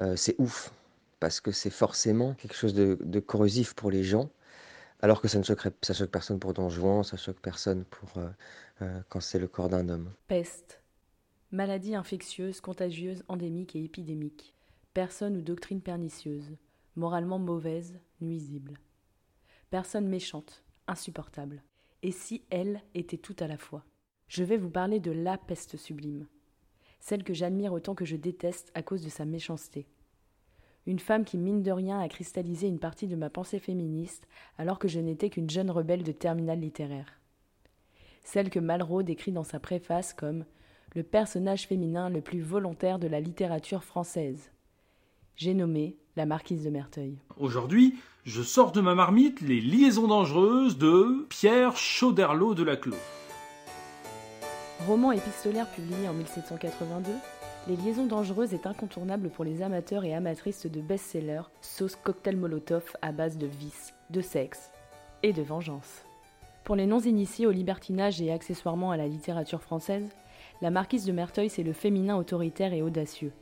euh, 0.00 0.16
c'est 0.16 0.34
ouf 0.38 0.72
parce 1.18 1.40
que 1.40 1.52
c'est 1.52 1.70
forcément 1.70 2.34
quelque 2.34 2.54
chose 2.54 2.72
de, 2.72 2.98
de, 3.02 3.20
corrosif 3.20 3.74
pour 3.74 3.90
les 3.90 4.02
gens, 4.02 4.30
alors 5.02 5.20
que 5.20 5.28
ça 5.28 5.38
ne 5.38 5.44
choquerait, 5.44 5.72
ça 5.82 5.92
choque 5.92 6.10
personne 6.10 6.38
pour 6.38 6.54
Don 6.54 6.70
Juan, 6.70 7.02
ça 7.04 7.18
choque 7.18 7.40
personne 7.40 7.84
pour 7.84 8.08
euh, 8.16 8.28
euh, 8.82 9.00
quand 9.10 9.20
c'est 9.20 9.38
le 9.38 9.46
corps 9.46 9.68
d'un 9.68 9.88
homme. 9.90 10.10
Peste. 10.28 10.80
Maladie 11.52 11.94
infectieuse, 11.94 12.60
contagieuse, 12.60 13.22
endémique 13.28 13.76
et 13.76 13.84
épidémique. 13.84 14.54
Personne 14.94 15.36
ou 15.36 15.42
doctrine 15.42 15.80
pernicieuse. 15.80 16.56
Moralement 17.00 17.38
mauvaise, 17.38 17.98
nuisible. 18.20 18.74
Personne 19.70 20.06
méchante, 20.06 20.62
insupportable. 20.86 21.62
Et 22.02 22.12
si 22.12 22.44
elle 22.50 22.82
était 22.92 23.16
tout 23.16 23.34
à 23.40 23.46
la 23.46 23.56
fois? 23.56 23.86
Je 24.28 24.44
vais 24.44 24.58
vous 24.58 24.68
parler 24.68 25.00
de 25.00 25.10
la 25.10 25.38
peste 25.38 25.78
sublime. 25.78 26.26
Celle 26.98 27.24
que 27.24 27.32
j'admire 27.32 27.72
autant 27.72 27.94
que 27.94 28.04
je 28.04 28.16
déteste 28.16 28.70
à 28.74 28.82
cause 28.82 29.02
de 29.02 29.08
sa 29.08 29.24
méchanceté 29.24 29.86
une 30.84 30.98
femme 30.98 31.24
qui, 31.24 31.38
mine 31.38 31.62
de 31.62 31.72
rien, 31.72 32.00
a 32.00 32.08
cristallisé 32.08 32.66
une 32.66 32.78
partie 32.78 33.06
de 33.06 33.16
ma 33.16 33.30
pensée 33.30 33.60
féministe 33.60 34.28
alors 34.58 34.78
que 34.78 34.88
je 34.88 35.00
n'étais 35.00 35.30
qu'une 35.30 35.48
jeune 35.48 35.70
rebelle 35.70 36.02
de 36.02 36.12
terminale 36.12 36.60
littéraire. 36.60 37.18
Celle 38.24 38.50
que 38.50 38.60
Malraux 38.60 39.02
décrit 39.02 39.32
dans 39.32 39.44
sa 39.44 39.58
préface 39.58 40.12
comme 40.12 40.44
le 40.94 41.02
personnage 41.02 41.66
féminin 41.66 42.10
le 42.10 42.20
plus 42.20 42.42
volontaire 42.42 42.98
de 42.98 43.08
la 43.08 43.20
littérature 43.20 43.84
française. 43.84 44.50
J'ai 45.36 45.54
nommé 45.54 45.96
la 46.16 46.26
marquise 46.26 46.64
de 46.64 46.70
Merteuil. 46.70 47.16
Aujourd'hui, 47.38 47.96
je 48.24 48.42
sors 48.42 48.72
de 48.72 48.80
ma 48.80 48.94
marmite 48.94 49.40
les 49.40 49.60
liaisons 49.60 50.08
dangereuses 50.08 50.78
de 50.78 51.26
Pierre 51.28 51.76
Chauderlot 51.76 52.54
de 52.54 52.62
Laclos. 52.62 52.96
Roman 54.86 55.12
épistolaire 55.12 55.68
publié 55.68 56.08
en 56.08 56.14
1782, 56.14 57.10
les 57.68 57.76
liaisons 57.76 58.06
dangereuses 58.06 58.54
est 58.54 58.66
incontournable 58.66 59.28
pour 59.28 59.44
les 59.44 59.62
amateurs 59.62 60.04
et 60.04 60.14
amatrices 60.14 60.66
de 60.66 60.80
best-sellers, 60.80 61.50
sauce 61.60 61.96
cocktail 61.96 62.36
molotov 62.36 62.84
à 63.02 63.12
base 63.12 63.36
de 63.36 63.46
vice, 63.46 63.92
de 64.08 64.22
sexe 64.22 64.70
et 65.22 65.32
de 65.32 65.42
vengeance. 65.42 66.04
Pour 66.64 66.76
les 66.76 66.86
non-initiés 66.86 67.46
au 67.46 67.50
libertinage 67.50 68.22
et 68.22 68.32
accessoirement 68.32 68.90
à 68.90 68.96
la 68.96 69.06
littérature 69.06 69.62
française, 69.62 70.08
la 70.62 70.70
marquise 70.70 71.04
de 71.04 71.12
Merteuil, 71.12 71.50
c'est 71.50 71.62
le 71.62 71.72
féminin 71.72 72.16
autoritaire 72.16 72.72
et 72.72 72.82
audacieux. 72.82 73.32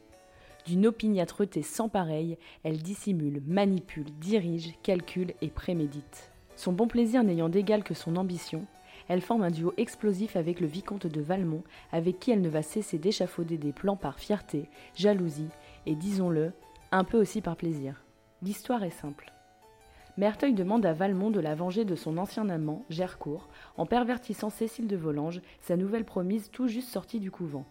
D'une 0.66 0.86
opiniâtreté 0.86 1.62
sans 1.62 1.88
pareille, 1.88 2.36
elle 2.62 2.78
dissimule, 2.78 3.42
manipule, 3.46 4.10
dirige, 4.20 4.74
calcule 4.82 5.34
et 5.40 5.48
prémédite. 5.48 6.30
Son 6.56 6.72
bon 6.72 6.88
plaisir 6.88 7.22
n'ayant 7.24 7.48
d'égal 7.48 7.84
que 7.84 7.94
son 7.94 8.16
ambition, 8.16 8.66
elle 9.08 9.22
forme 9.22 9.42
un 9.42 9.50
duo 9.50 9.72
explosif 9.76 10.36
avec 10.36 10.60
le 10.60 10.66
vicomte 10.66 11.06
de 11.06 11.20
Valmont, 11.20 11.62
avec 11.92 12.18
qui 12.18 12.30
elle 12.30 12.42
ne 12.42 12.48
va 12.48 12.62
cesser 12.62 12.98
d'échafauder 12.98 13.56
des 13.56 13.72
plans 13.72 13.96
par 13.96 14.18
fierté, 14.18 14.68
jalousie 14.94 15.48
et, 15.86 15.94
disons-le, 15.94 16.52
un 16.92 17.04
peu 17.04 17.18
aussi 17.18 17.40
par 17.40 17.56
plaisir. 17.56 18.04
L'histoire 18.42 18.84
est 18.84 18.90
simple. 18.90 19.32
Merteuil 20.18 20.52
demande 20.52 20.84
à 20.84 20.92
Valmont 20.92 21.30
de 21.30 21.40
la 21.40 21.54
venger 21.54 21.84
de 21.84 21.94
son 21.94 22.18
ancien 22.18 22.48
amant, 22.48 22.84
Gercourt, 22.90 23.48
en 23.76 23.86
pervertissant 23.86 24.50
Cécile 24.50 24.88
de 24.88 24.96
Volanges, 24.96 25.40
sa 25.60 25.76
nouvelle 25.76 26.04
promise 26.04 26.50
tout 26.50 26.66
juste 26.66 26.88
sortie 26.88 27.20
du 27.20 27.30
couvent. 27.30 27.64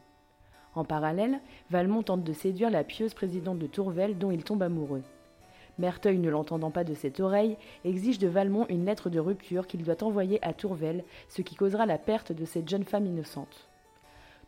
En 0.77 0.83
parallèle, 0.83 1.39
Valmont 1.71 2.03
tente 2.03 2.23
de 2.23 2.33
séduire 2.33 2.69
la 2.69 2.83
pieuse 2.83 3.15
présidente 3.15 3.57
de 3.57 3.65
Tourvel 3.65 4.15
dont 4.19 4.29
il 4.29 4.43
tombe 4.43 4.61
amoureux. 4.61 5.01
Merteuil, 5.79 6.19
ne 6.19 6.29
l'entendant 6.29 6.69
pas 6.69 6.83
de 6.83 6.93
cette 6.93 7.19
oreille, 7.19 7.57
exige 7.83 8.19
de 8.19 8.27
Valmont 8.27 8.67
une 8.69 8.85
lettre 8.85 9.09
de 9.09 9.19
rupture 9.19 9.65
qu'il 9.65 9.83
doit 9.83 10.03
envoyer 10.03 10.37
à 10.45 10.53
Tourvel, 10.53 11.03
ce 11.29 11.41
qui 11.41 11.55
causera 11.55 11.87
la 11.87 11.97
perte 11.97 12.31
de 12.31 12.45
cette 12.45 12.69
jeune 12.69 12.83
femme 12.83 13.07
innocente. 13.07 13.67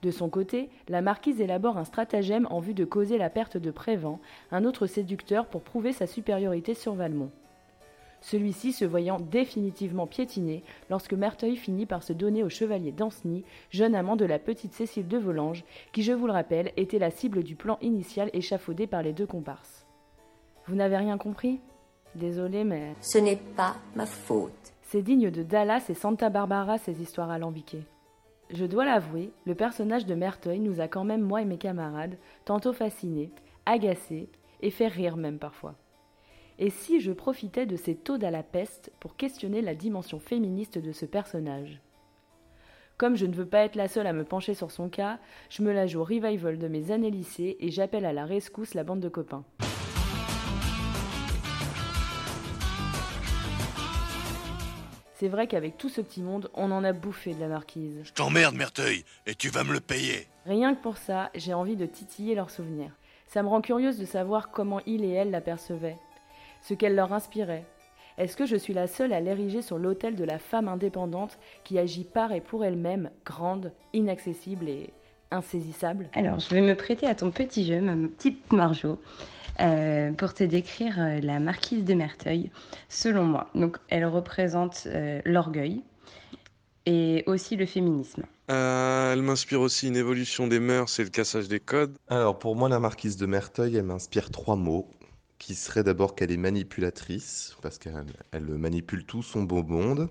De 0.04 0.12
son 0.12 0.30
côté, 0.30 0.70
la 0.88 1.02
marquise 1.02 1.42
élabore 1.42 1.80
un 1.80 1.84
stratagème 1.84 2.46
en 2.52 2.60
vue 2.60 2.76
de 2.76 2.86
causer 2.86 3.18
la 3.18 3.32
perte 3.32 3.58
de 3.58 3.72
Prévent, 3.72 4.20
un 4.52 4.66
autre 4.66 4.86
séducteur 4.86 5.48
pour 5.48 5.64
prouver 5.64 5.94
sa 5.94 6.06
supériorité 6.06 6.76
sur 6.76 6.94
Valmont. 6.94 7.32
Celui-ci 8.22 8.74
se 8.74 8.86
voyant 8.86 9.20
définitivement 9.20 10.08
piétiné 10.08 10.64
lorsque 10.90 11.14
Merteuil 11.14 11.56
finit 11.56 11.86
par 11.86 12.04
se 12.04 12.14
donner 12.14 12.44
au 12.44 12.50
chevalier 12.50 12.92
d'Anceny, 12.92 13.44
jeune 13.70 13.96
amant 13.96 14.16
de 14.16 14.26
la 14.26 14.40
petite 14.40 14.74
Cécile 14.74 15.08
de 15.08 15.18
Volanges, 15.18 15.64
qui, 15.94 16.04
je 16.04 16.14
vous 16.14 16.28
le 16.28 16.34
rappelle, 16.34 16.72
était 16.78 17.00
la 17.00 17.12
cible 17.12 17.44
du 17.44 17.56
plan 17.56 17.78
initial 17.82 18.30
échafaudé 18.34 18.88
par 18.88 19.02
les 19.02 19.14
deux 19.14 19.28
comparses. 19.28 19.86
Vous 20.68 20.76
n'avez 20.76 20.98
rien 20.98 21.18
compris? 21.18 21.60
Désolé, 22.16 22.64
mais. 22.64 22.94
Ce 23.02 23.18
n'est 23.18 23.38
pas 23.56 23.76
ma 23.96 24.06
faute. 24.06 24.74
C'est 24.82 25.02
digne 25.02 25.30
de 25.30 25.44
Dallas 25.44 25.86
et 25.90 25.94
Santa 25.94 26.30
Barbara, 26.30 26.78
ces 26.78 27.02
histoires 27.02 27.30
alambiquées. 27.30 27.84
Je 28.52 28.66
dois 28.66 28.86
l'avouer, 28.86 29.32
le 29.46 29.54
personnage 29.54 30.08
de 30.08 30.16
Merteuil 30.16 30.60
nous 30.60 30.82
a 30.82 30.88
quand 30.88 31.04
même, 31.04 31.22
moi 31.22 31.44
et 31.44 31.46
mes 31.46 31.60
camarades, 31.60 32.18
tantôt 32.46 32.74
fascinés, 32.74 33.30
agacés 33.68 34.28
et 34.62 34.72
fait 34.72 34.88
rire 34.88 35.18
même 35.18 35.38
parfois. 35.38 35.76
Et 36.62 36.70
si 36.70 37.00
je 37.00 37.14
profitais 37.14 37.66
de 37.66 37.78
ces 37.78 37.96
taux 37.96 38.18
à 38.22 38.32
la 38.32 38.44
peste 38.44 38.92
pour 39.00 39.16
questionner 39.16 39.62
la 39.62 39.76
dimension 39.76 40.20
féministe 40.20 40.78
de 40.78 40.92
ce 40.92 41.06
personnage? 41.06 41.80
Comme 42.98 43.16
je 43.16 43.26
ne 43.26 43.34
veux 43.34 43.46
pas 43.46 43.60
être 43.60 43.78
la 43.78 43.88
seule 43.88 44.08
à 44.08 44.12
me 44.12 44.26
pencher 44.26 44.54
sur 44.54 44.70
son 44.70 44.90
cas, 44.90 45.20
je 45.50 45.64
me 45.64 45.72
la 45.72 45.88
joue 45.88 46.02
au 46.02 46.04
revival 46.04 46.58
de 46.58 46.68
mes 46.68 46.92
années 46.92 47.12
lycée 47.12 47.56
et 47.62 47.72
j'appelle 47.72 48.04
à 48.04 48.12
la 48.12 48.26
rescousse 48.26 48.74
la 48.74 48.84
bande 48.84 49.00
de 49.00 49.08
copains. 49.08 49.46
C'est 55.14 55.30
vrai 55.30 55.48
qu'avec 55.48 55.78
tout 55.78 55.88
ce 55.88 56.02
petit 56.02 56.22
monde, 56.22 56.52
on 56.56 56.72
en 56.72 56.84
a 56.84 56.92
bouffé 56.92 57.34
de 57.34 57.40
la 57.40 57.48
marquise. 57.48 58.02
Je 58.04 58.12
t'emmerde, 58.12 58.56
Merteuil, 58.56 59.06
et 59.26 59.36
tu 59.36 59.48
vas 59.48 59.64
me 59.64 59.72
le 59.72 59.80
payer. 59.80 60.28
Rien 60.46 60.76
que 60.76 60.82
pour 60.82 60.98
ça, 60.98 61.30
j'ai 61.36 61.54
envie 61.54 61.78
de 61.78 61.86
titiller 61.86 62.36
leurs 62.36 62.50
souvenirs. 62.50 62.92
Ça 63.28 63.44
me 63.44 63.48
rend 63.48 63.62
curieuse 63.62 63.98
de 63.98 64.06
savoir 64.06 64.52
comment 64.52 64.82
il 64.86 65.06
et 65.06 65.12
elle 65.12 65.32
l'apercevaient, 65.32 66.00
ce 66.62 66.74
qu'elle 66.74 66.96
leur 66.96 67.14
inspirait. 67.14 67.66
Est-ce 68.18 68.36
que 68.36 68.46
je 68.46 68.58
suis 68.58 68.74
la 68.74 68.88
seule 68.88 69.14
à 69.14 69.22
l'ériger 69.22 69.62
sur 69.62 69.78
l'autel 69.78 70.16
de 70.16 70.26
la 70.26 70.40
femme 70.40 70.68
indépendante 70.68 71.40
qui 71.64 71.80
agit 71.80 72.04
par 72.04 72.34
et 72.34 72.42
pour 72.42 72.66
elle-même, 72.66 73.12
grande, 73.26 73.72
inaccessible 73.94 74.68
et 74.68 74.90
insaisissable? 75.32 76.10
Alors, 76.14 76.40
je 76.40 76.54
vais 76.54 76.62
me 76.62 76.76
prêter 76.76 77.08
à 77.08 77.16
ton 77.16 77.32
petit 77.32 77.66
jeu, 77.66 77.80
ma 77.80 77.96
petite 77.96 78.52
Marjo. 78.52 79.00
Euh, 79.62 80.14
pour 80.14 80.34
te 80.34 80.44
décrire 80.44 80.96
euh, 81.00 81.20
la 81.20 81.40
marquise 81.40 81.84
de 81.84 81.94
Merteuil, 81.94 82.50
selon 82.88 83.26
moi. 83.26 83.50
Donc, 83.56 83.78
elle 83.90 84.06
représente 84.06 84.84
euh, 84.86 85.22
l'orgueil 85.26 85.82
et 86.86 87.24
aussi 87.26 87.58
le 87.58 87.66
féminisme. 87.66 88.24
elle 88.48 89.22
m'inspire 89.22 89.60
aussi 89.60 89.90
une 89.90 89.98
évolution 89.98 90.48
des 90.48 90.62
mœurs 90.62 90.98
et 91.00 91.04
le 91.04 91.10
cassage 91.10 91.50
des 91.50 91.60
codes. 91.60 91.98
Alors, 92.08 92.40
pour 92.40 92.56
moi, 92.56 92.70
la 92.70 92.80
marquise 92.80 93.18
de 93.18 93.26
Merteuil, 93.26 93.76
elle 93.76 93.84
m'inspire 93.84 94.32
trois 94.32 94.56
mots 94.56 94.90
qui 95.40 95.56
seraient 95.56 95.84
d'abord 95.84 96.16
qu'elle 96.16 96.32
est 96.32 96.38
manipulatrice, 96.38 97.56
parce 97.62 97.80
qu'elle 97.80 98.06
elle 98.32 98.44
manipule 98.44 99.06
tout 99.06 99.24
son 99.24 99.44
beau 99.44 99.64
monde. 99.64 100.10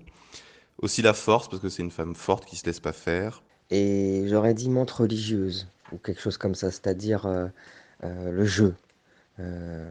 Aussi 0.81 1.01
la 1.01 1.13
force, 1.13 1.49
parce 1.49 1.61
que 1.61 1.69
c'est 1.69 1.83
une 1.83 1.91
femme 1.91 2.15
forte 2.15 2.45
qui 2.45 2.57
se 2.57 2.65
laisse 2.65 2.79
pas 2.79 2.93
faire. 2.93 3.43
Et 3.69 4.25
j'aurais 4.27 4.53
dit 4.53 4.69
montre 4.69 5.01
religieuse, 5.01 5.67
ou 5.91 5.97
quelque 5.97 6.21
chose 6.21 6.37
comme 6.37 6.55
ça, 6.55 6.71
c'est-à-dire 6.71 7.27
le 8.01 8.45
jeu, 8.45 8.75
euh, 9.39 9.89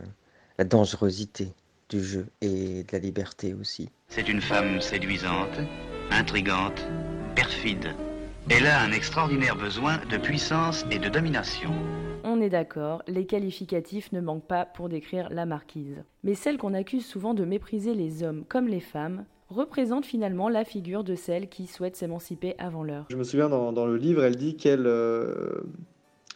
la 0.58 0.64
dangerosité 0.64 1.52
du 1.88 2.04
jeu 2.04 2.26
et 2.40 2.82
de 2.82 2.92
la 2.92 2.98
liberté 2.98 3.54
aussi. 3.54 3.88
C'est 4.08 4.28
une 4.28 4.42
femme 4.42 4.80
séduisante, 4.80 5.58
intrigante, 6.10 6.84
perfide. 7.34 7.94
Elle 8.50 8.66
a 8.66 8.80
un 8.80 8.92
extraordinaire 8.92 9.56
besoin 9.56 9.98
de 10.10 10.16
puissance 10.16 10.84
et 10.90 10.98
de 10.98 11.08
domination. 11.08 11.72
On 12.30 12.42
est 12.42 12.50
d'accord, 12.50 13.02
les 13.08 13.24
qualificatifs 13.24 14.12
ne 14.12 14.20
manquent 14.20 14.46
pas 14.46 14.66
pour 14.66 14.90
décrire 14.90 15.30
la 15.30 15.46
marquise. 15.46 16.04
Mais 16.24 16.34
celle 16.34 16.58
qu'on 16.58 16.74
accuse 16.74 17.06
souvent 17.06 17.32
de 17.32 17.46
mépriser 17.46 17.94
les 17.94 18.22
hommes 18.22 18.44
comme 18.46 18.68
les 18.68 18.80
femmes 18.80 19.24
représente 19.48 20.04
finalement 20.04 20.50
la 20.50 20.66
figure 20.66 21.04
de 21.04 21.14
celle 21.14 21.48
qui 21.48 21.66
souhaite 21.66 21.96
s'émanciper 21.96 22.54
avant 22.58 22.82
l'heure. 22.82 23.06
Je 23.08 23.16
me 23.16 23.24
souviens 23.24 23.48
dans, 23.48 23.86
le 23.86 23.96
livre, 23.96 24.22
elle 24.24 24.36
dit 24.36 24.56
qu'elle 24.56 24.86
euh, 24.86 25.62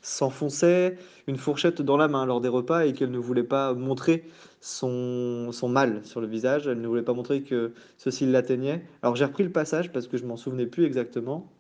s'enfonçait 0.01 0.97
une 1.27 1.37
fourchette 1.37 1.83
dans 1.83 1.99
la 1.99 2.09
main 2.09 2.25
lors 2.25 2.41
des 2.41 2.49
repas 2.49 2.87
et 2.87 2.95
qu'elle 2.95 3.11
ne 3.11 3.19
voulait 3.19 3.43
pas 3.43 3.75
montrer 3.75 4.25
son, 4.63 5.53
son 5.53 5.69
mal 5.69 6.03
sur 6.07 6.23
le 6.23 6.27
visage, 6.27 6.69
elle 6.69 6.81
ne 6.81 6.89
voulait 6.89 7.03
pas 7.03 7.13
montrer 7.13 7.43
que 7.43 7.73
ceci 7.99 8.25
l'atteignait. 8.25 8.83
Alors 9.03 9.15
j'ai 9.15 9.27
repris 9.27 9.45
le 9.45 9.53
passage 9.53 9.93
parce 9.93 10.07
que 10.07 10.17
je 10.17 10.25
m'en 10.25 10.39
souvenais 10.39 10.65
plus 10.65 10.87
exactement. 10.87 11.53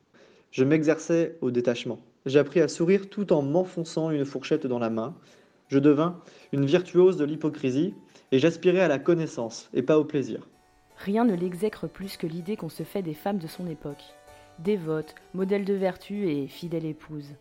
Je 0.52 0.64
m'exerçais 0.64 1.36
au 1.42 1.50
détachement. 1.50 2.00
J'ai 2.24 2.38
appris 2.38 2.60
à 2.60 2.68
sourire 2.68 3.10
tout 3.10 3.32
en 3.32 3.42
m'enfonçant 3.42 4.10
une 4.10 4.24
fourchette 4.24 4.66
dans 4.66 4.78
la 4.78 4.90
main. 4.90 5.14
Je 5.68 5.78
devins 5.78 6.20
une 6.52 6.66
virtuose 6.66 7.16
de 7.16 7.24
l'hypocrisie 7.24 7.94
et 8.30 8.38
j'aspirais 8.38 8.80
à 8.80 8.88
la 8.88 8.98
connaissance 8.98 9.68
et 9.74 9.82
pas 9.82 9.98
au 9.98 10.04
plaisir. 10.04 10.48
Rien 10.98 11.24
ne 11.24 11.34
l'exècre 11.34 11.88
plus 11.88 12.16
que 12.16 12.26
l'idée 12.26 12.56
qu'on 12.56 12.68
se 12.68 12.84
fait 12.84 13.02
des 13.02 13.14
femmes 13.14 13.38
de 13.38 13.48
son 13.48 13.66
époque. 13.66 14.04
Dévote, 14.60 15.14
modèle 15.34 15.64
de 15.64 15.74
vertu 15.74 16.28
et 16.28 16.46
fidèle 16.46 16.84
épouse. 16.84 17.34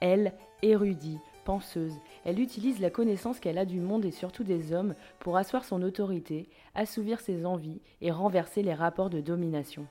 Elle, 0.00 0.32
érudite, 0.62 1.20
penseuse, 1.44 1.94
elle 2.24 2.38
utilise 2.38 2.78
la 2.78 2.90
connaissance 2.90 3.40
qu'elle 3.40 3.58
a 3.58 3.64
du 3.64 3.80
monde 3.80 4.04
et 4.04 4.12
surtout 4.12 4.44
des 4.44 4.72
hommes 4.72 4.94
pour 5.18 5.36
asseoir 5.36 5.64
son 5.64 5.82
autorité, 5.82 6.48
assouvir 6.76 7.18
ses 7.18 7.44
envies 7.44 7.80
et 8.00 8.12
renverser 8.12 8.62
les 8.62 8.74
rapports 8.74 9.10
de 9.10 9.20
domination. 9.20 9.86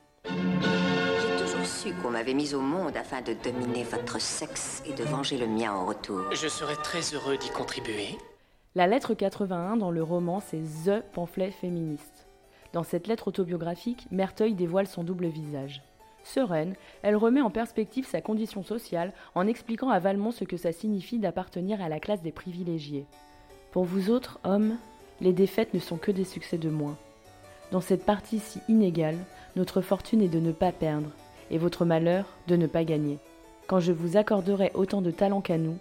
Su 1.82 1.92
qu'on 1.94 2.10
m'avait 2.10 2.34
mise 2.34 2.54
au 2.54 2.60
monde 2.60 2.96
afin 2.96 3.22
de 3.22 3.34
dominer 3.34 3.82
votre 3.82 4.20
sexe 4.20 4.84
et 4.86 4.92
de 4.92 5.02
venger 5.02 5.36
le 5.36 5.48
mien 5.48 5.72
en 5.72 5.84
retour. 5.84 6.20
Je 6.30 6.46
serais 6.46 6.76
très 6.76 7.00
heureux 7.12 7.36
d'y 7.36 7.50
contribuer. 7.50 8.18
La 8.76 8.86
lettre 8.86 9.14
81 9.14 9.78
dans 9.78 9.90
le 9.90 10.02
roman, 10.02 10.38
c'est 10.38 10.62
The 10.84 11.02
pamphlet 11.12 11.50
féministe. 11.50 12.28
Dans 12.72 12.84
cette 12.84 13.08
lettre 13.08 13.26
autobiographique, 13.26 14.06
Merteuil 14.12 14.54
dévoile 14.54 14.86
son 14.86 15.02
double 15.02 15.26
visage. 15.26 15.82
Sereine, 16.22 16.76
elle 17.02 17.16
remet 17.16 17.40
en 17.40 17.50
perspective 17.50 18.06
sa 18.06 18.20
condition 18.20 18.62
sociale 18.62 19.12
en 19.34 19.48
expliquant 19.48 19.90
à 19.90 19.98
Valmont 19.98 20.30
ce 20.30 20.44
que 20.44 20.56
ça 20.56 20.70
signifie 20.70 21.18
d'appartenir 21.18 21.82
à 21.82 21.88
la 21.88 21.98
classe 21.98 22.22
des 22.22 22.30
privilégiés. 22.30 23.06
Pour 23.72 23.84
vous 23.84 24.10
autres, 24.10 24.38
hommes, 24.44 24.76
les 25.20 25.32
défaites 25.32 25.74
ne 25.74 25.80
sont 25.80 25.96
que 25.96 26.12
des 26.12 26.24
succès 26.24 26.58
de 26.58 26.70
moins. 26.70 26.96
Dans 27.72 27.80
cette 27.80 28.04
partie 28.04 28.38
si 28.38 28.60
inégale, 28.68 29.18
notre 29.56 29.80
fortune 29.80 30.22
est 30.22 30.28
de 30.28 30.38
ne 30.38 30.52
pas 30.52 30.70
perdre, 30.70 31.10
et 31.52 31.58
votre 31.58 31.84
malheur 31.84 32.24
de 32.48 32.56
ne 32.56 32.66
pas 32.66 32.82
gagner. 32.82 33.18
Quand 33.68 33.78
je 33.78 33.92
vous 33.92 34.16
accorderai 34.16 34.72
autant 34.74 35.02
de 35.02 35.12
talent 35.12 35.40
qu'à 35.40 35.58
nous, 35.58 35.78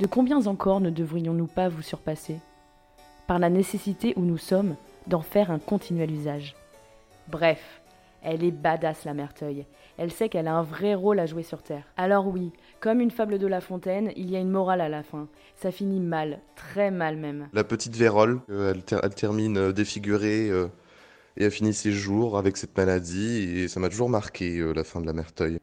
de 0.00 0.06
combien 0.06 0.46
encore 0.46 0.80
ne 0.80 0.90
devrions-nous 0.90 1.46
pas 1.46 1.68
vous 1.68 1.82
surpasser 1.82 2.38
Par 3.26 3.38
la 3.38 3.50
nécessité 3.50 4.14
où 4.16 4.22
nous 4.22 4.38
sommes 4.38 4.74
d'en 5.06 5.20
faire 5.20 5.50
un 5.50 5.58
continuel 5.58 6.10
usage? 6.10 6.56
Bref, 7.28 7.80
elle 8.22 8.42
est 8.42 8.50
badass, 8.50 9.04
la 9.04 9.14
Merteuil. 9.14 9.64
Elle 9.96 10.12
sait 10.12 10.28
qu'elle 10.28 10.48
a 10.48 10.54
un 10.54 10.62
vrai 10.62 10.94
rôle 10.94 11.18
à 11.18 11.26
jouer 11.26 11.42
sur 11.42 11.62
Terre. 11.62 11.84
Alors 11.96 12.26
oui, 12.26 12.52
comme 12.80 13.00
une 13.00 13.10
fable 13.10 13.38
de 13.38 13.46
La 13.46 13.60
Fontaine, 13.60 14.12
il 14.16 14.30
y 14.30 14.36
a 14.36 14.40
une 14.40 14.50
morale 14.50 14.80
à 14.80 14.88
la 14.88 15.02
fin. 15.02 15.28
Ça 15.56 15.70
finit 15.70 16.00
mal, 16.00 16.40
très 16.56 16.90
mal 16.90 17.16
même. 17.16 17.48
La 17.52 17.64
petite 17.64 17.96
Vérole, 17.96 18.40
euh, 18.50 18.74
elle, 19.02 19.14
termine 19.14 19.58
euh, 19.58 19.72
défigurée 19.72 20.48
euh, 20.48 20.68
et 21.38 21.46
a 21.46 21.50
fini 21.50 21.72
ses 21.72 21.92
jours 21.92 22.36
avec 22.36 22.58
cette 22.58 22.76
maladie 22.76 23.58
et 23.58 23.68
ça 23.68 23.80
m'a 23.80 23.88
toujours 23.88 24.10
marqué 24.10 24.60
la 24.74 24.84
fin 24.84 25.00
de 25.00 25.06
la 25.06 25.14
Merteuil. 25.14 25.58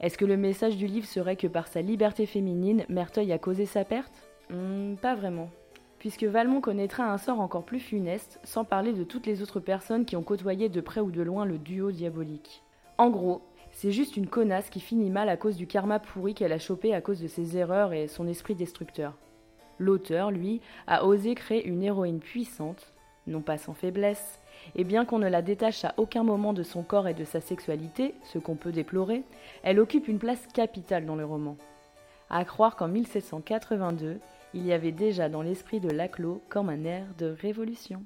Est-ce 0.00 0.16
que 0.16 0.24
le 0.24 0.36
message 0.36 0.76
du 0.76 0.86
livre 0.86 1.06
serait 1.06 1.36
que 1.36 1.46
par 1.46 1.66
sa 1.66 1.80
liberté 1.80 2.26
féminine, 2.26 2.84
Merteuil 2.88 3.32
a 3.32 3.38
causé 3.38 3.66
sa 3.66 3.84
perte? 3.84 4.28
Hmm, 4.50 4.94
Pas 4.96 5.16
vraiment 5.16 5.50
puisque 6.04 6.24
Valmont 6.24 6.60
connaîtra 6.60 7.10
un 7.10 7.16
sort 7.16 7.40
encore 7.40 7.64
plus 7.64 7.80
funeste, 7.80 8.38
sans 8.44 8.62
parler 8.62 8.92
de 8.92 9.04
toutes 9.04 9.24
les 9.24 9.40
autres 9.40 9.58
personnes 9.58 10.04
qui 10.04 10.16
ont 10.16 10.22
côtoyé 10.22 10.68
de 10.68 10.82
près 10.82 11.00
ou 11.00 11.10
de 11.10 11.22
loin 11.22 11.46
le 11.46 11.56
duo 11.56 11.92
diabolique. 11.92 12.62
En 12.98 13.08
gros, 13.08 13.40
c'est 13.72 13.90
juste 13.90 14.18
une 14.18 14.26
connasse 14.26 14.68
qui 14.68 14.80
finit 14.80 15.08
mal 15.08 15.30
à 15.30 15.38
cause 15.38 15.56
du 15.56 15.66
karma 15.66 16.00
pourri 16.00 16.34
qu'elle 16.34 16.52
a 16.52 16.58
chopé 16.58 16.92
à 16.92 17.00
cause 17.00 17.22
de 17.22 17.26
ses 17.26 17.56
erreurs 17.56 17.94
et 17.94 18.06
son 18.06 18.28
esprit 18.28 18.54
destructeur. 18.54 19.14
L'auteur, 19.78 20.30
lui, 20.30 20.60
a 20.86 21.06
osé 21.06 21.34
créer 21.34 21.66
une 21.66 21.82
héroïne 21.82 22.20
puissante, 22.20 22.92
non 23.26 23.40
pas 23.40 23.56
sans 23.56 23.72
faiblesse, 23.72 24.40
et 24.76 24.84
bien 24.84 25.04
qu'on 25.04 25.18
ne 25.18 25.28
la 25.28 25.42
détache 25.42 25.84
à 25.84 25.94
aucun 25.96 26.22
moment 26.22 26.52
de 26.52 26.62
son 26.62 26.82
corps 26.82 27.08
et 27.08 27.14
de 27.14 27.24
sa 27.24 27.40
sexualité, 27.40 28.14
ce 28.24 28.38
qu'on 28.38 28.56
peut 28.56 28.72
déplorer, 28.72 29.22
elle 29.62 29.80
occupe 29.80 30.08
une 30.08 30.18
place 30.18 30.46
capitale 30.52 31.06
dans 31.06 31.16
le 31.16 31.24
roman. 31.24 31.56
À 32.30 32.44
croire 32.44 32.76
qu'en 32.76 32.88
1782, 32.88 34.18
il 34.54 34.66
y 34.66 34.72
avait 34.72 34.92
déjà 34.92 35.28
dans 35.28 35.42
l'esprit 35.42 35.80
de 35.80 35.90
Laclos 35.90 36.40
comme 36.48 36.68
un 36.68 36.84
air 36.84 37.06
de 37.18 37.26
révolution. 37.26 38.02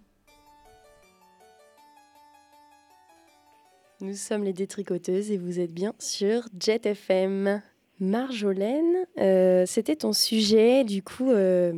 Nous 4.00 4.14
sommes 4.14 4.44
les 4.44 4.52
détricoteuses 4.52 5.30
et 5.32 5.36
vous 5.36 5.58
êtes 5.58 5.72
bien 5.72 5.92
sur 5.98 6.42
Jet 6.58 6.86
FM. 6.86 7.60
Marjolaine, 8.00 9.06
euh, 9.18 9.64
c'était 9.66 9.96
ton 9.96 10.12
sujet, 10.12 10.84
du 10.84 11.02
coup, 11.02 11.32
euh, 11.32 11.72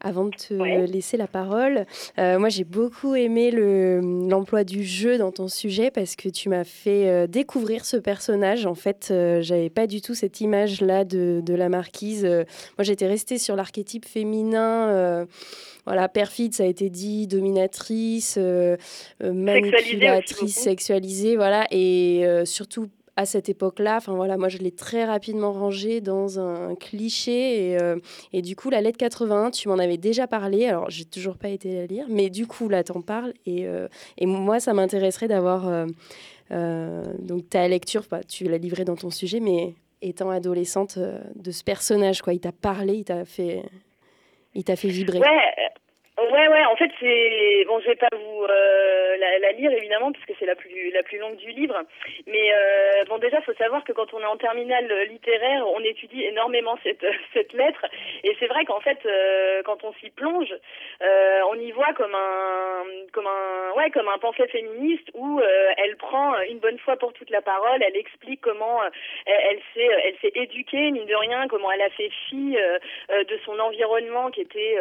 avant 0.00 0.26
de 0.26 0.30
te 0.30 0.54
laisser 0.90 1.16
la 1.16 1.26
parole. 1.26 1.86
Euh, 2.18 2.38
moi, 2.38 2.48
j'ai 2.48 2.64
beaucoup 2.64 3.14
aimé 3.14 3.50
l'emploi 3.50 4.64
du 4.64 4.84
jeu 4.84 5.18
dans 5.18 5.32
ton 5.32 5.48
sujet 5.48 5.90
parce 5.90 6.16
que 6.16 6.28
tu 6.28 6.48
m'as 6.48 6.64
fait 6.64 7.08
euh, 7.08 7.26
découvrir 7.26 7.84
ce 7.84 7.96
personnage. 7.96 8.66
En 8.66 8.74
fait, 8.74 9.08
euh, 9.10 9.42
j'avais 9.42 9.70
pas 9.70 9.86
du 9.86 10.00
tout 10.00 10.14
cette 10.14 10.40
image-là 10.40 11.04
de, 11.04 11.40
de, 11.44 11.54
la 11.54 11.68
marquise. 11.68 12.24
moi, 12.24 12.82
j'étais 12.82 13.06
restée 13.06 13.38
sur 13.38 13.56
l'archétype 13.56 14.06
féminin. 14.06 15.26
voilà, 15.84 16.08
perfide, 16.08 16.54
ça 16.54 16.62
a 16.62 16.66
été 16.66 16.90
dit, 16.90 17.26
dominatrice, 17.26 18.38
manipulatrice, 19.20 20.54
sexualisée, 20.54 21.36
voilà, 21.36 21.66
et 21.70 22.24
surtout 22.44 22.88
à 23.18 23.26
cette 23.26 23.48
époque-là. 23.48 23.96
Enfin 23.96 24.14
voilà, 24.14 24.36
moi 24.36 24.48
je 24.48 24.58
l'ai 24.58 24.70
très 24.70 25.04
rapidement 25.04 25.52
rangé 25.52 26.00
dans 26.00 26.38
un 26.38 26.76
cliché 26.76 27.72
et, 27.72 27.82
euh, 27.82 27.96
et 28.32 28.42
du 28.42 28.54
coup 28.54 28.70
la 28.70 28.80
lettre 28.80 28.96
81, 28.96 29.50
tu 29.50 29.68
m'en 29.68 29.78
avais 29.78 29.96
déjà 29.96 30.28
parlé. 30.28 30.66
Alors 30.66 30.88
j'ai 30.88 31.04
toujours 31.04 31.36
pas 31.36 31.48
été 31.48 31.74
la 31.74 31.86
lire, 31.86 32.06
mais 32.08 32.30
du 32.30 32.46
coup 32.46 32.68
là 32.68 32.84
t'en 32.84 33.02
parles 33.02 33.34
et, 33.44 33.66
euh, 33.66 33.88
et 34.18 34.26
moi 34.26 34.60
ça 34.60 34.72
m'intéresserait 34.72 35.26
d'avoir 35.26 35.68
euh, 36.52 37.02
donc 37.18 37.50
ta 37.50 37.66
lecture. 37.66 38.04
Tu 38.28 38.44
l'as 38.44 38.56
livré 38.56 38.84
dans 38.84 38.96
ton 38.96 39.10
sujet, 39.10 39.40
mais 39.40 39.74
étant 40.00 40.30
adolescente 40.30 40.96
de 40.96 41.50
ce 41.50 41.64
personnage 41.64 42.22
quoi, 42.22 42.34
il 42.34 42.40
t'a 42.40 42.52
parlé, 42.52 42.98
il 42.98 43.04
t'a 43.04 43.24
fait, 43.24 43.64
il 44.54 44.62
t'a 44.62 44.76
fait 44.76 44.90
vibrer. 44.90 45.18
Ouais, 46.18 46.48
ouais, 46.48 46.64
en 46.64 46.74
fait, 46.74 46.90
c'est. 46.98 47.64
Bon, 47.68 47.78
je 47.78 47.86
vais 47.86 47.94
pas 47.94 48.08
vous 48.12 48.42
euh, 48.42 49.16
la, 49.18 49.38
la, 49.38 49.52
lire, 49.52 49.70
évidemment, 49.70 50.10
puisque 50.10 50.32
c'est 50.38 50.46
la 50.46 50.56
plus, 50.56 50.90
la 50.90 51.04
plus 51.04 51.18
longue 51.18 51.36
du 51.36 51.50
livre. 51.52 51.80
Mais 52.26 52.52
euh, 52.52 53.04
bon, 53.08 53.18
déjà, 53.18 53.40
faut 53.42 53.54
savoir 53.54 53.84
que 53.84 53.92
quand 53.92 54.12
on 54.12 54.20
est 54.20 54.26
en 54.26 54.36
terminale 54.36 54.92
littéraire, 55.08 55.64
on 55.68 55.80
étudie 55.80 56.24
énormément 56.24 56.76
cette, 56.82 57.06
cette 57.34 57.52
lettre. 57.52 57.86
Et 58.24 58.36
c'est 58.40 58.48
vrai 58.48 58.64
qu'en 58.64 58.80
fait, 58.80 58.98
euh, 59.06 59.62
quand 59.62 59.84
on 59.84 59.92
s'y 59.94 60.10
plonge, 60.10 60.52
euh, 61.02 61.40
on 61.50 61.54
y 61.54 61.70
voit 61.70 61.92
comme 61.94 62.14
un, 62.14 62.82
comme 63.12 63.26
un, 63.26 63.72
ouais, 63.76 63.90
comme 63.90 64.08
un 64.08 64.18
pamphlet 64.18 64.48
féministe 64.48 65.08
où 65.14 65.40
euh, 65.40 65.70
elle 65.76 65.96
prend 65.96 66.34
une 66.48 66.58
bonne 66.58 66.78
fois 66.80 66.96
pour 66.96 67.12
toute 67.12 67.30
la 67.30 67.42
parole, 67.42 67.80
elle 67.82 67.96
explique 67.96 68.40
comment 68.40 68.82
elle, 69.26 69.40
elle 69.50 69.60
s'est, 69.72 69.88
elle 70.04 70.16
s'est 70.20 70.32
éduquée, 70.34 70.90
mine 70.90 71.06
de 71.06 71.14
rien, 71.14 71.46
comment 71.46 71.70
elle 71.70 71.82
a 71.82 71.90
fait 71.90 72.10
fi 72.28 72.56
de 73.10 73.38
son 73.44 73.58
environnement 73.58 74.30
qui 74.30 74.40
était, 74.40 74.76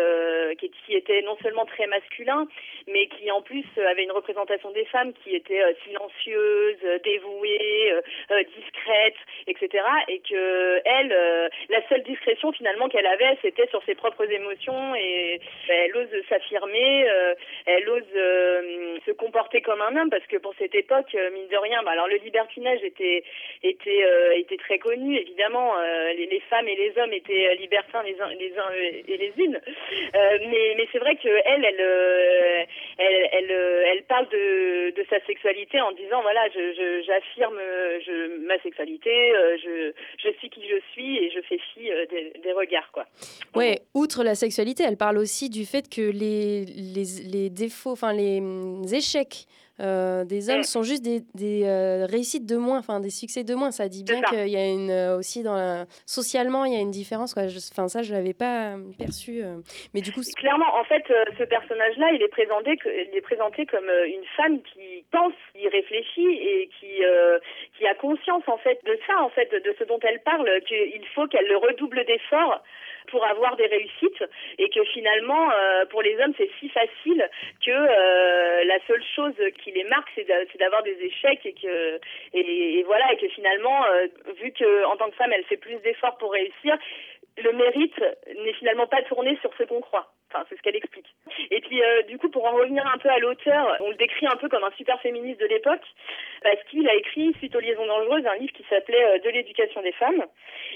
qui, 0.58 0.72
qui 0.86 0.96
était 0.96 1.22
non 1.28 1.38
seulement 1.44 1.66
très 1.66 1.88
masculin, 1.88 2.48
mais 2.88 3.08
qui 3.08 3.30
en 3.32 3.42
plus 3.42 3.66
avait 3.78 4.04
une 4.04 4.12
représentation 4.12 4.72
des 4.72 4.86
femmes 4.86 5.12
qui 5.24 5.36
était 5.36 5.62
euh, 5.62 5.74
silencieuse, 5.84 6.78
euh, 6.86 7.00
dévouée, 7.04 7.92
euh, 8.32 8.44
discrète, 8.56 9.20
etc. 9.48 9.84
Et 10.08 10.20
que 10.20 10.82
elle, 10.86 11.50
la 11.70 11.88
seule 11.90 12.04
discrétion 12.04 12.52
finalement 12.54 12.88
qu'elle 12.88 13.06
avait, 13.06 13.38
c'était 13.42 13.68
sur 13.68 13.84
ses 13.84 13.96
propres 13.96 14.30
émotions 14.32 14.96
et 14.96 15.42
elle 15.68 15.96
ose 15.98 16.08
s'affirmer, 16.30 17.08
elle 17.66 17.90
ose 17.90 19.02
se 19.06 19.12
comporter 19.12 19.62
comme 19.62 19.82
un 19.82 19.96
homme 19.98 20.10
parce 20.10 20.26
que 20.28 20.38
pour 20.38 20.54
cette 20.58 20.76
époque, 20.76 21.14
mine 21.34 21.48
de 21.48 21.58
rien, 21.58 21.84
bah, 21.84 21.92
alors 21.92 22.08
le 22.08 22.18
libertinage 22.18 22.84
était 22.84 23.24
était 23.64 24.04
était 24.38 24.58
très 24.58 24.80
connu 24.80 25.18
évidemment. 25.18 25.74
Les, 26.18 26.42
femmes 26.50 26.68
et 26.68 26.76
les 26.76 26.94
hommes 26.98 27.14
étaient 27.14 27.56
libertins 27.56 28.04
les 28.04 28.20
uns 28.22 28.30
les 28.30 28.58
uns 28.58 28.72
et 29.08 29.18
les 29.18 29.34
unes, 29.38 29.60
mais 30.14 30.74
mais 30.78 30.88
c'est 30.92 31.00
vrai 31.00 31.17
que 31.18 31.28
elle, 31.28 31.66
elle, 31.66 31.80
euh, 31.80 32.64
elle, 32.98 33.30
elle, 33.32 33.52
euh, 33.52 34.02
parle 34.08 34.28
de, 34.30 35.06
sa 35.10 35.20
sexualité 35.26 35.80
en 35.80 35.92
disant 35.94 36.22
voilà, 36.22 36.42
j'affirme 37.06 37.60
ma 38.46 38.60
sexualité, 38.60 39.34
euh, 39.36 39.58
je, 40.18 40.30
suis 40.40 40.50
qui 40.50 40.62
je 40.68 40.80
suis 40.92 41.18
et 41.18 41.32
je 41.32 41.40
fais 41.42 41.60
fi 41.74 41.90
des, 42.44 42.52
regards 42.54 42.92
quoi. 42.92 43.06
Ouais, 43.56 43.80
outre 43.94 44.24
la 44.24 44.36
sexualité, 44.36 44.84
elle 44.88 44.98
parle 44.98 45.18
aussi 45.18 45.50
du 45.50 45.66
fait 45.66 45.90
que 45.90 46.02
les 46.02 47.50
défauts, 47.50 47.92
enfin 47.92 48.14
les 48.14 48.40
hum, 48.40 48.84
échecs 48.92 49.46
euh, 49.80 50.26
des 50.26 50.50
hommes 50.50 50.60
mm. 50.60 50.64
sont 50.64 50.84
juste 50.84 51.04
des, 51.04 51.22
des 51.36 51.64
euh, 51.66 52.06
réussites 52.10 52.46
de 52.46 52.58
moins, 52.58 52.80
enfin 52.80 53.00
des 53.00 53.10
succès 53.10 53.44
de 53.44 53.54
moins. 53.54 53.72
Ça 53.72 53.88
dit 53.88 54.04
bien 54.04 54.22
qu'il 54.22 54.48
y 54.48 54.58
a 54.58 54.66
une 54.66 54.90
euh, 54.90 55.18
aussi 55.18 55.44
dans 55.44 55.56
la... 55.56 55.86
socialement 56.06 56.66
il 56.66 56.74
y 56.74 56.76
a 56.76 56.80
une 56.80 56.92
différence. 56.92 57.36
Enfin 57.38 57.88
ça 57.88 58.02
je 58.02 58.14
l'avais 58.14 58.34
pas 58.34 58.76
perçu, 58.98 59.44
mais 59.94 60.02
du 60.02 60.12
coup 60.12 60.22
clairement 60.36 60.76
en 60.80 60.84
fait 60.84 61.04
ce 61.38 61.44
personnage-là 61.44 62.12
il 62.14 62.22
est 62.22 62.28
présenté 62.28 62.78
il 62.86 63.16
est 63.16 63.22
présenté 63.22 63.66
comme 63.66 63.90
une 64.06 64.26
femme 64.36 64.62
qui 64.62 65.06
pense, 65.12 65.34
qui 65.54 65.68
réfléchit 65.68 66.28
et 66.28 66.70
qui 66.80 67.02
qui 67.78 67.88
a 67.88 67.96
conscience 67.96 68.44
en 68.48 68.58
fait 68.58 68.80
de 68.86 68.98
ça 69.06 69.22
en 69.22 69.30
fait 69.30 69.52
de, 69.52 69.60
de 69.60 69.76
ce 69.78 69.84
dont 69.84 70.00
elle 70.02 70.22
parle 70.22 70.50
qu'il 70.68 71.06
faut 71.14 71.28
qu'elle 71.28 71.56
redouble 71.56 72.04
d'efforts 72.06 72.64
pour 73.08 73.26
avoir 73.26 73.56
des 73.56 73.68
réussites 73.68 74.24
et 74.58 74.70
que 74.70 74.84
finalement 74.86 75.52
euh, 75.52 75.86
pour 75.86 76.02
les 76.02 76.16
hommes 76.20 76.34
c'est 76.38 76.50
si 76.60 76.70
facile 76.70 77.30
que 77.66 77.72
euh, 77.72 78.64
la 78.66 78.80
seule 78.88 79.04
chose 79.16 79.36
qui 79.64 79.72
les 79.72 79.84
marque 79.86 80.10
c'est 80.16 80.58
d'avoir 80.60 80.84
des 80.84 80.98
échecs 81.02 81.46
et 81.46 81.54
que 81.54 82.00
et, 82.34 82.84
voilà 82.84 83.12
et 83.14 83.18
que 83.18 83.28
finalement 83.30 83.86
euh, 83.86 84.08
vu 84.42 84.52
que 84.52 84.86
en 84.86 84.96
tant 84.98 85.10
que 85.10 85.16
femme 85.16 85.34
elle 85.34 85.46
fait 85.46 85.58
plus 85.58 85.78
d'efforts 85.78 86.18
pour 86.18 86.32
réussir 86.32 86.78
le 87.38 87.52
mérite 87.54 88.00
n'est 88.44 88.54
finalement 88.54 88.88
pas 88.88 89.02
tourné 89.04 89.38
sur 89.42 89.52
ce 89.58 89.64
qu'on 89.64 89.82
croit. 89.82 90.12
Enfin, 90.30 90.46
c'est 90.50 90.58
ce 90.58 90.62
qu'elle 90.62 90.76
explique. 90.76 91.08
Et 91.52 91.62
puis, 91.62 91.82
euh, 91.82 92.02
du 92.04 92.18
coup, 92.18 92.30
pour 92.30 92.46
en 92.46 92.52
revenir 92.52 92.86
un 92.86 92.98
peu 92.98 93.10
à 93.10 93.18
l'auteur, 93.18 93.78
on 93.80 93.90
le 93.90 93.96
décrit 93.96 94.28
un 94.28 94.36
peu 94.36 94.50
comme 94.50 94.64
un 94.64 94.72
super 94.72 95.00
féministe 95.00 95.40
de 95.40 95.46
l'époque, 95.46 95.86
parce 96.44 96.62
qu'il 96.70 96.88
a 96.90 96.96
écrit, 96.96 97.34
suite 97.38 97.56
aux 97.56 97.62
liaisons 97.62 97.86
dangereuses, 97.86 98.26
un 98.26 98.36
livre 98.36 98.52
qui 98.52 98.66
s'appelait 98.70 99.04
euh, 99.06 99.20
De 99.20 99.30
l'éducation 99.30 99.82
des 99.82 99.94
femmes. 99.94 100.26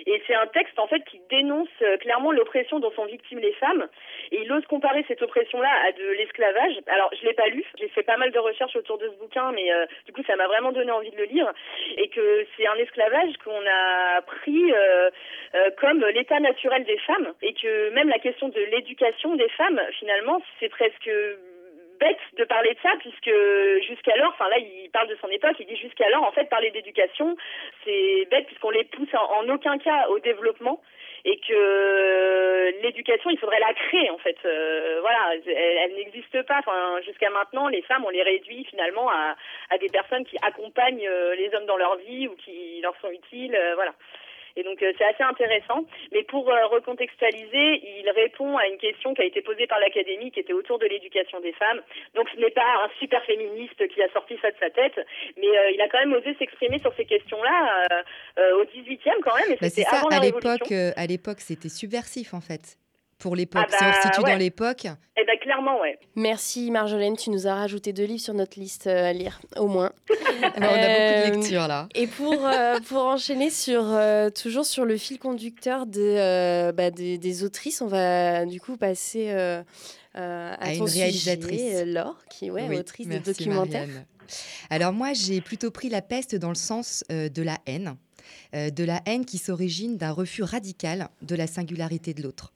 Et 0.05 0.21
c'est 0.25 0.35
un 0.35 0.47
texte, 0.47 0.79
en 0.79 0.87
fait, 0.87 1.03
qui 1.03 1.19
dénonce 1.29 1.67
euh, 1.81 1.97
clairement 1.97 2.31
l'oppression 2.31 2.79
dont 2.79 2.91
sont 2.91 3.05
victimes 3.05 3.39
les 3.39 3.51
femmes. 3.53 3.87
Et 4.31 4.41
il 4.41 4.51
ose 4.53 4.65
comparer 4.67 5.03
cette 5.09 5.21
oppression-là 5.21 5.69
à 5.85 5.91
de 5.91 6.07
l'esclavage. 6.11 6.79
Alors, 6.87 7.09
je 7.19 7.25
l'ai 7.25 7.33
pas 7.33 7.47
lu. 7.47 7.65
J'ai 7.77 7.89
fait 7.89 8.03
pas 8.03 8.17
mal 8.17 8.31
de 8.31 8.39
recherches 8.39 8.75
autour 8.77 8.99
de 8.99 9.09
ce 9.09 9.15
bouquin, 9.19 9.51
mais 9.51 9.69
du 10.05 10.13
coup, 10.13 10.23
ça 10.25 10.35
m'a 10.35 10.47
vraiment 10.47 10.71
donné 10.71 10.91
envie 10.91 11.11
de 11.11 11.17
le 11.17 11.25
lire. 11.25 11.51
Et 11.97 12.07
que 12.07 12.45
c'est 12.55 12.67
un 12.67 12.75
esclavage 12.75 13.33
qu'on 13.43 13.65
a 13.67 14.21
pris 14.21 14.73
comme 15.77 16.05
l'état 16.05 16.39
naturel 16.39 16.83
des 16.85 16.97
femmes. 16.99 17.33
Et 17.41 17.53
que 17.53 17.89
même 17.89 18.09
la 18.09 18.19
question 18.19 18.49
de 18.49 18.61
l'éducation 18.71 19.35
des 19.41 19.49
femmes, 19.49 19.81
finalement, 19.99 20.41
c'est 20.59 20.69
presque 20.69 21.09
bête 21.99 22.19
de 22.37 22.43
parler 22.45 22.73
de 22.73 22.79
ça 22.81 22.91
puisque 22.99 23.31
jusqu'alors, 23.87 24.33
enfin 24.33 24.49
là 24.49 24.57
il 24.57 24.89
parle 24.89 25.07
de 25.07 25.17
son 25.21 25.27
époque, 25.27 25.55
il 25.59 25.67
dit 25.67 25.77
jusqu'alors 25.77 26.23
en 26.23 26.31
fait 26.31 26.49
parler 26.49 26.71
d'éducation 26.71 27.37
c'est 27.85 28.27
bête 28.31 28.47
puisqu'on 28.47 28.71
les 28.71 28.85
pousse 28.85 29.13
en, 29.13 29.47
aucun 29.49 29.77
cas 29.77 30.07
au 30.09 30.17
développement 30.17 30.81
et 31.25 31.39
que 31.47 32.73
l'éducation 32.81 33.29
il 33.29 33.37
faudrait 33.37 33.59
la 33.59 33.73
créer 33.75 34.09
en 34.09 34.17
fait. 34.17 34.37
Euh, 34.45 34.97
voilà 35.01 35.35
elle, 35.45 35.93
n'existe 35.93 36.41
pas. 36.47 36.57
Enfin 36.57 36.99
jusqu'à 37.05 37.29
maintenant 37.29 37.67
les 37.67 37.83
femmes 37.83 38.03
on 38.03 38.09
les 38.09 38.23
réduit 38.23 38.65
finalement 38.65 39.07
à, 39.09 39.77
des 39.77 39.89
personnes 39.89 40.25
qui 40.25 40.37
accompagnent 40.41 41.07
euh, 41.07 41.35
les 41.35 41.53
hommes 41.53 41.67
dans 41.67 41.77
leur 41.77 41.97
vie 41.97 42.27
ou 42.27 42.35
qui 42.35 42.81
leur 42.81 42.95
sont 42.99 43.11
utiles 43.11 43.55
euh, 43.55 43.75
voilà 43.75 43.93
et 44.55 44.63
donc 44.63 44.81
euh, 44.81 44.91
c'est 44.97 45.05
assez 45.05 45.23
intéressant. 45.23 45.85
Mais 46.11 46.23
pour 46.23 46.49
euh, 46.49 46.65
recontextualiser, 46.67 47.81
il 47.99 48.09
répond 48.15 48.57
à 48.57 48.67
une 48.67 48.77
question 48.77 49.13
qui 49.13 49.21
a 49.21 49.25
été 49.25 49.41
posée 49.41 49.67
par 49.67 49.79
l'Académie 49.79 50.31
qui 50.31 50.39
était 50.39 50.53
autour 50.53 50.79
de 50.79 50.85
l'éducation 50.85 51.39
des 51.39 51.53
femmes. 51.53 51.81
Donc 52.15 52.29
ce 52.33 52.39
n'est 52.39 52.51
pas 52.51 52.85
un 52.85 52.89
super 52.99 53.23
féministe 53.25 53.87
qui 53.87 54.01
a 54.01 54.09
sorti 54.11 54.37
ça 54.41 54.51
de 54.51 54.57
sa 54.59 54.69
tête, 54.69 54.99
mais 55.37 55.47
euh, 55.47 55.71
il 55.71 55.81
a 55.81 55.87
quand 55.87 55.99
même 55.99 56.13
osé 56.13 56.35
s'exprimer 56.37 56.79
sur 56.79 56.93
ces 56.95 57.05
questions-là 57.05 57.87
au 58.55 58.63
18e 58.63 59.19
quand 59.23 59.35
même. 59.35 59.51
Et 59.51 59.57
bah, 59.61 59.69
c'était 59.69 59.87
à 60.11 60.19
l'époque, 60.19 60.71
à 60.71 61.05
l'époque, 61.05 61.39
c'était 61.39 61.69
subversif 61.69 62.33
en 62.33 62.41
fait 62.41 62.80
pour 63.21 63.35
l'époque. 63.35 63.67
Ah 63.71 63.77
si 63.77 63.83
on 63.83 63.93
se 63.93 64.07
bah, 64.07 64.13
situe 64.13 64.23
dans 64.29 64.37
l'époque. 64.37 64.85
Eh 64.85 64.89
ben 64.89 65.25
Bah, 65.27 65.33
clairement, 65.41 65.79
ouais. 65.79 65.97
Merci 66.15 66.71
Marjolaine, 66.71 67.15
tu 67.15 67.29
nous 67.29 67.47
as 67.47 67.53
rajouté 67.55 67.93
deux 67.93 68.05
livres 68.05 68.21
sur 68.21 68.33
notre 68.33 68.59
liste 68.59 68.87
euh, 68.87 69.09
à 69.09 69.13
lire, 69.13 69.39
au 69.55 69.67
moins. 69.67 69.91
on 70.09 70.43
a 70.43 70.49
beaucoup 70.49 71.31
de 71.31 71.35
lectures 71.35 71.67
là. 71.67 71.87
Et 71.95 72.07
pour, 72.07 72.45
euh, 72.45 72.79
pour 72.87 73.03
enchaîner 73.03 73.49
sur, 73.49 73.83
euh, 73.85 74.29
toujours 74.29 74.65
sur 74.65 74.83
le 74.85 74.97
fil 74.97 75.19
conducteur 75.19 75.85
de, 75.85 76.71
bah, 76.71 76.89
des, 76.89 77.17
des 77.17 77.43
autrices, 77.43 77.81
on 77.81 77.87
va 77.87 78.45
du 78.45 78.59
coup 78.59 78.75
passer 78.75 79.31
à, 79.31 79.63
à 80.13 80.75
ton 80.75 80.87
une 80.87 80.91
réalisatrice. 80.91 81.61
sujet, 81.61 81.85
Laure, 81.85 82.17
qui 82.29 82.47
est 82.47 82.49
ouais, 82.51 82.65
Oui, 82.67 82.77
autrice 82.77 83.07
de 83.07 83.19
documentaires. 83.19 83.87
Marianne. 83.87 84.05
Alors 84.69 84.93
moi, 84.93 85.13
j'ai 85.13 85.41
plutôt 85.41 85.71
pris 85.71 85.89
la 85.89 86.01
peste 86.01 86.35
dans 86.35 86.49
le 86.49 86.55
sens 86.55 87.03
euh, 87.11 87.29
de 87.29 87.41
la 87.41 87.57
haine, 87.65 87.87
euh, 87.87 87.93
de 88.53 88.83
la 88.83 89.01
haine 89.05 89.25
qui 89.25 89.37
s'origine 89.37 89.97
d'un 89.97 90.11
refus 90.11 90.43
radical 90.43 91.09
de 91.21 91.35
la 91.35 91.47
singularité 91.47 92.13
de 92.13 92.23
l'autre. 92.23 92.53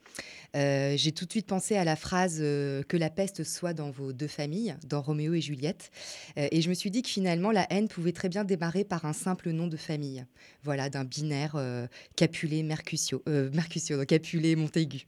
Euh, 0.56 0.96
j'ai 0.96 1.12
tout 1.12 1.26
de 1.26 1.32
suite 1.32 1.48
pensé 1.48 1.76
à 1.76 1.84
la 1.84 1.96
phrase 1.98 2.38
euh, 2.40 2.82
que 2.84 2.96
la 2.96 3.10
peste 3.10 3.44
soit 3.44 3.74
dans 3.74 3.92
vos 3.92 4.14
deux 4.14 4.28
familles, 4.28 4.76
dans 4.88 5.02
Roméo 5.02 5.34
et 5.34 5.42
Juliette, 5.42 5.92
Euh, 6.38 6.48
et 6.52 6.62
je 6.62 6.70
me 6.70 6.74
suis 6.74 6.92
dit 6.92 7.02
que 7.02 7.10
finalement 7.10 7.52
la 7.52 7.66
haine 7.72 7.88
pouvait 7.88 8.12
très 8.12 8.30
bien 8.30 8.44
démarrer 8.44 8.84
par 8.84 9.06
un 9.06 9.14
simple 9.14 9.52
nom 9.52 9.68
de 9.68 9.78
famille, 9.78 10.26
voilà, 10.64 10.90
d'un 10.90 11.04
binaire 11.04 11.56
euh, 11.56 11.88
Capulet 12.16 12.64
Mercutio, 12.64 13.22
euh, 13.28 13.50
Mercutio, 13.54 13.98
donc 13.98 14.08
Capulet 14.08 14.56
Montaigu. 14.56 15.08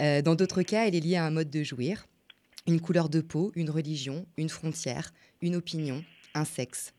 Euh, 0.00 0.22
dans 0.22 0.34
d'autres 0.34 0.62
cas, 0.62 0.86
elle 0.86 0.94
est 0.94 1.00
liée 1.00 1.16
à 1.16 1.24
un 1.24 1.30
mode 1.30 1.50
de 1.50 1.62
jouir, 1.62 2.06
une 2.66 2.80
couleur 2.80 3.08
de 3.08 3.20
peau, 3.20 3.52
une 3.54 3.70
religion, 3.70 4.26
une 4.36 4.48
frontière, 4.48 5.12
une 5.42 5.56
opinion, 5.56 6.02
un 6.34 6.44
sexe. 6.44 6.92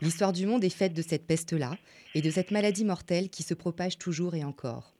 L'histoire 0.00 0.32
du 0.32 0.46
monde 0.46 0.64
est 0.64 0.70
faite 0.70 0.94
de 0.94 1.02
cette 1.02 1.26
peste-là 1.26 1.76
et 2.14 2.22
de 2.22 2.30
cette 2.30 2.50
maladie 2.50 2.84
mortelle 2.84 3.30
qui 3.30 3.42
se 3.42 3.54
propage 3.54 3.98
toujours 3.98 4.34
et 4.34 4.44
encore. 4.44 4.94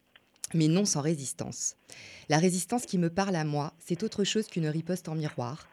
Mais 0.55 0.68
non 0.68 0.85
sans 0.85 1.01
résistance. 1.01 1.77
La 2.29 2.39
résistance 2.39 2.85
qui 2.85 2.99
me 2.99 3.11
parle 3.11 3.37
à 3.37 3.45
moi, 3.45 3.73
c'est 3.79 4.03
autre 4.03 4.25
chose 4.25 4.47
qu'une 4.47 4.66
riposte 4.68 5.09
en 5.09 5.14
miroir. 5.14 5.66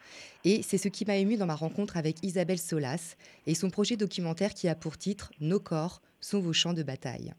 Et 0.45 0.61
c'est 0.63 0.77
ce 0.77 0.87
qui 0.87 1.05
m'a 1.05 1.17
ému 1.17 1.37
dans 1.37 1.45
ma 1.45 1.55
rencontre 1.55 1.97
avec 1.97 2.17
Isabelle 2.23 2.59
Solas 2.59 3.15
et 3.45 3.55
son 3.55 3.69
projet 3.69 3.97
documentaire 3.97 4.53
qui 4.53 4.67
a 4.67 4.75
pour 4.75 4.97
titre 4.97 5.31
Nos 5.41 5.59
corps 5.59 6.01
sont 6.21 6.39
vos 6.39 6.53
champs 6.53 6.73
de 6.73 6.83
bataille. 6.83 7.33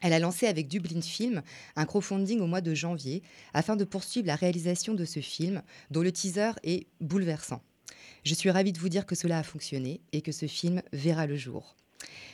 Elle 0.00 0.12
a 0.12 0.20
lancé 0.20 0.46
avec 0.46 0.68
Dublin 0.68 1.00
Film 1.00 1.42
un 1.74 1.84
crowdfunding 1.84 2.40
au 2.40 2.46
mois 2.46 2.60
de 2.60 2.74
janvier 2.74 3.22
afin 3.52 3.74
de 3.74 3.84
poursuivre 3.84 4.28
la 4.28 4.36
réalisation 4.36 4.94
de 4.94 5.04
ce 5.04 5.20
film 5.20 5.62
dont 5.90 6.02
le 6.02 6.12
teaser 6.12 6.52
est 6.62 6.86
bouleversant. 7.00 7.62
Je 8.24 8.34
suis 8.34 8.50
ravie 8.50 8.72
de 8.72 8.78
vous 8.78 8.88
dire 8.88 9.06
que 9.06 9.14
cela 9.14 9.38
a 9.38 9.42
fonctionné 9.42 10.00
et 10.12 10.20
que 10.20 10.32
ce 10.32 10.46
film 10.46 10.82
verra 10.92 11.26
le 11.26 11.36
jour. 11.36 11.76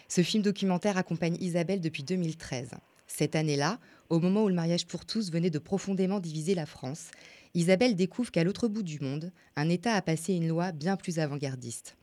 Ce 0.09 0.23
film 0.23 0.43
documentaire 0.43 0.97
accompagne 0.97 1.37
Isabelle 1.41 1.81
depuis 1.81 2.03
2013. 2.03 2.71
Cette 3.07 3.37
année-là, 3.37 3.79
au 4.09 4.21
moment 4.21 4.45
où 4.45 4.49
le 4.49 4.55
mariage 4.55 4.87
pour 4.87 5.05
tous 5.05 5.31
venait 5.31 5.51
de 5.51 5.59
profondément 5.59 6.21
diviser 6.21 6.55
la 6.55 6.67
France, 6.67 7.11
Isabelle 7.55 7.95
découvre 7.95 8.31
qu'à 8.31 8.45
l'autre 8.45 8.69
bout 8.69 8.83
du 8.83 8.99
monde, 9.01 9.31
un 9.57 9.69
État 9.69 9.95
a 9.95 10.03
passé 10.03 10.35
une 10.35 10.49
loi 10.49 10.73
bien 10.73 10.97
plus 10.97 11.19
avant-gardiste. 11.19 11.97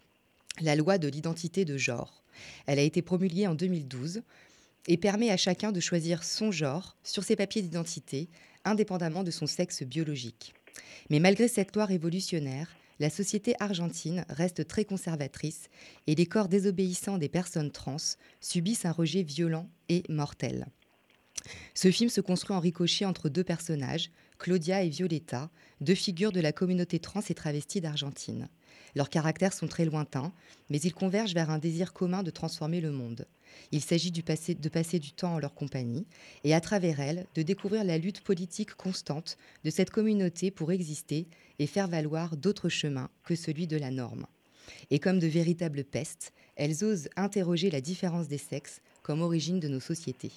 La 0.61 0.75
loi 0.75 0.97
de 0.97 1.07
l'identité 1.07 1.65
de 1.65 1.77
genre. 1.77 2.23
Elle 2.65 2.79
a 2.79 2.83
été 2.83 3.01
promulguée 3.01 3.47
en 3.47 3.55
2012 3.55 4.21
et 4.87 4.97
permet 4.97 5.29
à 5.29 5.37
chacun 5.37 5.71
de 5.71 5.79
choisir 5.79 6.23
son 6.23 6.51
genre 6.51 6.95
sur 7.03 7.23
ses 7.23 7.35
papiers 7.35 7.61
d'identité, 7.61 8.29
indépendamment 8.63 9.23
de 9.23 9.31
son 9.31 9.47
sexe 9.47 9.83
biologique. 9.83 10.53
Mais 11.09 11.19
malgré 11.19 11.47
cette 11.47 11.75
loi 11.75 11.85
révolutionnaire, 11.85 12.75
la 13.01 13.09
société 13.09 13.55
argentine 13.59 14.25
reste 14.29 14.67
très 14.67 14.85
conservatrice 14.85 15.69
et 16.05 16.13
les 16.13 16.27
corps 16.27 16.47
désobéissants 16.47 17.17
des 17.17 17.29
personnes 17.29 17.71
trans 17.71 17.97
subissent 18.39 18.85
un 18.85 18.91
rejet 18.91 19.23
violent 19.23 19.67
et 19.89 20.03
mortel. 20.07 20.67
Ce 21.73 21.89
film 21.89 22.11
se 22.11 22.21
construit 22.21 22.55
en 22.55 22.59
ricochet 22.59 23.05
entre 23.05 23.27
deux 23.27 23.43
personnages, 23.43 24.11
Claudia 24.37 24.83
et 24.83 24.89
Violetta, 24.89 25.49
deux 25.81 25.95
figures 25.95 26.31
de 26.31 26.41
la 26.41 26.51
communauté 26.51 26.99
trans 26.99 27.23
et 27.27 27.33
travestie 27.33 27.81
d'Argentine. 27.81 28.49
Leurs 28.95 29.09
caractères 29.09 29.53
sont 29.53 29.67
très 29.67 29.85
lointains, 29.85 30.33
mais 30.69 30.79
ils 30.79 30.93
convergent 30.93 31.33
vers 31.33 31.49
un 31.49 31.59
désir 31.59 31.93
commun 31.93 32.23
de 32.23 32.31
transformer 32.31 32.81
le 32.81 32.91
monde. 32.91 33.25
Il 33.71 33.81
s'agit 33.81 34.11
de 34.11 34.69
passer 34.69 34.99
du 34.99 35.11
temps 35.11 35.35
en 35.35 35.39
leur 35.39 35.53
compagnie 35.53 36.05
et, 36.43 36.53
à 36.53 36.61
travers 36.61 36.99
elle, 36.99 37.25
de 37.35 37.41
découvrir 37.41 37.83
la 37.83 37.97
lutte 37.97 38.21
politique 38.21 38.73
constante 38.75 39.37
de 39.63 39.69
cette 39.69 39.91
communauté 39.91 40.51
pour 40.51 40.71
exister 40.71 41.27
et 41.59 41.67
faire 41.67 41.87
valoir 41.87 42.37
d'autres 42.37 42.69
chemins 42.69 43.09
que 43.23 43.35
celui 43.35 43.67
de 43.67 43.77
la 43.77 43.91
norme. 43.91 44.25
Et 44.89 44.99
comme 44.99 45.19
de 45.19 45.27
véritables 45.27 45.83
pestes, 45.83 46.33
elles 46.55 46.83
osent 46.83 47.09
interroger 47.15 47.69
la 47.71 47.81
différence 47.81 48.27
des 48.27 48.37
sexes 48.37 48.81
comme 49.03 49.21
origine 49.21 49.59
de 49.59 49.67
nos 49.67 49.79
sociétés. 49.79 50.31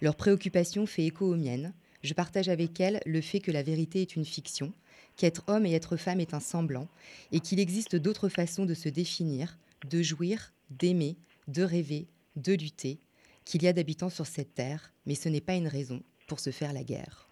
Leur 0.00 0.16
préoccupation 0.16 0.86
fait 0.86 1.04
écho 1.04 1.32
aux 1.32 1.36
miennes. 1.36 1.72
Je 2.02 2.14
partage 2.14 2.48
avec 2.48 2.78
elles 2.80 3.00
le 3.06 3.20
fait 3.20 3.40
que 3.40 3.50
la 3.50 3.62
vérité 3.62 4.02
est 4.02 4.16
une 4.16 4.24
fiction, 4.24 4.72
qu'être 5.16 5.42
homme 5.46 5.66
et 5.66 5.72
être 5.72 5.96
femme 5.96 6.20
est 6.20 6.34
un 6.34 6.40
semblant, 6.40 6.88
et 7.32 7.40
qu'il 7.40 7.60
existe 7.60 7.96
d'autres 7.96 8.28
façons 8.28 8.66
de 8.66 8.74
se 8.74 8.88
définir, 8.88 9.58
de 9.88 10.02
jouir, 10.02 10.52
d'aimer, 10.70 11.16
de 11.48 11.62
rêver, 11.62 12.06
de 12.36 12.52
lutter, 12.52 12.98
qu'il 13.44 13.62
y 13.62 13.68
a 13.68 13.72
d'habitants 13.72 14.10
sur 14.10 14.26
cette 14.26 14.54
terre, 14.54 14.92
mais 15.06 15.14
ce 15.14 15.28
n'est 15.28 15.40
pas 15.40 15.54
une 15.54 15.68
raison 15.68 16.02
pour 16.26 16.40
se 16.40 16.50
faire 16.50 16.72
la 16.72 16.82
guerre. 16.82 17.28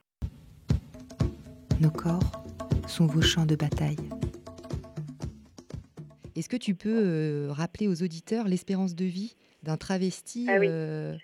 Nos 1.81 1.91
corps 1.91 2.45
sont 2.87 3.07
vos 3.07 3.23
champs 3.23 3.47
de 3.47 3.57
bataille. 3.57 3.97
Est-ce 6.37 6.49
que 6.49 6.57
tu 6.57 6.75
peux 6.75 7.01
euh, 7.05 7.53
rappeler 7.53 7.89
aux 7.89 8.03
auditeurs 8.03 8.49
l'espérance 8.49 8.95
de 8.95 9.05
vie 9.05 9.37
d'un 9.63 9.77
travesti 9.77 10.47
Ah 10.49 10.57
oui. 10.59 10.67
euh, 10.69 11.17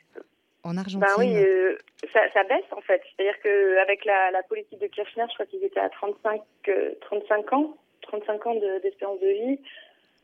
en 0.62 0.76
Argentine 0.76 1.00
Ben 1.00 1.14
oui, 1.18 1.36
euh, 1.36 1.76
ça, 2.12 2.44
baisse 2.44 2.64
en 2.72 2.80
fait. 2.80 3.02
C'est-à-dire 3.16 3.40
qu'avec 3.42 4.04
la, 4.04 4.42
politique 4.48 4.80
de 4.80 4.86
Kirchner, 4.86 5.24
je 5.28 5.34
crois 5.34 5.46
qu'ils 5.46 5.64
étaient 5.64 5.80
à 5.80 5.88
35, 5.88 6.42
euh, 6.68 6.94
35 7.00 7.52
ans, 7.52 7.76
35 8.02 8.46
ans 8.46 8.54
de- 8.54 8.78
d'espérance 8.80 9.20
de, 9.20 9.28
vie. 9.28 9.58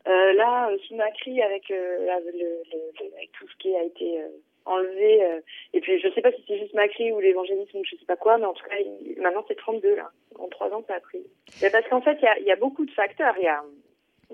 Euh, 0.07 0.33
là, 0.33 0.69
euh, 0.69 0.77
sous 0.87 0.95
Macri, 0.95 1.41
avec, 1.41 1.69
euh, 1.71 2.07
tout 3.33 3.47
ce 3.47 3.55
qui 3.57 3.75
a 3.75 3.83
été 3.83 4.21
euh, 4.21 4.27
enlevé, 4.65 5.23
euh, 5.23 5.41
et 5.73 5.81
puis 5.81 5.99
je 5.99 6.09
sais 6.09 6.21
pas 6.21 6.31
si 6.31 6.43
c'est 6.47 6.59
juste 6.59 6.73
Macri 6.73 7.11
ou 7.11 7.19
l'évangélisme 7.19 7.77
ou 7.77 7.83
je 7.83 7.95
sais 7.95 8.05
pas 8.05 8.15
quoi, 8.15 8.37
mais 8.37 8.45
en 8.45 8.53
tout 8.53 8.63
cas, 8.65 8.75
maintenant 9.17 9.43
c'est 9.47 9.57
32 9.57 9.95
là. 9.95 10.09
En 10.39 10.47
trois 10.47 10.69
ans, 10.71 10.83
ça 10.87 10.95
a 10.95 10.99
pris. 10.99 11.25
Mais 11.61 11.69
parce 11.69 11.87
qu'en 11.87 12.01
fait, 12.01 12.17
il 12.21 12.45
y 12.45 12.51
a, 12.51 12.55
beaucoup 12.55 12.85
de 12.85 12.91
facteurs. 12.91 13.35
Il 13.37 13.43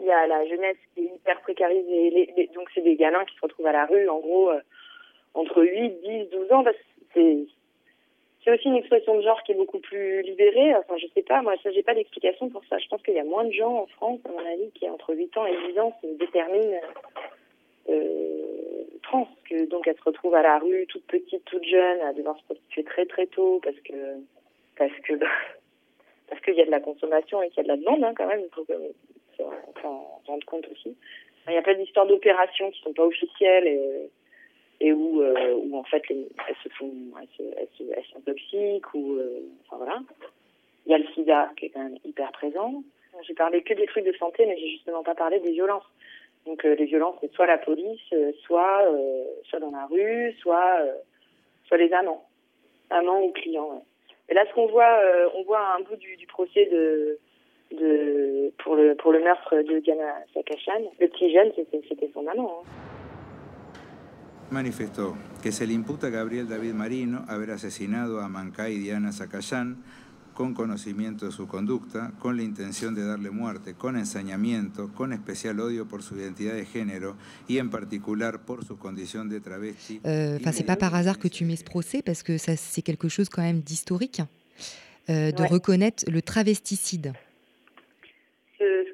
y 0.03 0.11
a, 0.11 0.27
la 0.27 0.45
jeunesse 0.47 0.77
qui 0.93 1.05
est 1.05 1.15
hyper 1.15 1.39
précarisée. 1.41 2.49
Donc, 2.53 2.69
c'est 2.73 2.81
des 2.81 2.95
gamins 2.95 3.23
qui 3.25 3.35
se 3.35 3.41
retrouvent 3.41 3.67
à 3.67 3.71
la 3.71 3.85
rue, 3.85 4.09
en 4.09 4.19
gros, 4.19 4.51
euh, 4.51 4.59
entre 5.33 5.63
8, 5.63 6.01
10, 6.01 6.29
12 6.31 6.51
ans. 6.51 6.63
C'est, 7.13 8.51
aussi 8.51 8.67
une 8.67 8.75
expression 8.75 9.15
de 9.15 9.21
genre 9.21 9.41
qui 9.43 9.53
est 9.53 9.55
beaucoup 9.55 9.79
plus 9.79 10.21
libérée. 10.21 10.75
Enfin, 10.75 10.97
je 10.97 11.07
sais 11.13 11.21
pas, 11.21 11.41
moi, 11.41 11.55
ça, 11.63 11.71
j'ai 11.71 11.83
pas 11.83 11.93
d'explication 11.93 12.49
pour 12.49 12.63
ça. 12.65 12.77
Je 12.77 12.87
pense 12.87 13.01
qu'il 13.01 13.13
y 13.13 13.19
a 13.19 13.23
moins 13.23 13.45
de 13.45 13.51
gens 13.51 13.83
en 13.83 13.87
France, 13.87 14.19
à 14.25 14.29
mon 14.29 14.45
avis, 14.45 14.71
qui 14.71 14.89
entre 14.89 15.15
8 15.15 15.37
ans 15.37 15.45
et 15.45 15.71
10 15.71 15.79
ans 15.79 15.93
se 16.01 16.07
déterminent 16.17 16.81
euh, 17.89 18.83
trans. 19.03 19.27
Que, 19.49 19.65
donc, 19.65 19.87
elles 19.87 19.97
se 19.97 20.03
retrouvent 20.03 20.35
à 20.35 20.41
la 20.41 20.59
rue, 20.59 20.85
toute 20.87 21.05
petite, 21.05 21.45
toute 21.45 21.63
jeune, 21.63 22.01
à 22.01 22.13
devoir 22.13 22.37
se 22.37 22.43
prostituer 22.43 22.83
très, 22.83 23.05
très 23.05 23.27
tôt 23.27 23.61
parce 23.63 23.79
que, 23.79 23.93
parce 24.77 24.99
que, 25.03 25.13
parce 26.29 26.41
qu'il 26.41 26.55
y 26.55 26.61
a 26.61 26.65
de 26.65 26.71
la 26.71 26.81
consommation 26.81 27.41
et 27.41 27.49
qu'il 27.49 27.57
y 27.57 27.59
a 27.61 27.63
de 27.63 27.69
la 27.69 27.77
demande, 27.77 28.03
hein, 28.03 28.13
quand 28.15 28.27
même. 28.27 28.41
Il 28.41 28.53
faut 28.53 28.65
faut 28.65 29.51
s'en 29.81 30.21
rendre 30.27 30.45
compte 30.45 30.67
aussi. 30.69 30.95
Il 31.47 31.53
y 31.53 31.57
a 31.57 31.61
plein 31.61 31.75
d'histoires 31.75 32.07
d'opérations 32.07 32.71
qui 32.71 32.81
sont 32.81 32.93
pas 32.93 33.05
officielles 33.05 34.09
et 34.83 34.91
où, 34.91 35.21
euh, 35.21 35.53
où 35.55 35.77
en 35.77 35.83
fait 35.85 36.07
les- 36.09 36.27
elles 36.47 36.55
se 36.61 36.67
font, 36.77 36.91
elles, 37.19 37.27
se, 37.37 37.83
elles, 37.95 38.05
sont 38.11 38.19
toxiques 38.19 38.93
ou, 38.93 39.13
euh, 39.15 39.39
enfin 39.65 39.77
voilà. 39.77 40.01
Il 40.85 40.91
y 40.91 40.95
a 40.95 40.97
le 40.97 41.07
SIDA 41.15 41.51
qui 41.57 41.67
est 41.67 41.69
quand 41.69 41.83
même 41.83 41.97
hyper 42.03 42.29
présent. 42.33 42.83
J'ai 43.25 43.33
parlé 43.33 43.61
que 43.63 43.73
des 43.73 43.85
trucs 43.85 44.03
de 44.03 44.11
santé, 44.13 44.45
mais 44.45 44.57
j'ai 44.57 44.67
justement 44.71 45.01
pas 45.01 45.15
parlé 45.15 45.39
des 45.39 45.51
violences. 45.51 45.85
Donc 46.45 46.65
euh, 46.65 46.75
les 46.75 46.83
violences, 46.83 47.15
c'est 47.21 47.31
soit 47.31 47.45
la 47.47 47.57
police, 47.57 48.01
soit, 48.41 48.83
soit 49.45 49.59
dans 49.59 49.71
la 49.71 49.85
rue, 49.85 50.33
soit, 50.41 50.79
soit 51.67 51.77
les 51.77 51.93
amants, 51.93 52.25
amants 52.89 53.23
ou 53.23 53.31
clients. 53.31 53.85
Et 54.27 54.33
là, 54.33 54.43
ce 54.49 54.53
qu'on 54.53 54.65
voit, 54.67 54.99
on 55.35 55.43
voit 55.43 55.65
un 55.77 55.79
bout 55.79 55.95
du, 55.95 56.27
procès 56.27 56.65
de, 56.65 57.17
de 57.71 58.51
pour 58.57 58.75
le 58.75 58.95
pour 58.95 59.13
le 59.13 59.21
meurtre 59.21 59.55
de 59.61 59.79
Diana 59.79 60.15
Sakachan. 60.33 60.81
Le 60.99 61.07
petit 61.07 61.31
jeune, 61.31 61.53
c'était 61.55 62.11
son 62.13 62.27
amant. 62.27 62.63
hein. 62.65 62.92
Manifestó 64.53 65.17
que 65.41 65.51
se 65.51 65.67
le 65.67 65.73
imputa 65.73 66.07
a 66.07 66.09
Gabriel 66.09 66.47
David 66.47 66.73
Marino 66.73 67.25
haber 67.27 67.51
asesinado 67.51 68.21
a 68.21 68.29
Mancay 68.29 68.77
Diana 68.77 69.11
Zacayán 69.11 69.77
con 70.33 70.55
conocimiento 70.55 71.27
de 71.27 71.31
su 71.31 71.47
conducta, 71.47 72.11
con 72.17 72.37
la 72.37 72.43
intención 72.43 72.95
de 72.95 73.05
darle 73.05 73.29
muerte, 73.29 73.75
con 73.75 73.95
ensañamiento, 73.97 74.91
con 74.95 75.13
especial 75.13 75.59
odio 75.59 75.87
por 75.87 76.01
su 76.01 76.15
identidad 76.17 76.53
de 76.55 76.65
género 76.65 77.15
y 77.47 77.59
en 77.59 77.69
particular 77.69 78.41
por 78.43 78.65
su 78.65 78.77
condición 78.77 79.29
de 79.29 79.41
travesti. 79.41 79.99
Euh, 80.05 80.37
Enfin, 80.39 80.51
c'est 80.51 80.65
pas 80.65 80.75
par 80.77 80.95
hasard 80.95 81.19
que 81.19 81.27
tu 81.29 81.45
mets 81.45 81.57
ce 81.57 81.63
procès 81.63 82.01
parce 82.01 82.23
que 82.23 82.37
ça, 82.39 82.55
c'est 82.57 82.81
quelque 82.81 83.09
chose 83.09 83.29
quand 83.29 83.43
même 83.43 83.61
d'historique, 83.61 84.21
euh, 85.09 85.31
de 85.31 85.41
Ouais. 85.43 85.47
reconnaître 85.49 86.03
le 86.09 86.21
travesticide. 86.23 87.13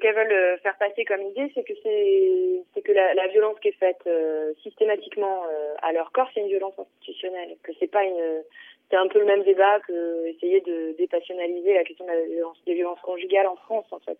Ce, 0.00 0.06
qu'elles 0.06 0.14
veulent 0.14 0.32
euh, 0.32 0.56
faire 0.58 0.76
passer 0.78 1.04
comme 1.04 1.22
idée, 1.22 1.50
c'est 1.54 1.62
que 1.62 1.74
c'est 1.82 2.82
que 2.82 2.92
la, 2.92 3.26
violence 3.28 3.58
qui 3.60 3.68
est 3.68 3.78
faite 3.78 4.00
euh, 4.06 4.52
systématiquement 4.62 5.44
euh, 5.44 5.74
à 5.82 5.92
leur 5.92 6.10
corps, 6.12 6.28
c'est 6.32 6.40
une 6.40 6.48
violence 6.48 6.78
institutionnelle, 6.78 7.56
que 7.62 7.72
c'est 7.78 7.90
pas 7.90 8.04
une 8.04 8.42
c'est 8.90 8.96
un 8.96 9.06
peu 9.06 9.20
le 9.20 9.24
même 9.24 9.44
débat 9.44 9.78
que 9.80 10.26
essayer 10.26 10.60
de 10.62 10.96
dépassionnaliser 10.98 11.74
la 11.74 11.84
question 11.84 12.04
de 12.06 12.10
la 12.10 12.22
violence, 12.22 12.58
des 12.66 12.74
violences 12.74 13.00
conjugales 13.00 13.46
en 13.46 13.56
France, 13.56 13.86
en 13.92 14.00
fait. 14.00 14.18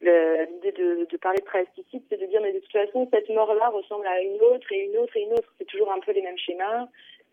L'idée 0.00 0.72
de, 0.72 1.06
de, 1.10 1.16
parler 1.16 1.38
de 1.38 1.44
plasticide, 1.44 2.02
c'est 2.08 2.20
de 2.20 2.26
dire, 2.26 2.40
mais 2.40 2.52
de 2.52 2.60
toute 2.60 2.72
façon, 2.72 3.08
cette 3.12 3.28
mort-là 3.30 3.70
ressemble 3.70 4.06
à 4.06 4.20
une 4.20 4.40
autre 4.40 4.70
et 4.70 4.84
une 4.84 4.96
autre 4.98 5.16
et 5.16 5.22
une 5.22 5.32
autre. 5.32 5.52
C'est 5.58 5.64
toujours 5.64 5.90
un 5.90 5.98
peu 5.98 6.12
les 6.12 6.22
mêmes 6.22 6.38
schémas, 6.38 6.86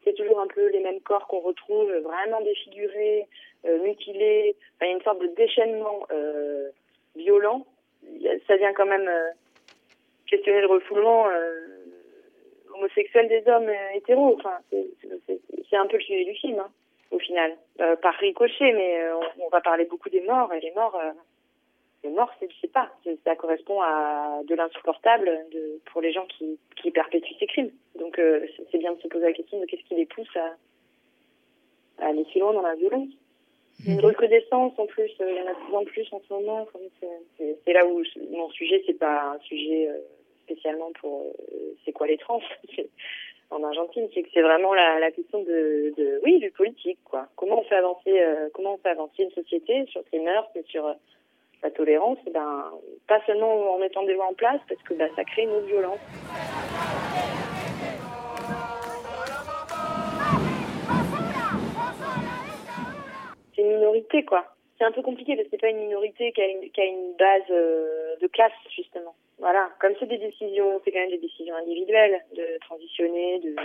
c'est 0.04 0.14
toujours 0.14 0.40
un 0.40 0.48
peu 0.48 0.68
les 0.70 0.80
mêmes 0.80 1.02
corps 1.02 1.28
qu'on 1.28 1.40
retrouve 1.40 1.92
vraiment 1.92 2.42
défigurés, 2.42 3.28
euh, 3.66 3.80
mutilés. 3.84 4.56
Enfin, 4.76 4.86
il 4.86 4.90
y 4.90 4.94
a 4.94 4.96
une 4.96 5.04
sorte 5.04 5.20
de 5.20 5.28
déchaînement 5.36 6.08
euh, 6.12 6.70
violent. 7.16 7.66
Ça 8.48 8.58
vient 8.58 8.74
quand 8.74 8.86
même 8.86 9.08
euh, 9.08 9.30
questionner 10.28 10.62
le 10.62 10.68
refoulement 10.68 11.28
euh, 11.28 11.68
homosexuel 12.74 13.28
des 13.28 13.44
hommes 13.48 13.70
euh, 13.70 13.96
hétéros. 13.96 14.36
Enfin, 14.38 14.58
c'est 14.72 15.78
un 15.78 15.88
peu 15.88 15.98
le 15.98 16.04
sujet 16.04 16.26
du 16.26 16.36
film, 16.36 16.60
hein, 16.60 16.70
au 17.12 17.20
final. 17.20 17.56
par 18.02 18.16
ricochet, 18.16 18.74
mais 18.74 19.12
on, 19.14 19.46
on, 19.46 19.50
va 19.50 19.62
parler 19.62 19.86
beaucoup 19.86 20.10
des 20.10 20.22
morts, 20.22 20.54
et 20.54 20.60
les 20.60 20.72
morts 20.72 21.00
les 22.04 22.10
morts, 22.10 22.32
c'est, 22.40 22.50
je 22.50 22.60
sais 22.62 22.68
pas, 22.68 22.90
ça 23.26 23.36
correspond 23.36 23.82
à 23.82 24.42
de 24.48 24.56
l'insupportable 24.56 25.30
pour 25.86 26.02
les 26.02 26.14
gens 26.14 26.26
qui, 26.28 26.58
qui 26.82 26.92
perpétuent 26.92 27.36
ces 27.40 27.48
crimes. 27.48 27.72
Donc 27.96 28.18
euh, 28.20 28.46
c'est 28.72 28.78
bien 28.78 28.94
de 28.94 29.02
se 29.02 29.08
poser 29.08 29.26
la 29.26 29.34
question 29.34 29.60
de 29.60 29.66
qu'est-ce 29.66 29.84
qui 29.84 29.96
les 29.96 30.06
pousse 30.06 30.36
à, 30.38 30.56
à 32.04 32.08
aller 32.08 32.26
si 32.32 32.40
loin 32.40 32.54
dans 32.54 32.62
la 32.62 32.76
violence. 32.76 33.10
Une 33.86 33.96
mhm. 33.96 34.06
recrudescence 34.06 34.74
en 34.78 34.86
plus, 34.86 35.12
euh, 35.22 35.30
il 35.30 35.38
y 35.38 35.42
en 35.42 35.48
a 35.48 35.54
de 35.54 35.60
plus 35.60 35.76
en 35.76 35.86
plus 35.86 36.08
en 36.12 36.22
ce 36.28 36.34
moment. 36.34 36.68
C'est, 37.66 37.74
là 37.74 37.86
où 37.86 38.04
mon 38.32 38.50
sujet, 38.50 38.84
c'est 38.86 38.98
pas 38.98 39.34
un 39.36 39.40
sujet 39.40 39.88
euh, 39.90 40.00
spécialement 40.44 40.92
pour 41.00 41.34
c'est 41.86 41.92
quoi 41.92 42.08
les 42.08 42.18
trans 42.18 42.42
en 43.52 43.64
Argentine, 43.64 44.08
c'est 44.14 44.24
que 44.24 44.30
c'est 44.34 44.42
vraiment 44.42 44.74
la, 44.74 45.00
la 45.00 45.12
question 45.12 45.42
de, 45.44 45.94
de, 45.98 46.20
oui 46.24 46.40
du 46.40 46.52
politique 46.52 47.00
quoi. 47.06 47.28
Comment 47.36 47.60
on 47.60 47.64
fait 47.64 47.76
avancer 47.76 48.22
comment 48.54 48.74
on 48.74 48.78
fait 48.78 48.90
avancer 48.90 49.24
une 49.24 49.32
société 49.32 49.86
sur 49.88 50.04
ses 50.12 50.20
mœurs 50.20 50.50
et 50.56 50.64
sur 50.64 50.94
la 51.64 51.72
tolérance, 51.72 52.18
ben, 52.34 52.72
pas 53.08 53.20
seulement 53.26 53.74
en 53.74 53.80
mettant 53.80 54.04
des 54.04 54.14
lois 54.14 54.28
en 54.28 54.34
place, 54.34 54.62
parce 54.68 54.82
que 54.84 54.94
ben, 54.94 55.10
ça 55.16 55.24
crée 55.24 55.44
une 55.44 55.52
autre 55.52 55.68
violence. 55.68 56.00
C'est 63.60 63.66
minorité, 63.66 64.24
quoi. 64.24 64.46
C'est 64.78 64.86
un 64.86 64.92
peu 64.94 65.02
compliqué 65.02 65.36
parce 65.36 65.46
que 65.46 65.52
c'est 65.52 65.62
pas 65.62 65.70
une 65.70 65.82
minorité 65.82 66.32
qui 66.32 66.42
a 66.42 66.86
une, 66.86 67.14
base 67.20 67.42
euh, 67.52 68.16
de 68.22 68.28
classe, 68.28 68.54
justement. 68.74 69.14
Voilà. 69.38 69.70
Comme 69.82 69.92
c'est 70.00 70.06
des 70.06 70.18
décisions, 70.18 70.80
c'est 70.84 70.92
quand 70.94 71.00
même 71.00 71.10
des 71.10 71.18
décisions 71.18 71.56
individuelles 71.56 72.24
de 72.38 72.58
transitionner, 72.62 73.40
de 73.40 73.56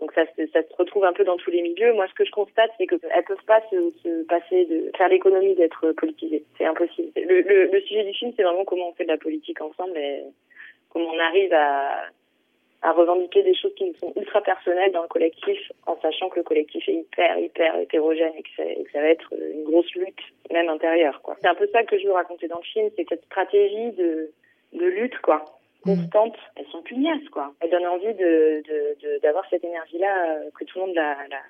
donc 0.00 0.12
ça 0.12 0.24
se, 0.26 0.46
ça 0.48 0.62
se 0.62 0.74
retrouve 0.76 1.04
un 1.04 1.12
peu 1.12 1.24
dans 1.24 1.36
tous 1.36 1.50
les 1.50 1.62
milieux. 1.62 1.92
Moi, 1.92 2.06
ce 2.08 2.14
que 2.14 2.24
je 2.24 2.30
constate, 2.30 2.70
c'est 2.78 2.86
qu'elles 2.86 3.24
peuvent 3.26 3.44
pas 3.46 3.60
se, 3.70 3.92
se, 4.02 4.24
passer 4.24 4.64
de 4.66 4.90
faire 4.96 5.08
l'économie 5.08 5.54
d'être 5.54 5.92
politisées. 5.92 6.44
C'est 6.56 6.66
impossible. 6.66 7.10
Le, 7.16 7.40
le, 7.42 7.66
le, 7.66 7.80
sujet 7.82 8.04
du 8.04 8.12
film, 8.14 8.32
c'est 8.36 8.44
vraiment 8.44 8.64
comment 8.64 8.88
on 8.88 8.94
fait 8.94 9.04
de 9.04 9.12
la 9.12 9.18
politique 9.18 9.60
ensemble 9.60 9.96
et 9.96 10.22
comment 10.90 11.10
on 11.12 11.18
arrive 11.18 11.52
à, 11.52 12.04
à 12.82 12.92
revendiquer 12.92 13.42
des 13.42 13.54
choses 13.54 13.74
qui 13.74 13.84
nous 13.86 13.94
sont 13.94 14.12
ultra 14.16 14.40
personnelles 14.40 14.92
dans 14.92 15.02
le 15.02 15.08
collectif, 15.08 15.58
en 15.86 15.98
sachant 16.00 16.28
que 16.28 16.36
le 16.36 16.44
collectif 16.44 16.88
est 16.88 16.94
hyper, 16.94 17.38
hyper 17.38 17.76
hétérogène 17.78 18.32
et 18.36 18.42
que, 18.42 18.62
et 18.62 18.84
que 18.84 18.92
ça 18.92 19.00
va 19.00 19.08
être 19.08 19.32
une 19.32 19.64
grosse 19.64 19.92
lutte, 19.94 20.20
même 20.52 20.68
intérieure. 20.68 21.20
quoi. 21.22 21.36
C'est 21.40 21.48
un 21.48 21.54
peu 21.54 21.68
ça 21.72 21.82
que 21.82 21.98
je 21.98 22.06
veux 22.06 22.12
raconter 22.12 22.46
dans 22.48 22.58
le 22.58 22.64
film, 22.64 22.88
c'est 22.96 23.06
cette 23.08 23.24
stratégie 23.24 23.92
de, 23.92 24.30
de 24.74 24.86
lutte, 24.86 25.18
quoi 25.18 25.44
constantes, 25.82 26.36
elles 26.56 26.66
sont 26.66 26.82
pugnaces, 26.82 27.28
quoi. 27.30 27.54
Elles 27.60 27.70
donnent 27.70 27.86
envie 27.86 28.14
de, 28.14 28.62
d'avoir 29.22 29.44
cette 29.48 29.64
énergie-là, 29.64 30.34
euh, 30.34 30.50
que 30.58 30.64
tout 30.64 30.78
le 30.80 30.86
monde 30.86 30.94
la, 30.94 31.16
la 31.30 31.40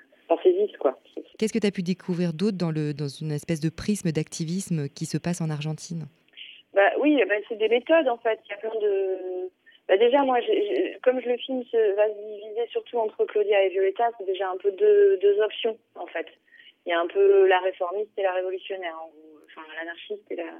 quoi. 0.78 0.98
Qu'est-ce 1.38 1.52
que 1.52 1.58
tu 1.58 1.66
as 1.66 1.70
pu 1.70 1.82
découvrir 1.82 2.32
d'autre 2.32 2.58
dans, 2.58 2.70
le, 2.70 2.92
dans 2.92 3.08
une 3.08 3.32
espèce 3.32 3.60
de 3.60 3.70
prisme 3.70 4.12
d'activisme 4.12 4.88
qui 4.88 5.06
se 5.06 5.16
passe 5.16 5.40
en 5.40 5.50
Argentine? 5.50 6.04
Bah, 6.74 6.90
Oui, 7.00 7.18
bah, 7.28 7.34
c'est 7.48 7.56
des 7.56 7.68
méthodes, 7.68 8.08
en 8.08 8.18
fait. 8.18 8.38
Il 8.46 8.50
y 8.50 8.54
a 8.54 8.56
plein 8.58 8.80
de... 8.80 9.50
Bah, 9.88 9.96
déjà, 9.96 10.22
moi, 10.22 10.38
comme 11.02 11.20
je 11.20 11.28
le 11.28 11.36
filme 11.38 11.64
se, 11.64 11.94
va 11.94 12.08
se 12.08 12.14
diviser 12.14 12.66
surtout 12.70 12.98
entre 12.98 13.24
Claudia 13.24 13.64
et 13.64 13.70
Violetta, 13.70 14.10
c'est 14.18 14.26
déjà 14.26 14.50
un 14.50 14.56
peu 14.58 14.70
deux, 14.72 15.16
deux 15.16 15.40
options, 15.40 15.78
en 15.94 16.06
fait. 16.06 16.26
Il 16.84 16.90
y 16.90 16.92
a 16.92 17.00
un 17.00 17.06
peu 17.06 17.46
la 17.46 17.58
réformiste 17.60 18.10
et 18.18 18.22
la 18.22 18.32
révolutionnaire, 18.32 18.94
enfin 19.46 19.62
l'anarchiste 19.78 20.30
et 20.30 20.36
la, 20.36 20.52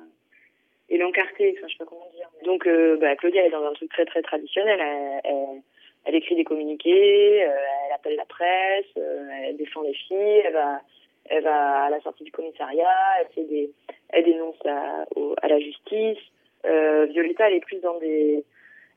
et 0.89 0.99
l'encarter, 0.99 1.55
enfin 1.57 1.68
je 1.68 1.72
sais 1.72 1.79
pas 1.79 1.85
comment 1.85 2.09
dire. 2.14 2.29
Donc 2.45 2.66
euh, 2.66 2.97
bah, 2.97 3.16
Claudia 3.16 3.47
est 3.47 3.51
dans 3.51 3.64
un 3.64 3.72
truc 3.72 3.91
très 3.91 4.05
très 4.05 4.22
traditionnel. 4.22 4.81
Elle, 5.24 5.62
elle, 6.05 6.14
écrit 6.14 6.37
des 6.37 6.45
communiqués, 6.45 7.45
euh, 7.45 7.51
elle 7.87 7.95
appelle 7.95 8.16
la 8.16 8.24
presse, 8.24 8.87
euh, 8.97 9.29
elle 9.45 9.57
défend 9.57 9.83
les 9.83 9.95
filles, 9.95 10.43
elle 10.45 10.53
va, 10.53 10.81
elle 11.26 11.43
va 11.43 11.85
à 11.85 11.91
la 11.91 12.01
sortie 12.01 12.24
du 12.24 12.33
commissariat, 12.33 12.89
elle 13.20 13.29
fait 13.35 13.45
des, 13.45 13.70
elle 14.11 14.24
dénonce 14.24 14.64
à, 14.66 15.05
à 15.43 15.49
la 15.49 15.61
justice. 15.61 16.18
Violetta, 16.64 17.49
elle 17.49 17.57
est 17.57 17.61
plus 17.61 17.81
dans 17.81 17.99
des, 17.99 18.45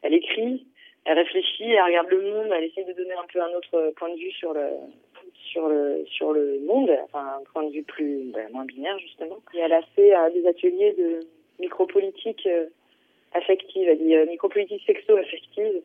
elle 0.01 0.13
écrit, 0.13 0.65
elle 1.05 1.17
réfléchit, 1.17 1.71
elle 1.71 1.83
regarde 1.83 2.09
le 2.09 2.21
monde, 2.21 2.51
elle 2.55 2.65
essaie 2.65 2.83
de 2.83 2.93
donner 2.93 3.13
un 3.13 3.25
peu 3.31 3.41
un 3.41 3.53
autre 3.55 3.93
point 3.95 4.09
de 4.09 4.19
vue 4.19 4.31
sur 4.31 4.53
le 4.53 4.67
sur 5.35 5.67
le 5.67 6.05
sur 6.07 6.31
le 6.31 6.59
monde, 6.65 6.91
enfin 7.05 7.39
un 7.39 7.43
point 7.51 7.63
de 7.63 7.71
vue 7.71 7.83
plus 7.83 8.31
ben, 8.31 8.49
moins 8.51 8.65
binaire 8.65 8.97
justement. 8.99 9.37
Et 9.53 9.59
elle 9.59 9.73
a 9.73 9.81
fait 9.95 10.13
des 10.33 10.47
ateliers 10.47 10.93
de 10.93 11.19
micropolitique 11.59 12.45
euh, 12.47 12.67
affective, 13.33 13.87
elle 13.87 13.99
dit 13.99 14.15
euh, 14.15 14.25
micropolitique 14.25 14.83
sexo-affective. 14.85 15.81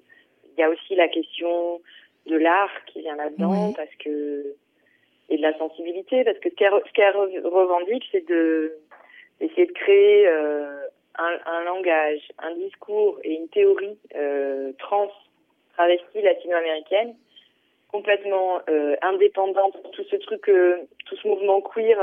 Il 0.57 0.61
y 0.61 0.63
a 0.63 0.71
aussi 0.71 0.95
la 0.95 1.09
question 1.09 1.81
de 2.27 2.37
l'art 2.37 2.73
qui 2.87 3.01
vient 3.01 3.17
là-dedans 3.17 3.73
parce 3.75 3.95
que 3.99 4.55
et 5.29 5.37
de 5.37 5.43
la 5.43 5.57
sensibilité 5.59 6.25
parce 6.25 6.39
que 6.39 6.51
ce 6.51 6.93
qu'elle 6.93 7.15
revendique 7.45 8.05
c'est 8.13 8.27
de 8.27 8.79
d'essayer 9.41 9.67
de 9.67 9.73
créer 9.73 10.27
euh, 10.27 10.87
un, 11.19 11.65
langage, 11.65 12.21
un 12.39 12.55
discours 12.55 13.19
et 13.25 13.33
une 13.33 13.49
théorie 13.49 13.99
euh, 14.15 14.73
trans 14.79 15.11
travestie 15.75 16.23
latino-américaine 16.23 17.15
complètement 17.91 18.61
euh, 18.69 18.97
indépendante. 19.03 19.77
Tout 19.93 20.05
ce 20.05 20.17
truc, 20.17 20.43
tout 20.45 21.17
ce 21.17 21.29
mouvement 21.29 21.61
queer 21.61 21.99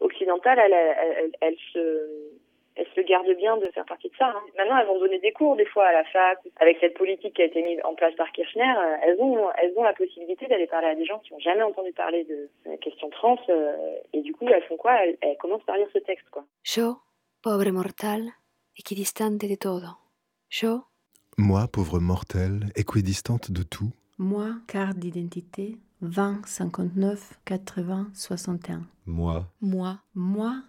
occidental, 0.00 0.58
elle, 0.58 0.72
elle, 0.72 1.32
elle, 1.40 1.56
se 1.72 2.30
elles 2.80 2.86
se 2.94 3.00
gardent 3.02 3.36
bien 3.36 3.56
de 3.58 3.66
faire 3.66 3.84
partie 3.84 4.08
de 4.08 4.16
ça. 4.16 4.28
Hein. 4.28 4.42
Maintenant, 4.56 4.78
elles 4.78 4.86
vont 4.86 4.98
donner 4.98 5.18
des 5.18 5.32
cours 5.32 5.56
des 5.56 5.66
fois 5.66 5.86
à 5.86 5.92
la 5.92 6.04
fac. 6.04 6.38
Avec 6.60 6.78
cette 6.80 6.94
politique 6.94 7.34
qui 7.34 7.42
a 7.42 7.44
été 7.44 7.62
mise 7.62 7.80
en 7.84 7.94
place 7.94 8.14
par 8.14 8.30
Kirchner, 8.32 8.62
euh, 8.62 8.96
elles 9.02 9.20
ont, 9.20 9.50
elles 9.58 9.72
ont 9.76 9.82
la 9.82 9.92
possibilité 9.92 10.46
d'aller 10.46 10.66
parler 10.66 10.88
à 10.88 10.94
des 10.94 11.04
gens 11.04 11.18
qui 11.18 11.32
n'ont 11.32 11.40
jamais 11.40 11.62
entendu 11.62 11.92
parler 11.92 12.24
de 12.24 12.48
la 12.64 12.76
question 12.76 13.10
trans. 13.10 13.38
Euh, 13.48 13.96
et 14.12 14.20
du 14.20 14.32
coup, 14.32 14.48
elles 14.48 14.62
font 14.64 14.76
quoi? 14.76 14.96
Elles, 15.20 15.36
commencent 15.38 15.64
par 15.64 15.76
lire 15.76 15.88
ce 15.92 15.98
texte. 15.98 16.28
Quoi. 16.30 16.44
Yo, 16.64 16.96
pauvre 17.42 17.70
mortal, 17.70 18.32
équidistante 18.76 19.46
de 19.46 19.54
todo. 19.54 19.96
Yo. 20.50 20.84
Moi, 21.38 21.66
pauvre 21.68 21.98
mortel, 21.98 22.70
équidistante 22.76 23.50
de 23.50 23.62
tout. 23.62 23.92
Moi, 24.18 24.56
carte 24.66 24.98
d'identité 24.98 25.78
20 26.02 26.42
59 26.46 27.40
80 27.46 28.10
61. 28.12 28.86
Moi. 29.06 29.50
Moi. 29.62 29.98
Moi, 30.14 30.62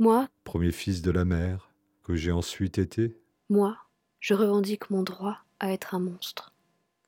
moi, 0.00 0.28
premier 0.42 0.72
fils 0.72 1.00
de 1.00 1.12
la 1.12 1.24
mer, 1.24 1.70
que 2.02 2.16
j'ai 2.16 2.32
ensuite 2.32 2.78
été. 2.78 3.16
Moi, 3.48 3.76
je 4.18 4.34
revendique 4.34 4.90
mon 4.90 5.04
droit 5.04 5.38
à 5.60 5.72
être 5.72 5.94
un 5.94 6.00
monstre. 6.00 6.52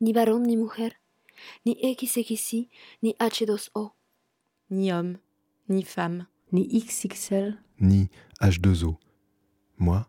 Ni 0.00 0.12
baron 0.12 0.38
ni 0.38 0.56
mujer, 0.56 0.92
ni 1.66 1.74
XXI, 1.74 2.68
ni 3.02 3.16
H2O. 3.18 3.90
Ni 4.70 4.92
homme, 4.92 5.18
ni 5.68 5.82
femme. 5.82 6.26
Ni 6.52 6.66
XXL. 6.66 7.58
Ni 7.80 8.08
H2O. 8.40 8.96
Moi, 9.78 10.08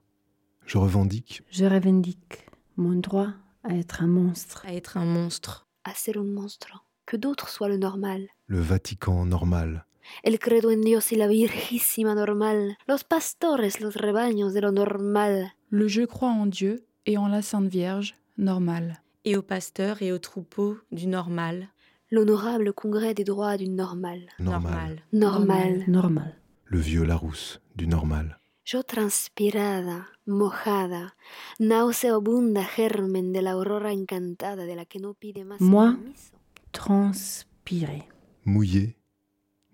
je 0.66 0.78
revendique. 0.78 1.44
Je 1.52 1.66
revendique 1.66 2.46
mon 2.78 3.00
droit 3.00 3.30
à 3.64 3.76
être 3.76 4.04
un 4.04 4.08
monstre. 4.08 4.66
À 4.66 4.74
être 4.74 4.98
un 4.98 5.06
monstre. 5.06 5.68
À 5.84 5.94
ser 5.94 6.18
un 6.18 6.24
monstre. 6.24 6.86
Que 7.06 7.18
d'autres 7.18 7.50
soient 7.50 7.70
le 7.70 7.78
normal. 7.78 8.28
Le 8.48 8.60
Vatican 8.60 9.26
normal 9.26 9.86
el 10.24 10.40
credo 10.40 10.72
en 10.72 10.82
Dios 10.82 11.12
y 11.12 11.16
la 11.16 11.28
Virgísima 11.28 12.16
normal, 12.16 12.78
los 12.88 13.04
pastores, 13.04 13.80
los 13.80 13.96
rebaños 13.96 14.54
de 14.54 14.62
lo 14.62 14.72
normal. 14.72 15.54
Le 15.70 15.88
je 15.88 16.06
crois 16.06 16.32
en 16.32 16.46
Dieu 16.46 16.86
et 17.06 17.18
en 17.18 17.28
la 17.28 17.42
Sainte 17.42 17.70
Vierge 17.70 18.16
normal. 18.38 19.02
Et 19.26 19.36
aux 19.36 19.42
pasteurs 19.42 20.02
et 20.02 20.12
aux 20.12 20.20
troupeaux 20.20 20.78
du 20.92 21.08
normal. 21.08 21.68
L'honorable 22.10 22.74
congrès 22.74 23.14
des 23.14 23.24
droits 23.24 23.58
du 23.58 23.68
normal. 23.68 24.22
Normal. 24.40 25.04
Normal. 25.14 25.84
Normal. 25.88 26.36
Le 26.66 26.80
vieux 26.80 27.04
Larousse 27.04 27.62
du 27.76 27.86
normal. 27.86 28.39
Yo 28.72 28.84
transpirada, 28.84 30.10
mojada, 30.28 31.16
nauseabunda 31.58 32.64
germen 32.64 33.34
de 33.34 33.42
la 33.42 33.52
aurora 33.52 33.92
encantada 33.94 34.66
de 34.66 34.76
la 34.76 34.86
que 34.86 35.00
no 35.00 35.16
pide 35.16 35.44
más. 35.44 35.60
Moi, 35.60 35.98
transpiré. 36.72 38.08
Mouillé 38.44 38.96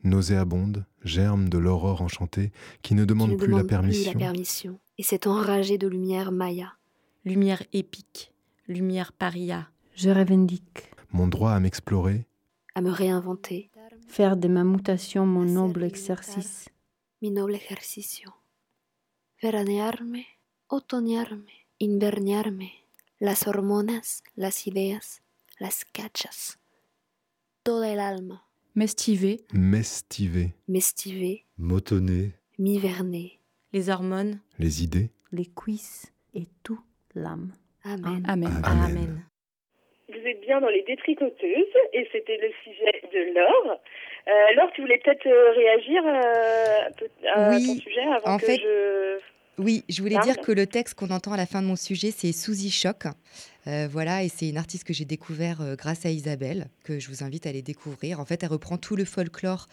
nauséabonde, 0.06 0.86
germe 1.04 1.50
de 1.50 1.58
l'aurore 1.58 2.02
enchantée, 2.02 2.52
qui 2.82 2.96
ne 2.96 3.04
demande, 3.04 3.36
plus, 3.38 3.52
la 3.52 3.64
permission. 3.64 4.12
plus 4.12 4.20
la 4.20 4.28
permission. 4.28 4.80
Et 4.98 5.04
c'est 5.04 5.28
enragé 5.28 5.78
de 5.78 5.88
lumière 5.88 6.32
maya. 6.32 6.78
Lumière 7.26 7.64
épique, 7.74 8.32
lumière 8.68 9.12
paria. 9.12 9.68
Je 9.96 10.10
revendique. 10.10 10.92
Mon 11.12 11.28
droit 11.28 11.52
à 11.52 11.60
m'explorer. 11.60 12.26
à 12.76 12.82
me 12.82 12.92
réinventer. 12.92 13.72
Faire 14.08 14.38
de 14.38 14.48
ma 14.48 14.64
mutation 14.64 15.26
mon 15.26 15.44
noble 15.44 15.84
exercice. 15.84 16.70
Mi 17.22 17.32
noble 17.32 17.56
ejercicio. 17.56 18.32
Veranearme, 19.50 20.26
otoñarme, 20.70 21.54
inverniarme, 21.78 22.72
las 23.20 23.46
hormonas, 23.48 24.24
las 24.36 24.66
ideas, 24.66 25.22
las 25.60 25.86
cachas, 25.86 26.58
toda 27.62 27.94
el 27.94 28.00
alma. 28.00 28.44
M'estiver. 28.74 29.42
M'estiver. 29.54 30.56
M'estiver, 30.66 31.46
M'autonner. 31.60 32.32
m'hiverner. 32.58 33.40
Les 33.72 33.88
hormones. 33.90 34.42
Les 34.58 34.82
idées. 34.84 35.12
Les 35.32 35.46
cuisses 35.46 36.12
et 36.34 36.48
tout 36.64 36.82
l'âme. 37.14 37.54
Amen. 37.84 38.24
Amen. 38.28 38.62
Amen. 38.64 39.26
Vous 40.10 40.28
êtes 40.28 40.42
bien 40.42 40.60
dans 40.60 40.70
les 40.70 40.82
détricoteuses 40.88 41.78
et 41.94 42.08
c'était 42.12 42.38
le 42.42 42.50
sujet 42.64 43.00
de 43.14 43.36
Laure. 43.36 43.80
Euh, 44.28 44.56
Laure, 44.56 44.72
tu 44.74 44.82
voulais 44.82 45.00
peut-être 45.04 45.28
euh, 45.28 45.52
réagir 45.52 46.02
euh, 46.04 46.90
peut- 46.98 47.28
à 47.32 47.50
Oui, 47.52 47.64
ton 47.68 47.76
sujet 47.76 48.02
avant 48.02 48.34
en 48.34 48.38
que 48.40 48.46
fait, 48.48 48.58
je... 48.58 49.20
Oui, 49.58 49.84
je 49.88 50.02
voulais 50.02 50.16
Parle. 50.16 50.34
dire 50.34 50.42
que 50.42 50.52
le 50.52 50.68
texte 50.68 50.96
qu'on 50.96 51.10
entend 51.12 51.32
à 51.32 51.38
la 51.38 51.46
fin 51.46 51.62
de 51.62 51.68
mon 51.68 51.76
sujet, 51.76 52.14
c'est 52.16 52.32
Suzy 52.32 52.72
Choc. 52.72 53.06
Euh, 53.68 53.88
voilà, 53.90 54.24
et 54.24 54.30
c'est 54.30 54.50
une 54.50 54.58
artiste 54.58 54.84
que 54.84 54.94
j'ai 54.94 55.06
découvert 55.06 55.62
euh, 55.62 55.76
grâce 55.76 56.06
à 56.06 56.12
Isabelle, 56.12 56.68
que 56.84 57.00
je 57.00 57.10
vous 57.10 57.24
invite 57.24 57.46
à 57.46 57.50
aller 57.50 57.62
découvrir. 57.62 58.20
En 58.20 58.26
fait, 58.26 58.44
elle 58.44 58.50
reprend 58.50 58.78
tout 58.78 58.96
le 58.96 59.06
folklore 59.06 59.68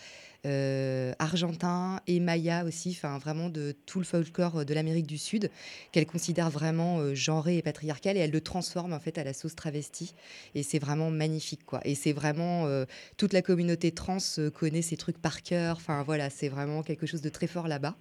euh, 0.45 1.13
argentin 1.19 2.01
et 2.07 2.19
maya 2.21 2.65
aussi, 2.65 2.91
enfin 2.91 3.19
vraiment 3.19 3.49
de 3.49 3.75
tout 3.87 3.99
le 3.99 4.05
folklore 4.05 4.65
de 4.65 4.75
l'Amérique 4.75 5.07
du 5.07 5.19
Sud, 5.19 5.51
qu'elle 5.93 6.07
considère 6.07 6.51
vraiment 6.51 6.99
euh, 6.99 7.15
genré 7.15 7.59
et 7.59 7.63
patriarcal, 7.63 8.17
et 8.17 8.21
elle 8.21 8.31
le 8.31 8.41
transforme 8.41 8.93
en 8.93 9.01
fait 9.01 9.19
à 9.19 9.25
la 9.25 9.33
sauce 9.33 9.55
travestie. 9.55 10.15
Et 10.55 10.63
c'est 10.63 10.79
vraiment 10.79 11.11
magnifique, 11.11 11.65
quoi. 11.65 11.81
Et 11.85 11.95
c'est 11.95 12.13
vraiment 12.13 12.67
euh, 12.67 12.85
toute 13.17 13.33
la 13.33 13.43
communauté 13.43 13.93
trans 13.93 14.19
euh, 14.39 14.51
connaît 14.51 14.83
ces 14.83 14.97
trucs 14.97 15.19
par 15.19 15.43
cœur. 15.43 15.77
Enfin 15.77 16.03
voilà, 16.03 16.31
c'est 16.31 16.49
vraiment 16.49 16.83
quelque 16.83 17.07
chose 17.07 17.23
de 17.23 17.29
très 17.29 17.47
fort 17.47 17.69
là-bas. 17.69 17.97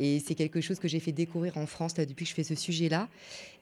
Et 0.00 0.20
c'est 0.24 0.34
quelque 0.34 0.60
chose 0.60 0.78
que 0.78 0.88
j'ai 0.88 1.00
fait 1.00 1.12
découvrir 1.12 1.56
en 1.56 1.66
France 1.66 1.96
là, 1.96 2.06
depuis 2.06 2.24
que 2.24 2.30
je 2.30 2.34
fais 2.34 2.44
ce 2.44 2.54
sujet-là. 2.54 3.08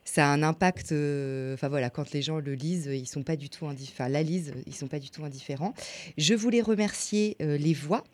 Ça 0.09 0.25
a 0.25 0.29
un 0.33 0.43
impact. 0.43 0.93
euh, 0.93 1.53
Enfin 1.55 1.69
voilà, 1.69 1.91
quand 1.91 2.13
les 2.13 2.23
gens 2.23 2.39
le 2.39 2.55
lisent, 2.55 2.89
ils 2.91 3.07
sont 3.07 3.25
pas 3.25 3.37
du 3.37 3.51
tout 3.51 3.67
indifférents. 3.67 4.09
La 4.09 4.23
lisent, 4.23 4.55
ils 4.67 4.75
sont 4.75 4.87
pas 4.87 5.01
du 5.01 5.11
tout 5.11 5.25
indifférents. 5.25 5.75
Je 6.17 6.33
voulais 6.33 6.63
remercier 6.63 7.37
euh, 7.43 7.59
les 7.59 7.75
voix. 7.75 8.05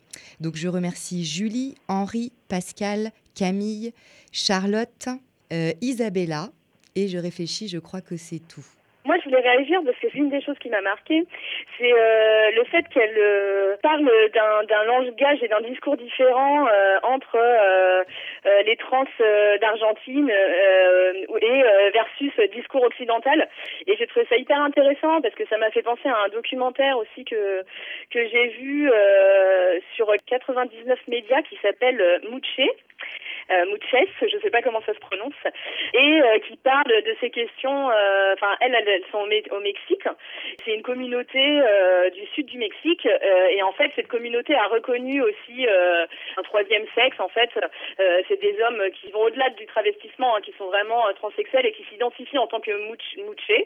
Donc 0.41 0.55
je 0.57 0.67
remercie 0.67 1.23
Julie, 1.23 1.75
Henri, 1.87 2.31
Pascal, 2.49 3.11
Camille, 3.35 3.93
Charlotte, 4.31 5.07
euh, 5.53 5.71
Isabella. 5.81 6.51
Et 6.95 7.07
je 7.07 7.17
réfléchis, 7.17 7.67
je 7.67 7.77
crois 7.77 8.01
que 8.01 8.17
c'est 8.17 8.39
tout. 8.39 8.65
Moi, 9.05 9.17
je 9.19 9.29
voulais 9.29 9.41
réagir 9.41 9.81
parce 9.85 9.97
que 9.97 10.07
l'une 10.13 10.29
des 10.29 10.41
choses 10.41 10.57
qui 10.59 10.69
m'a 10.69 10.81
marqué, 10.81 11.25
c'est 11.77 11.91
euh, 11.91 12.51
le 12.51 12.63
fait 12.65 12.87
qu'elle 12.87 13.17
euh, 13.17 13.75
parle 13.81 14.09
d'un 14.33 14.83
langage 14.85 15.43
et 15.43 15.49
d'un 15.49 15.59
discours 15.61 15.97
différent 15.97 16.67
euh, 16.67 16.99
entre 17.03 17.35
euh, 17.35 18.03
euh, 18.45 18.61
les 18.63 18.77
trans 18.77 19.03
euh, 19.19 19.57
d'Argentine 19.57 20.29
et 20.29 21.63
versus 21.93 22.31
discours 22.53 22.83
occidental. 22.83 23.49
Et 23.87 23.97
j'ai 23.97 24.07
trouvé 24.07 24.25
ça 24.29 24.37
hyper 24.37 24.61
intéressant 24.61 25.21
parce 25.21 25.35
que 25.35 25.45
ça 25.47 25.57
m'a 25.57 25.69
fait 25.71 25.81
penser 25.81 26.07
à 26.07 26.23
un 26.25 26.29
documentaire 26.29 26.97
aussi 26.97 27.25
que 27.25 27.63
que 28.09 28.27
j'ai 28.27 28.47
vu 28.59 28.89
sur 29.95 30.07
99 30.27 30.99
médias 31.07 31.41
qui 31.43 31.57
s'appelle 31.61 31.99
euh, 32.01 32.19
Euh, 33.51 33.65
Muches, 33.71 34.07
je 34.21 34.35
ne 34.35 34.41
sais 34.41 34.49
pas 34.49 34.61
comment 34.61 34.81
ça 34.85 34.93
se 34.93 34.99
prononce, 34.99 35.33
et 35.93 36.21
euh, 36.21 36.39
qui 36.47 36.55
parle 36.57 36.87
de 36.87 37.15
ces 37.19 37.29
questions. 37.29 37.89
euh, 37.91 38.33
Enfin, 38.33 38.55
elles, 38.61 38.73
elles, 38.73 39.03
sont 39.11 39.19
au, 39.19 39.25
Me- 39.27 39.53
au 39.55 39.59
Mexique. 39.59 40.07
C'est 40.65 40.73
une 40.73 40.81
communauté 40.81 41.61
du 42.13 42.25
sud 42.33 42.47
du 42.47 42.57
Mexique, 42.57 43.05
et 43.05 43.61
en 43.61 43.71
fait, 43.73 43.91
cette 43.95 44.07
communauté 44.07 44.55
a 44.55 44.67
reconnu 44.67 45.21
aussi 45.21 45.67
un 45.67 46.43
troisième 46.43 46.85
sexe. 46.95 47.19
En 47.19 47.29
fait, 47.29 47.49
c'est 48.27 48.39
des 48.41 48.55
hommes 48.61 48.81
qui 48.99 49.11
vont 49.11 49.21
au-delà 49.21 49.49
du 49.51 49.65
travestissement, 49.67 50.35
hein, 50.35 50.41
qui 50.41 50.53
sont 50.57 50.67
vraiment 50.67 51.03
transsexuels 51.15 51.65
et 51.65 51.73
qui 51.73 51.83
s'identifient 51.91 52.37
en 52.37 52.47
tant 52.47 52.59
que 52.59 52.71
muché. 52.71 53.65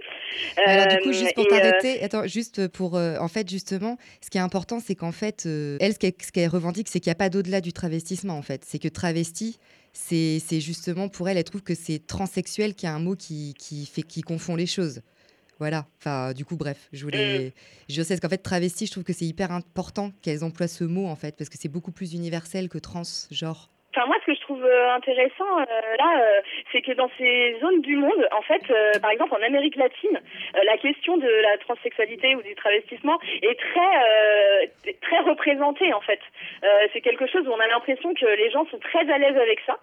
Alors 0.65 0.87
du 0.87 0.97
coup, 0.99 1.13
juste 1.13 1.35
pour 1.35 1.47
t'arrêter, 1.47 2.03
attends, 2.03 2.27
juste 2.27 2.71
pour, 2.73 2.95
en 2.95 3.27
fait, 3.27 3.49
justement, 3.49 3.97
ce 4.21 4.29
qui 4.29 4.37
est 4.37 4.41
important, 4.41 4.79
c'est 4.79 4.95
qu'en 4.95 5.11
fait, 5.11 5.45
elle, 5.45 5.93
ce 5.93 5.99
qu'elle 5.99 6.13
ce 6.19 6.31
qu'elle 6.31 6.49
revendique, 6.49 6.87
c'est 6.89 6.99
qu'il 6.99 7.09
n'y 7.09 7.15
a 7.15 7.19
pas 7.19 7.29
d'au-delà 7.29 7.61
du 7.61 7.73
travestissement, 7.73 8.37
en 8.37 8.41
fait. 8.41 8.63
C'est 8.63 8.79
que 8.79 8.87
travesti, 8.87 9.59
c'est 9.97 10.61
justement 10.61 11.09
pour 11.09 11.27
elle, 11.27 11.37
elle 11.37 11.43
trouve 11.43 11.63
que 11.63 11.75
c'est 11.75 12.05
transsexuel 12.05 12.75
qui 12.75 12.85
est 12.85 12.89
un 12.89 12.99
mot 12.99 13.15
qui, 13.15 13.53
qui 13.57 13.85
fait 13.85 14.03
qui 14.03 14.21
confond 14.21 14.55
les 14.55 14.67
choses. 14.67 15.01
Voilà. 15.59 15.87
Enfin, 15.99 16.33
du 16.33 16.45
coup, 16.45 16.55
bref, 16.55 16.87
je 16.93 17.03
voulais. 17.03 17.53
Je 17.89 18.01
sais 18.03 18.17
qu'en 18.19 18.29
fait, 18.29 18.37
travesti, 18.37 18.85
je 18.85 18.91
trouve 18.91 19.03
que 19.03 19.13
c'est 19.13 19.25
hyper 19.25 19.51
important 19.51 20.11
qu'elles 20.21 20.43
emploient 20.43 20.67
ce 20.67 20.83
mot, 20.83 21.07
en 21.07 21.15
fait, 21.15 21.35
parce 21.35 21.49
que 21.49 21.57
c'est 21.59 21.69
beaucoup 21.69 21.91
plus 21.91 22.13
universel 22.13 22.69
que 22.69 22.77
trans, 22.77 23.01
genre. 23.31 23.69
Enfin, 23.97 24.05
moi, 24.05 24.17
ce 24.21 24.25
que 24.27 24.35
je 24.35 24.41
trouve 24.41 24.63
euh, 24.63 24.93
intéressant 24.93 25.59
euh, 25.59 25.65
là, 25.97 26.21
euh, 26.21 26.41
c'est 26.71 26.83
que 26.83 26.91
dans 26.91 27.09
ces 27.17 27.57
zones 27.59 27.81
du 27.81 27.95
monde, 27.95 28.27
en 28.31 28.43
fait, 28.43 28.61
par 29.01 29.09
exemple 29.09 29.33
en 29.33 29.41
Amérique 29.41 29.75
latine, 29.75 30.21
la 30.53 30.77
question 30.77 31.17
de 31.17 31.27
la 31.27 31.57
transsexualité 31.57 32.35
ou 32.35 32.43
du 32.43 32.53
travestissement 32.53 33.17
est 33.41 33.59
très 33.59 34.93
très 35.01 35.19
représentée 35.19 35.93
en 35.93 36.01
fait. 36.01 36.19
C'est 36.93 37.01
quelque 37.01 37.25
chose 37.27 37.47
où 37.47 37.51
on 37.51 37.59
a 37.59 37.67
l'impression 37.67 38.13
que 38.13 38.25
les 38.25 38.51
gens 38.51 38.65
sont 38.67 38.79
très 38.79 39.09
à 39.09 39.17
l'aise 39.17 39.37
avec 39.37 39.59
ça. 39.65 39.77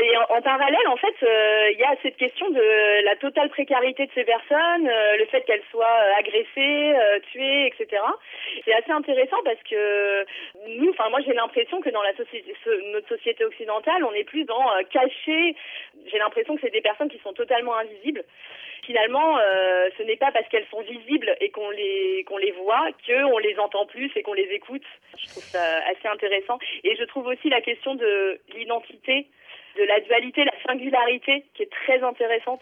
Et 0.00 0.16
en, 0.16 0.40
parallèle, 0.40 0.88
en 0.88 0.96
fait, 0.96 1.14
euh, 1.22 1.70
il 1.72 1.78
y 1.78 1.84
a 1.84 1.94
cette 2.02 2.16
question 2.16 2.48
de 2.48 3.04
la 3.04 3.14
totale 3.16 3.50
précarité 3.50 4.06
de 4.06 4.12
ces 4.14 4.24
personnes, 4.24 4.88
euh, 4.88 5.16
le 5.18 5.26
fait 5.26 5.42
qu'elles 5.42 5.62
soient 5.70 5.84
euh, 5.84 6.18
agressées, 6.18 6.94
euh, 6.96 7.18
tuées, 7.30 7.66
etc. 7.66 8.00
C'est 8.64 8.72
assez 8.72 8.90
intéressant 8.90 9.36
parce 9.44 9.62
que 9.68 10.24
nous, 10.78 10.90
enfin 10.90 11.10
moi 11.10 11.20
j'ai 11.26 11.34
l'impression 11.34 11.82
que 11.82 11.90
dans 11.90 12.02
notre 12.02 13.06
société 13.08 13.44
occidentale, 13.44 14.02
on 14.04 14.14
est 14.14 14.24
plus 14.24 14.44
dans 14.44 14.66
euh, 14.72 14.82
cacher. 14.90 15.54
J'ai 16.06 16.18
l'impression 16.18 16.54
que 16.54 16.62
c'est 16.62 16.72
des 16.72 16.80
personnes 16.80 17.10
qui 17.10 17.18
sont 17.18 17.34
totalement 17.34 17.76
invisibles. 17.76 18.24
Finalement, 18.84 19.38
euh, 19.38 19.90
ce 19.96 20.02
n'est 20.02 20.16
pas 20.16 20.32
parce 20.32 20.48
qu'elles 20.48 20.66
sont 20.70 20.80
visibles 20.80 21.36
et 21.40 21.50
qu'on 21.50 21.70
les 21.70 22.24
qu'on 22.26 22.38
les 22.38 22.50
voit 22.52 22.88
qu'on 23.06 23.38
les 23.38 23.58
entend 23.58 23.86
plus 23.86 24.10
et 24.16 24.22
qu'on 24.22 24.32
les 24.32 24.48
écoute. 24.52 24.82
Je 25.18 25.26
trouve 25.28 25.44
ça 25.44 25.62
assez 25.88 26.08
intéressant. 26.08 26.58
Et 26.82 26.96
je 26.96 27.04
trouve 27.04 27.26
aussi 27.26 27.48
la 27.48 27.60
question 27.60 27.94
de 27.94 28.40
l'identité, 28.56 29.28
de 29.76 29.84
la 29.84 30.00
dualité, 30.00 30.44
la 30.44 30.62
singularité 30.66 31.44
qui 31.54 31.62
est 31.62 31.70
très 31.70 32.02
intéressante. 32.02 32.60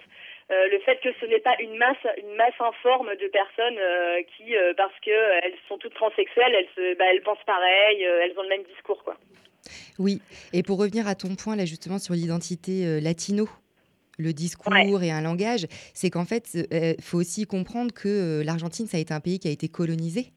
Euh, 0.50 0.66
le 0.68 0.80
fait 0.80 0.98
que 1.00 1.10
ce 1.20 1.26
n'est 1.26 1.38
pas 1.38 1.54
une 1.60 1.76
masse, 1.76 2.04
une 2.18 2.34
masse 2.34 2.58
informe 2.58 3.10
de 3.14 3.28
personnes 3.28 3.78
euh, 3.78 4.20
qui, 4.36 4.56
euh, 4.56 4.74
parce 4.76 4.94
que 5.04 5.10
euh, 5.10 5.40
elles 5.44 5.54
sont 5.68 5.78
toutes 5.78 5.94
transsexuelles, 5.94 6.52
elles, 6.52 6.68
se, 6.74 6.98
bah, 6.98 7.04
elles 7.12 7.22
pensent 7.22 7.44
pareil, 7.46 8.02
elles 8.02 8.36
ont 8.36 8.42
le 8.42 8.48
même 8.48 8.64
discours, 8.64 9.02
quoi. 9.04 9.16
Oui, 9.98 10.20
et 10.52 10.62
pour 10.62 10.78
revenir 10.78 11.06
à 11.06 11.14
ton 11.14 11.36
point 11.36 11.54
là 11.54 11.66
justement 11.66 11.98
sur 11.98 12.14
l'identité 12.14 13.00
latino, 13.00 13.46
le 14.18 14.32
discours 14.32 15.02
et 15.02 15.10
un 15.10 15.20
langage, 15.20 15.66
c'est 15.94 16.10
qu'en 16.10 16.24
fait, 16.24 16.54
il 16.54 17.02
faut 17.02 17.18
aussi 17.18 17.44
comprendre 17.44 17.92
que 17.92 18.42
l'Argentine, 18.42 18.86
ça 18.86 18.96
a 18.96 19.00
été 19.00 19.12
un 19.12 19.20
pays 19.20 19.38
qui 19.38 19.48
a 19.48 19.50
été 19.50 19.68
colonisé. 19.68 20.32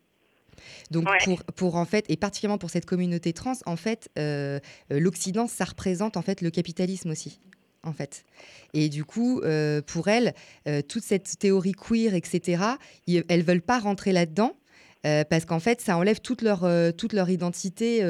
Donc 0.91 1.05
pour, 1.25 1.43
pour 1.55 1.75
en 1.75 1.85
fait, 1.85 2.05
et 2.09 2.17
particulièrement 2.17 2.57
pour 2.57 2.69
cette 2.69 2.85
communauté 2.85 3.33
trans, 3.33 3.53
en 3.65 3.75
fait, 3.75 4.09
euh, 4.17 4.59
euh, 4.91 4.99
l'Occident, 4.99 5.47
ça 5.47 5.65
représente 5.65 6.17
en 6.17 6.21
fait 6.21 6.41
le 6.41 6.49
capitalisme 6.51 7.11
aussi. 7.11 7.39
En 7.85 7.91
fait. 7.91 8.23
Et 8.73 8.87
du 8.87 9.03
coup, 9.03 9.41
euh, 9.41 9.81
pour 9.81 10.07
elles, 10.07 10.33
euh, 10.69 10.81
toute 10.81 11.03
cette 11.03 11.37
théorie 11.37 11.73
queer, 11.73 12.13
etc., 12.15 12.63
ils- 13.07 13.25
elles 13.27 13.43
veulent 13.43 13.61
pas 13.61 13.77
rentrer 13.79 14.13
là-dedans 14.13 14.55
euh, 15.05 15.25
parce 15.29 15.43
qu'en 15.43 15.59
fait, 15.59 15.81
ça 15.81 15.97
enlève 15.97 16.21
toute 16.21 16.41
leur, 16.43 16.65
toute 16.95 17.11
leur 17.11 17.29
identité 17.29 18.01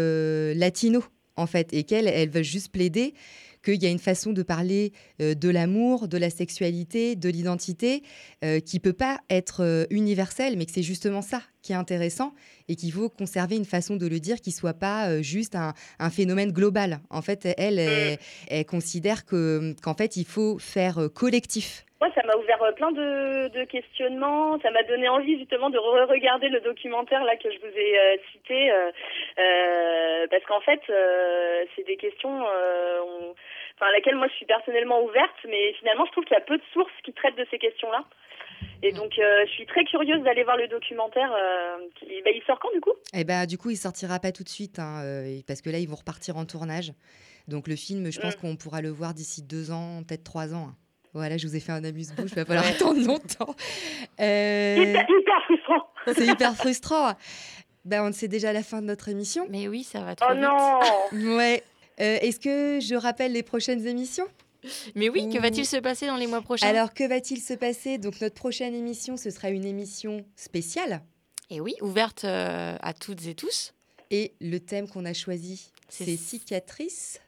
latino, 0.55 1.03
en 1.37 1.47
fait, 1.47 1.73
et 1.73 1.83
qu'elles, 1.85 2.07
elles 2.07 2.29
veulent 2.29 2.43
juste 2.43 2.71
plaider 2.71 3.15
qu'il 3.63 3.81
y 3.81 3.85
a 3.85 3.89
une 3.89 3.99
façon 3.99 4.33
de 4.33 4.43
parler 4.43 4.91
euh, 5.21 5.33
de 5.33 5.49
l'amour, 5.49 6.07
de 6.07 6.17
la 6.17 6.29
sexualité, 6.29 7.15
de 7.15 7.29
l'identité, 7.29 8.03
euh, 8.43 8.59
qui 8.59 8.79
peut 8.79 8.93
pas 8.93 9.19
être 9.29 9.63
euh, 9.63 9.85
universelle, 9.89 10.57
mais 10.57 10.65
que 10.65 10.71
c'est 10.71 10.83
justement 10.83 11.21
ça 11.21 11.41
qui 11.61 11.71
est 11.71 11.75
intéressant 11.75 12.33
et 12.67 12.75
qu'il 12.75 12.91
faut 12.91 13.09
conserver 13.09 13.55
une 13.55 13.65
façon 13.65 13.95
de 13.95 14.05
le 14.05 14.19
dire 14.19 14.41
qui 14.41 14.51
soit 14.51 14.73
pas 14.73 15.07
euh, 15.09 15.21
juste 15.21 15.55
un, 15.55 15.73
un 15.99 16.09
phénomène 16.09 16.51
global. 16.51 16.99
En 17.09 17.21
fait, 17.21 17.47
elle, 17.57 17.79
elle, 17.79 18.19
elle 18.49 18.65
considère 18.65 19.25
que 19.25 19.75
qu'en 19.81 19.93
fait, 19.93 20.17
il 20.17 20.25
faut 20.25 20.59
faire 20.59 21.07
collectif. 21.13 21.85
Moi, 22.03 22.11
ça 22.15 22.23
m'a 22.27 22.35
ouvert 22.35 22.61
euh, 22.63 22.73
plein 22.73 22.91
de, 22.91 23.47
de 23.47 23.63
questionnements. 23.63 24.59
Ça 24.59 24.71
m'a 24.71 24.83
donné 24.83 25.07
envie 25.07 25.39
justement 25.39 25.69
de 25.69 25.77
re-regarder 25.77 26.49
le 26.49 26.59
documentaire 26.59 27.23
là 27.23 27.37
que 27.37 27.49
je 27.49 27.57
vous 27.59 27.77
ai 27.77 27.97
euh, 27.97 28.17
cité, 28.33 28.71
euh, 28.71 30.27
parce 30.29 30.43
qu'en 30.43 30.59
fait, 30.59 30.81
euh, 30.89 31.63
c'est 31.75 31.83
des 31.87 31.95
questions, 31.95 32.29
on- 32.43 33.31
enfin, 33.75 33.87
à 33.87 33.91
laquelle 33.93 34.15
moi 34.17 34.27
je 34.27 34.33
suis 34.33 34.45
personnellement 34.45 35.01
ouverte, 35.01 35.37
mais 35.47 35.71
finalement, 35.79 36.05
je 36.05 36.11
trouve 36.11 36.25
qu'il 36.25 36.35
y 36.35 36.41
a 36.41 36.43
peu 36.43 36.57
de 36.57 36.63
sources 36.73 36.91
qui 37.05 37.13
traitent 37.13 37.37
de 37.37 37.47
ces 37.49 37.57
questions-là. 37.57 38.03
Et 38.81 38.91
donc, 38.91 39.17
euh, 39.17 39.45
je 39.45 39.51
suis 39.51 39.65
très 39.65 39.85
curieuse 39.85 40.21
d'aller 40.23 40.43
voir 40.43 40.57
le 40.57 40.67
documentaire. 40.67 41.31
euh, 41.33 41.77
qui, 41.95 42.21
bah, 42.23 42.31
il 42.35 42.43
sort 42.45 42.59
quand 42.59 42.73
du 42.73 42.81
coup? 42.81 42.91
Et 43.13 43.23
ben, 43.23 43.45
du 43.45 43.57
coup, 43.57 43.69
il 43.69 43.77
sortira 43.77 44.19
pas 44.19 44.33
tout 44.33 44.43
de 44.43 44.49
suite, 44.49 44.77
hein, 44.77 44.99
parce 45.47 45.61
que 45.61 45.69
là, 45.69 45.77
ils 45.79 45.87
vont 45.87 45.95
repartir 45.95 46.35
en 46.35 46.43
tournage. 46.45 46.91
Donc 47.47 47.69
le 47.69 47.77
film, 47.77 48.11
je 48.11 48.19
pense 48.19 48.35
Mm. 48.35 48.41
qu'on 48.41 48.55
pourra 48.57 48.81
le 48.81 48.89
voir 48.89 49.13
d'ici 49.13 49.41
deux 49.41 49.71
ans, 49.71 50.03
peut-être 50.05 50.25
trois 50.25 50.53
ans. 50.53 50.67
hein. 50.71 50.75
Voilà, 51.13 51.37
je 51.37 51.47
vous 51.47 51.55
ai 51.55 51.59
fait 51.59 51.71
un 51.71 51.83
amuse-bouche, 51.83 52.31
il 52.31 52.35
va 52.35 52.45
falloir 52.45 52.65
attendre 52.65 53.05
longtemps. 53.05 53.55
Euh, 54.19 54.75
Hyper, 54.77 55.05
hyper 55.09 55.43
frustrant. 55.45 56.13
C'est 56.15 56.25
hyper 56.27 56.55
frustrant. 56.57 57.13
Ben, 57.85 58.03
on 58.03 58.11
sait 58.13 58.27
déjà 58.27 58.53
la 58.53 58.63
fin 58.63 58.81
de 58.81 58.87
notre 58.87 59.09
émission. 59.09 59.45
Mais 59.49 59.67
oui, 59.67 59.83
ça 59.83 60.01
va 60.01 60.15
trop 60.15 60.29
Oh 60.31 60.33
vite. 60.33 60.43
non 60.43 61.35
Ouais. 61.37 61.63
Euh, 61.99 62.17
Est-ce 62.21 62.39
que 62.39 62.79
je 62.79 62.95
rappelle 62.95 63.33
les 63.33 63.43
prochaines 63.43 63.85
émissions? 63.85 64.25
Mais 64.95 65.09
oui, 65.09 65.29
que 65.29 65.37
va-t-il 65.39 65.65
se 65.65 65.75
passer 65.77 66.07
dans 66.07 66.15
les 66.15 66.25
mois 66.25 66.41
prochains? 66.41 66.67
Alors, 66.67 66.93
que 66.93 67.05
va-t-il 67.07 67.41
se 67.41 67.53
passer? 67.53 67.97
Donc, 67.97 68.21
notre 68.21 68.35
prochaine 68.35 68.73
émission, 68.73 69.17
ce 69.17 69.29
sera 69.29 69.49
une 69.49 69.65
émission 69.65 70.25
spéciale. 70.37 71.01
Et 71.49 71.59
oui, 71.59 71.75
ouverte 71.81 72.23
euh, 72.23 72.77
à 72.81 72.93
toutes 72.93 73.27
et 73.27 73.35
tous. 73.35 73.73
Et 74.09 74.33
le 74.39 74.59
thème 74.59 74.87
qu'on 74.87 75.03
a 75.05 75.13
choisi, 75.13 75.71
C'est- 75.89 76.05
c'est 76.05 76.15
cicatrices. 76.15 77.19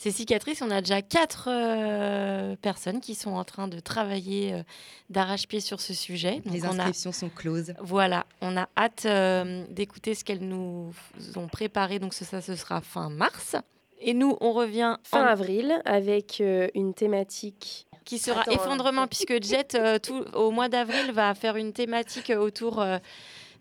Ces 0.00 0.12
cicatrices, 0.12 0.62
on 0.62 0.70
a 0.70 0.80
déjà 0.80 1.02
quatre 1.02 1.48
euh, 1.50 2.54
personnes 2.62 3.00
qui 3.00 3.16
sont 3.16 3.32
en 3.32 3.42
train 3.44 3.66
de 3.66 3.80
travailler 3.80 4.52
euh, 4.54 4.62
d'arrache-pied 5.10 5.58
sur 5.58 5.80
ce 5.80 5.92
sujet. 5.92 6.40
Donc, 6.44 6.54
Les 6.54 6.64
on 6.64 6.68
a- 6.78 6.82
inscriptions 6.84 7.10
sont 7.12 7.28
closes. 7.28 7.74
Voilà, 7.80 8.24
on 8.40 8.56
a 8.56 8.68
hâte 8.76 9.06
euh, 9.06 9.64
d'écouter 9.70 10.14
ce 10.14 10.22
qu'elles 10.24 10.46
nous 10.46 10.92
ont 11.34 11.48
préparé. 11.48 11.98
Donc, 11.98 12.14
ce- 12.14 12.24
ça, 12.24 12.40
ce 12.40 12.54
sera 12.54 12.80
fin 12.80 13.10
mars. 13.10 13.56
Et 14.00 14.14
nous, 14.14 14.36
on 14.40 14.52
revient 14.52 14.96
Fin 15.02 15.24
en- 15.24 15.26
avril 15.26 15.82
avec 15.84 16.40
euh, 16.40 16.68
une 16.76 16.94
thématique 16.94 17.88
qui 18.04 18.18
sera 18.18 18.42
Attends, 18.42 18.52
effondrement, 18.52 19.08
puisque 19.08 19.42
Jet, 19.42 19.74
euh, 19.74 19.98
tout, 19.98 20.24
au 20.32 20.52
mois 20.52 20.68
d'avril, 20.68 21.10
va 21.12 21.34
faire 21.34 21.56
une 21.56 21.72
thématique 21.72 22.30
autour 22.38 22.80
euh, 22.80 22.98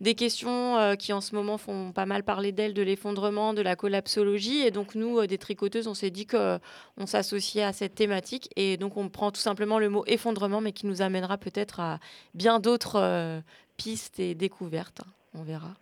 des 0.02 0.16
questions 0.16 0.78
euh, 0.78 0.96
qui, 0.96 1.14
en 1.14 1.22
ce 1.22 1.36
moment, 1.36 1.58
font 1.58 1.92
pas 1.92 2.06
mal 2.06 2.24
parler 2.24 2.52
d'elle, 2.52 2.74
de 2.74 2.82
l'effondrement, 2.82 3.54
de 3.54 3.62
la 3.62 3.76
collapsologie. 3.76 4.60
Et 4.60 4.72
donc, 4.72 4.96
nous, 4.96 5.20
euh, 5.20 5.28
des 5.28 5.38
tricoteuses, 5.38 5.88
on 5.88 5.94
s'est 5.94 6.12
dit 6.12 6.28
qu'on 6.28 6.60
s'associait 7.06 7.64
à 7.64 7.74
cette 7.74 7.96
thématique. 7.96 8.50
Et 8.56 8.78
donc, 8.78 8.98
on 8.98 9.10
prend 9.10 9.32
tout 9.32 9.42
simplement 9.42 9.80
le 9.80 9.90
mot 9.90 10.04
effondrement, 10.08 10.62
mais 10.62 10.72
qui 10.72 10.86
nous 10.86 11.02
amènera 11.02 11.38
peut-être 11.38 11.80
à 11.80 12.00
bien 12.34 12.60
d'autres 12.60 13.00
euh, 13.00 13.42
pistes 13.78 14.20
et 14.20 14.36
découvertes. 14.36 15.02
On 15.34 15.44
verra. 15.44 15.74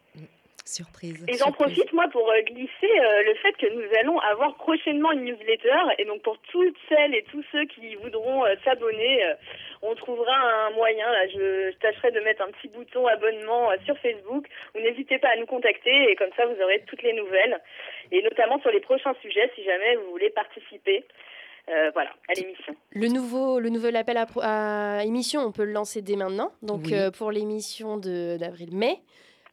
Surprise. 0.68 1.24
Et 1.28 1.38
j'en 1.38 1.52
profite, 1.52 1.94
moi, 1.94 2.08
pour 2.12 2.28
euh, 2.30 2.42
glisser 2.42 2.70
euh, 3.00 3.24
le 3.24 3.36
fait 3.36 3.54
que 3.54 3.72
nous 3.72 3.86
allons 4.02 4.18
avoir 4.20 4.56
prochainement 4.56 5.12
une 5.12 5.26
newsletter. 5.26 5.78
Et 6.00 6.06
donc, 6.06 6.24
pour 6.24 6.40
toutes 6.52 6.76
celles 6.90 7.14
et 7.14 7.24
tous 7.32 7.44
ceux 7.52 7.66
qui 7.66 7.94
voudront 7.96 8.44
euh, 8.46 8.56
s'abonner, 8.64 9.26
euh, 9.26 9.36
on 9.84 9.94
trouvera 9.94 10.36
un 10.66 10.72
moyen. 10.72 11.06
Là, 11.12 11.28
je, 11.28 11.72
je 11.72 11.78
tâcherai 11.78 12.12
de 12.12 12.20
mettre 12.22 12.42
un 12.42 12.50
petit 12.52 12.68
bouton 12.70 13.06
abonnement 13.06 13.70
euh, 13.72 13.76
sur 13.86 13.96
Facebook. 14.00 14.48
Ou 14.76 14.80
n'hésitez 14.80 15.20
pas 15.20 15.30
à 15.30 15.36
nous 15.38 15.46
contacter. 15.46 16.10
Et 16.12 16.16
comme 16.16 16.32
ça, 16.36 16.48
vous 16.48 16.60
aurez 16.60 16.82
toutes 16.88 17.04
les 17.04 17.14
nouvelles. 17.14 17.62
Et 18.12 18.24
notamment 18.24 18.60
sur 18.62 18.72
les 18.72 18.82
prochains 18.82 19.14
sujets, 19.22 19.52
si 19.54 19.64
jamais 19.64 19.96
vous 19.98 20.10
voulez 20.10 20.32
participer. 20.32 21.04
euh, 21.70 21.92
voilà, 21.94 22.10
à 22.28 22.34
l'émission. 22.34 22.76
Le 22.92 23.08
nouveau, 23.08 23.60
le 23.60 23.70
nouvel 23.70 23.96
appel 23.96 24.18
à, 24.18 24.26
pro- 24.26 24.42
à 24.44 25.04
émission, 25.04 25.42
on 25.42 25.52
peut 25.52 25.64
le 25.66 25.72
lancer 25.74 26.02
dès 26.02 26.16
maintenant. 26.16 26.52
Donc 26.64 26.82
Oui. 26.86 26.94
euh, 26.96 27.12
pour 27.12 27.32
l'émission 27.32 27.98
de- 27.98 28.38
d'avril-mai, 28.38 28.98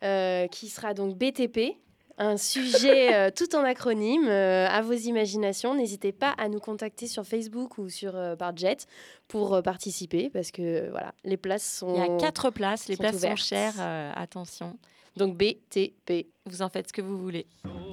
euh, 0.03 0.47
qui 0.49 0.69
sera 0.69 0.95
donc 0.95 1.17
BTP, 1.17 1.77
un 2.19 2.37
sujet 2.37 3.15
euh, 3.15 3.31
tout 3.35 3.55
en 3.57 3.65
acronyme, 3.65 4.27
euh, 4.29 4.67
à 4.69 4.83
vos 4.83 4.93
imaginations. 4.93 5.75
N'hésitez 5.75 6.13
pas 6.13 6.31
à 6.39 6.49
nous 6.49 6.61
contacter 6.61 7.07
sur 7.07 7.25
Facebook 7.25 7.79
ou 7.79 7.89
sur 7.89 8.15
euh, 8.17 8.37
par 8.37 8.57
Jet 8.57 8.87
pour 9.29 9.55
euh, 9.55 9.63
participer, 9.63 10.29
parce 10.31 10.51
que 10.51 10.91
voilà, 10.91 11.15
les 11.25 11.37
places 11.37 11.79
sont. 11.79 11.95
Il 11.95 12.01
y 12.01 12.03
a 12.03 12.17
quatre 12.19 12.51
places. 12.51 12.89
Les 12.89 12.97
sont 12.97 13.03
places 13.03 13.21
sont 13.21 13.37
chères. 13.37 13.75
euh, 13.79 14.13
attention. 14.15 14.79
Donc 15.17 15.37
BTP. 15.37 16.29
Vous 16.47 16.63
en 16.63 16.69
faites 16.71 16.89
ce 16.89 16.93
que 16.93 17.03
vous 17.03 17.19
voulez. 17.19 17.47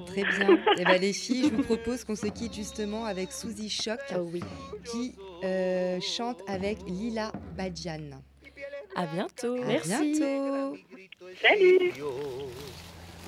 Très 0.06 0.22
bien. 0.24 0.58
Et 0.78 0.84
ben, 0.84 0.98
les 1.00 1.12
filles, 1.12 1.44
je 1.50 1.54
vous 1.54 1.62
propose 1.62 2.02
qu'on 2.04 2.16
se 2.16 2.26
quitte 2.26 2.54
justement 2.54 3.04
avec 3.04 3.30
Suzy 3.32 3.68
Choc, 3.68 4.00
qui 4.90 5.14
euh, 5.44 6.00
chante 6.00 6.38
avec 6.46 6.78
Lila 6.86 7.30
Badjan. 7.56 8.22
À 8.96 9.06
bientôt. 9.06 9.54
À 9.62 9.66
Merci. 9.66 10.18
bientôt. 10.18 10.76
Salut 11.40 11.92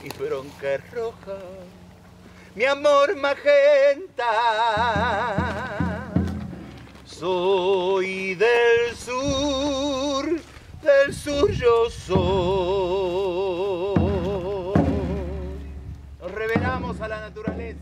y 0.05 0.11
fueron 0.11 0.47
que 0.61 0.79
roja, 0.93 1.39
mi 2.57 2.65
amor 2.65 3.15
magenta. 3.17 4.33
Soy 7.05 8.35
del 8.35 8.97
sur, 8.97 10.25
del 10.83 11.15
sur 11.15 11.51
yo 11.53 11.89
soy. 11.91 12.13
Nos 16.21 16.33
revelamos 16.33 17.01
a 17.01 17.09
la 17.09 17.21
naturaleza. 17.21 17.82